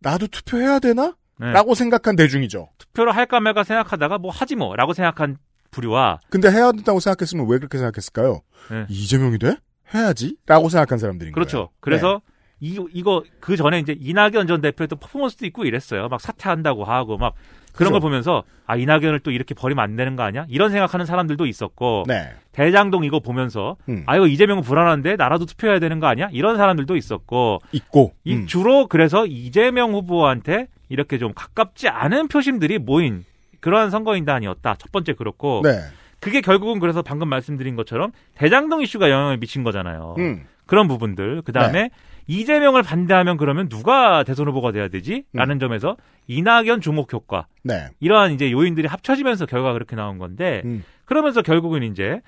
[0.00, 1.16] 나도 투표해야 되나?
[1.40, 1.50] 네.
[1.52, 2.68] 라고 생각한 대중이죠.
[2.78, 5.36] 투표를 할까 말까 생각하다가 뭐 하지 뭐 라고 생각한
[5.70, 8.40] 부류와 근데 해야 된다고 생각했으면 왜 그렇게 생각했을까요?
[8.70, 8.86] 네.
[8.88, 9.56] 이재명이 돼?
[9.92, 10.36] 해야지?
[10.46, 11.56] 라고 생각한 사람들인 그렇죠.
[11.56, 11.68] 거예요.
[11.80, 12.22] 그래서
[12.60, 12.68] 네.
[12.68, 16.08] 이, 이거 그 전에 이제 이낙연 전 대표도 퍼포먼스도 있고 이랬어요.
[16.08, 17.34] 막 사퇴한다고 하고 막
[17.74, 17.92] 그런 그죠.
[17.92, 20.46] 걸 보면서 아 이낙연을 또 이렇게 버리면 안 되는 거 아니야?
[20.48, 22.30] 이런 생각하는 사람들도 있었고 네.
[22.52, 24.04] 대장동 이거 보면서 음.
[24.06, 26.28] 아 이거 이재명은 불안한데 나라도 투표해야 되는 거 아니야?
[26.32, 28.46] 이런 사람들도 있었고 있고 이 음.
[28.46, 33.24] 주로 그래서 이재명 후보한테 이렇게 좀 가깝지 않은 표심들이 모인
[33.60, 34.76] 그러한 선거인단이었다.
[34.78, 35.80] 첫 번째 그렇고 네.
[36.20, 40.14] 그게 결국은 그래서 방금 말씀드린 것처럼 대장동 이슈가 영향을 미친 거잖아요.
[40.18, 40.44] 음.
[40.66, 41.42] 그런 부분들.
[41.44, 41.90] 그 다음에
[42.26, 45.24] 이재명을 반대하면 그러면 누가 대선 후보가 돼야 되지?
[45.32, 45.96] 라는 점에서
[46.26, 47.46] 이낙연 주목 효과.
[47.62, 47.88] 네.
[48.00, 50.84] 이러한 이제 요인들이 합쳐지면서 결과가 그렇게 나온 건데 음.
[51.04, 52.20] 그러면서 결국은 이제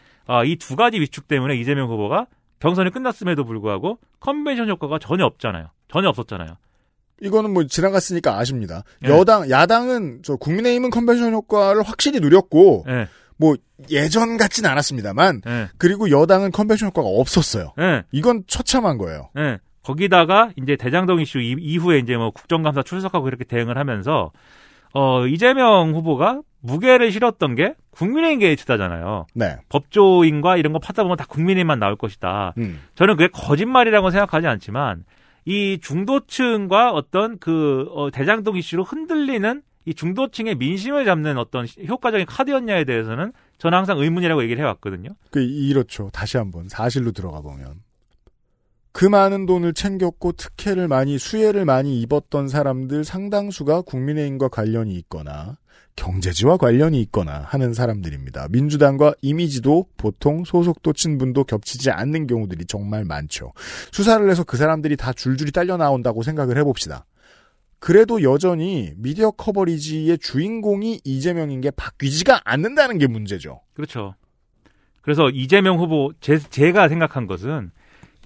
[0.44, 2.26] 이두 가지 위축 때문에 이재명 후보가
[2.60, 5.68] 경선이 끝났음에도 불구하고 컨벤션 효과가 전혀 없잖아요.
[5.88, 6.56] 전혀 없었잖아요.
[7.22, 8.82] 이거는 뭐 지나갔으니까 아십니다.
[9.00, 9.08] 네.
[9.08, 13.08] 여당, 야당은 저 국민의힘은 컨벤션 효과를 확실히 누렸고 네.
[13.38, 13.56] 뭐
[13.90, 15.68] 예전 같진 않았습니다만 네.
[15.78, 17.72] 그리고 여당은 컨벤션 효과가 없었어요.
[17.78, 18.02] 네.
[18.12, 19.30] 이건 처참한 거예요.
[19.86, 19.92] 네.
[19.92, 24.32] 거기다가 이제 대장동 이슈 이- 이후에 이제 뭐 국정감사 출석하고 이렇게 대응을 하면서
[24.94, 29.26] 어 이재명 후보가 무게를 실었던 게 국민의힘 게이트다잖아요.
[29.34, 29.56] 네.
[29.68, 32.54] 법조인과 이런 거 파다 보면 다 국민의힘만 나올 것이다.
[32.58, 32.80] 음.
[32.94, 35.04] 저는 그게 거짓말이라고 생각하지 않지만
[35.44, 42.84] 이 중도층과 어떤 그 어, 대장동 이슈로 흔들리는 이 중도층의 민심을 잡는 어떤 효과적인 카드였냐에
[42.84, 45.10] 대해서는 저는 항상 의문이라고 얘기를 해왔거든요.
[45.30, 46.10] 그 이렇죠.
[46.12, 47.74] 다시 한번 사실로 들어가 보면
[48.96, 55.58] 그 많은 돈을 챙겼고 특혜를 많이 수혜를 많이 입었던 사람들 상당수가 국민의힘과 관련이 있거나
[55.96, 58.48] 경제지와 관련이 있거나 하는 사람들입니다.
[58.48, 63.52] 민주당과 이미지도 보통 소속도 친분도 겹치지 않는 경우들이 정말 많죠.
[63.92, 67.04] 수사를 해서 그 사람들이 다 줄줄이 딸려 나온다고 생각을 해봅시다.
[67.78, 73.60] 그래도 여전히 미디어 커버리지의 주인공이 이재명인 게 바뀌지가 않는다는 게 문제죠.
[73.74, 74.14] 그렇죠.
[75.02, 77.72] 그래서 이재명 후보 제, 제가 생각한 것은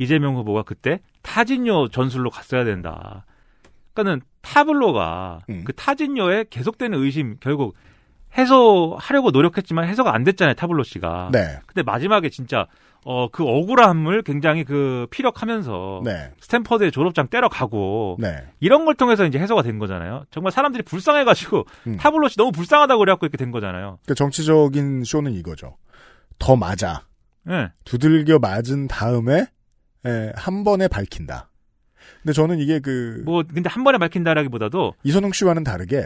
[0.01, 3.27] 이재명 후보가 그때 타진요 전술로 갔어야 된다.
[3.93, 5.65] 그러니까는 타블로가 음.
[5.65, 7.77] 그 타진요에 계속되는 의심 결국
[8.37, 11.29] 해소하려고 노력했지만 해소가 안 됐잖아요 타블로 씨가.
[11.33, 11.59] 네.
[11.67, 12.67] 근데 마지막에 진짜
[13.05, 16.33] 어 그 억울함을 굉장히 그 피력하면서 네.
[16.41, 18.47] 스탠퍼드의 졸업장 때려가고 네.
[18.61, 20.25] 이런 걸 통해서 이제 해소가 된 거잖아요.
[20.31, 21.97] 정말 사람들이 불쌍해가지고 음.
[21.97, 23.99] 타블로 씨 너무 불쌍하다고 그래갖고 이렇게 된 거잖아요.
[24.07, 25.77] 그 정치적인 쇼는 이거죠.
[26.39, 27.03] 더 맞아.
[27.45, 27.69] 네.
[27.85, 29.47] 두들겨 맞은 다음에
[30.07, 31.51] 에, 한 번에 밝힌다.
[32.23, 36.05] 근데 저는 이게 그 뭐 근데 한 번에 밝힌다라기보다도 이선웅 씨와는 다르게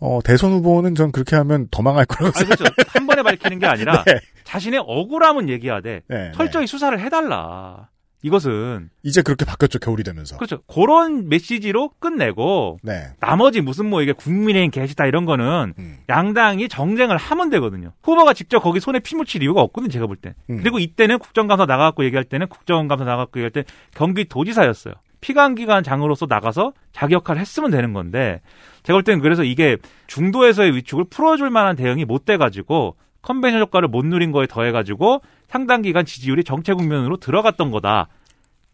[0.00, 2.64] 어, 대선 후보는 전 그렇게 하면 더 망할 거라고 아, 그렇죠.
[2.88, 4.20] 한 번에 밝히는 게 아니라 네.
[4.44, 7.88] 자신의 억울함은 얘기하되 네, 철저히 수사를 해달라.
[8.22, 10.36] 이것은 이제 그렇게 바뀌었죠 겨울이 되면서.
[10.36, 10.60] 그렇죠.
[10.62, 13.12] 그런 메시지로 끝내고 네.
[13.20, 15.98] 나머지 무슨 뭐 이게 국민의힘 개시다 이런 거는 음.
[16.08, 17.92] 양당이 정쟁을 하면 되거든요.
[18.02, 19.90] 후보가 직접 거기 손에 피 묻힐 이유가 없거든요.
[19.90, 20.34] 제가 볼 때.
[20.50, 20.58] 음.
[20.58, 23.64] 그리고 이때는 국정감사 나가갖고 얘기할 때는 국정감사 나가갖고 얘기할 때
[23.94, 24.94] 경기도지사였어요.
[25.20, 28.40] 피감기관 장으로서 나가서 자기 역할을 했으면 되는 건데
[28.82, 29.76] 제가 볼 때는 그래서 이게
[30.06, 36.04] 중도에서의 위축을 풀어줄 만한 대응이 못 돼가지고 컨벤션 효과를 못 누린 거에 더해가지고 상당 기간
[36.04, 38.08] 지지율이 정체 국면으로 들어갔던 거다.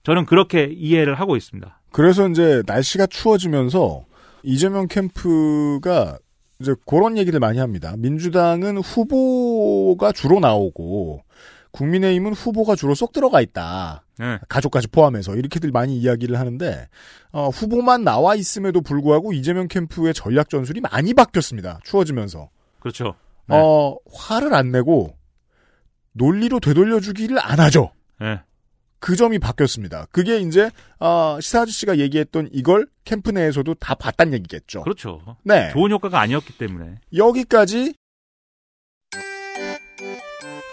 [0.03, 1.81] 저는 그렇게 이해를 하고 있습니다.
[1.91, 4.05] 그래서 이제 날씨가 추워지면서
[4.43, 6.19] 이재명 캠프가
[6.61, 7.95] 이제 그런 얘기를 많이 합니다.
[7.97, 11.23] 민주당은 후보가 주로 나오고
[11.73, 14.05] 국민의힘은 후보가 주로 쏙 들어가 있다.
[14.19, 14.39] 네.
[14.49, 16.89] 가족까지 포함해서 이렇게들 많이 이야기를 하는데
[17.33, 21.81] 어, 후보만 나와 있음에도 불구하고 이재명 캠프의 전략 전술이 많이 바뀌었습니다.
[21.83, 22.49] 추워지면서
[22.79, 23.15] 그렇죠.
[23.47, 23.57] 네.
[23.57, 25.17] 어, 화를 안 내고
[26.13, 27.93] 논리로 되돌려주기를 안 하죠.
[28.21, 28.41] 네.
[29.01, 30.07] 그 점이 바뀌었습니다.
[30.13, 34.83] 그게 이제 어, 시사 아저씨가 얘기했던 이걸 캠프 내에서도 다 봤단 얘기겠죠.
[34.83, 35.21] 그렇죠.
[35.43, 35.71] 네.
[35.73, 36.97] 좋은 효과가 아니었기 때문에.
[37.15, 37.95] 여기까지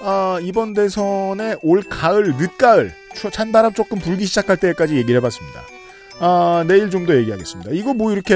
[0.04, 5.62] 아, 이번 대선의 올 가을, 늦가을, 추- 찬바람 조금 불기 시작할 때까지 얘기를 해봤습니다.
[6.20, 7.72] 아, 내일 좀 더 얘기하겠습니다.
[7.72, 8.36] 이거 뭐 이렇게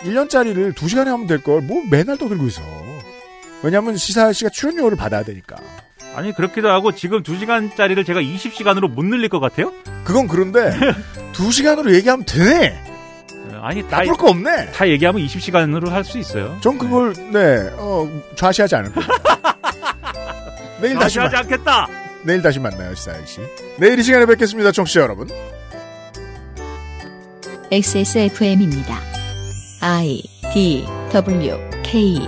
[0.00, 2.62] 1년짜리를 2시간에 하면 될 걸 뭐 맨날 떠들고 있어.
[3.62, 5.56] 왜냐면 시사 씨가 출연료를 받아야 되니까.
[6.14, 9.72] 아니 그렇기도 하고 지금 2시간짜리를 제가 20시간으로 못 늘릴 것 같아요?
[10.04, 10.70] 그건 그런데
[11.34, 12.84] 2시간으로 얘기하면 되네.
[13.62, 14.72] 아니 다 나쁠 거 없네.
[14.72, 16.56] 다 얘기하면 20시간으로 할 수 있어요.
[16.62, 19.08] 전 그걸 네, 어, 좌시하지 않을 거예요.
[20.80, 21.86] 내일 다시 하지 만 않겠다.
[22.22, 23.40] 내일 다시 만나요, 시사 씨.
[23.78, 25.28] 내일 이 시간에 뵙겠습니다, 청취자 여러분.
[27.70, 28.98] XSFM입니다.
[29.82, 30.22] I
[30.52, 32.18] D W K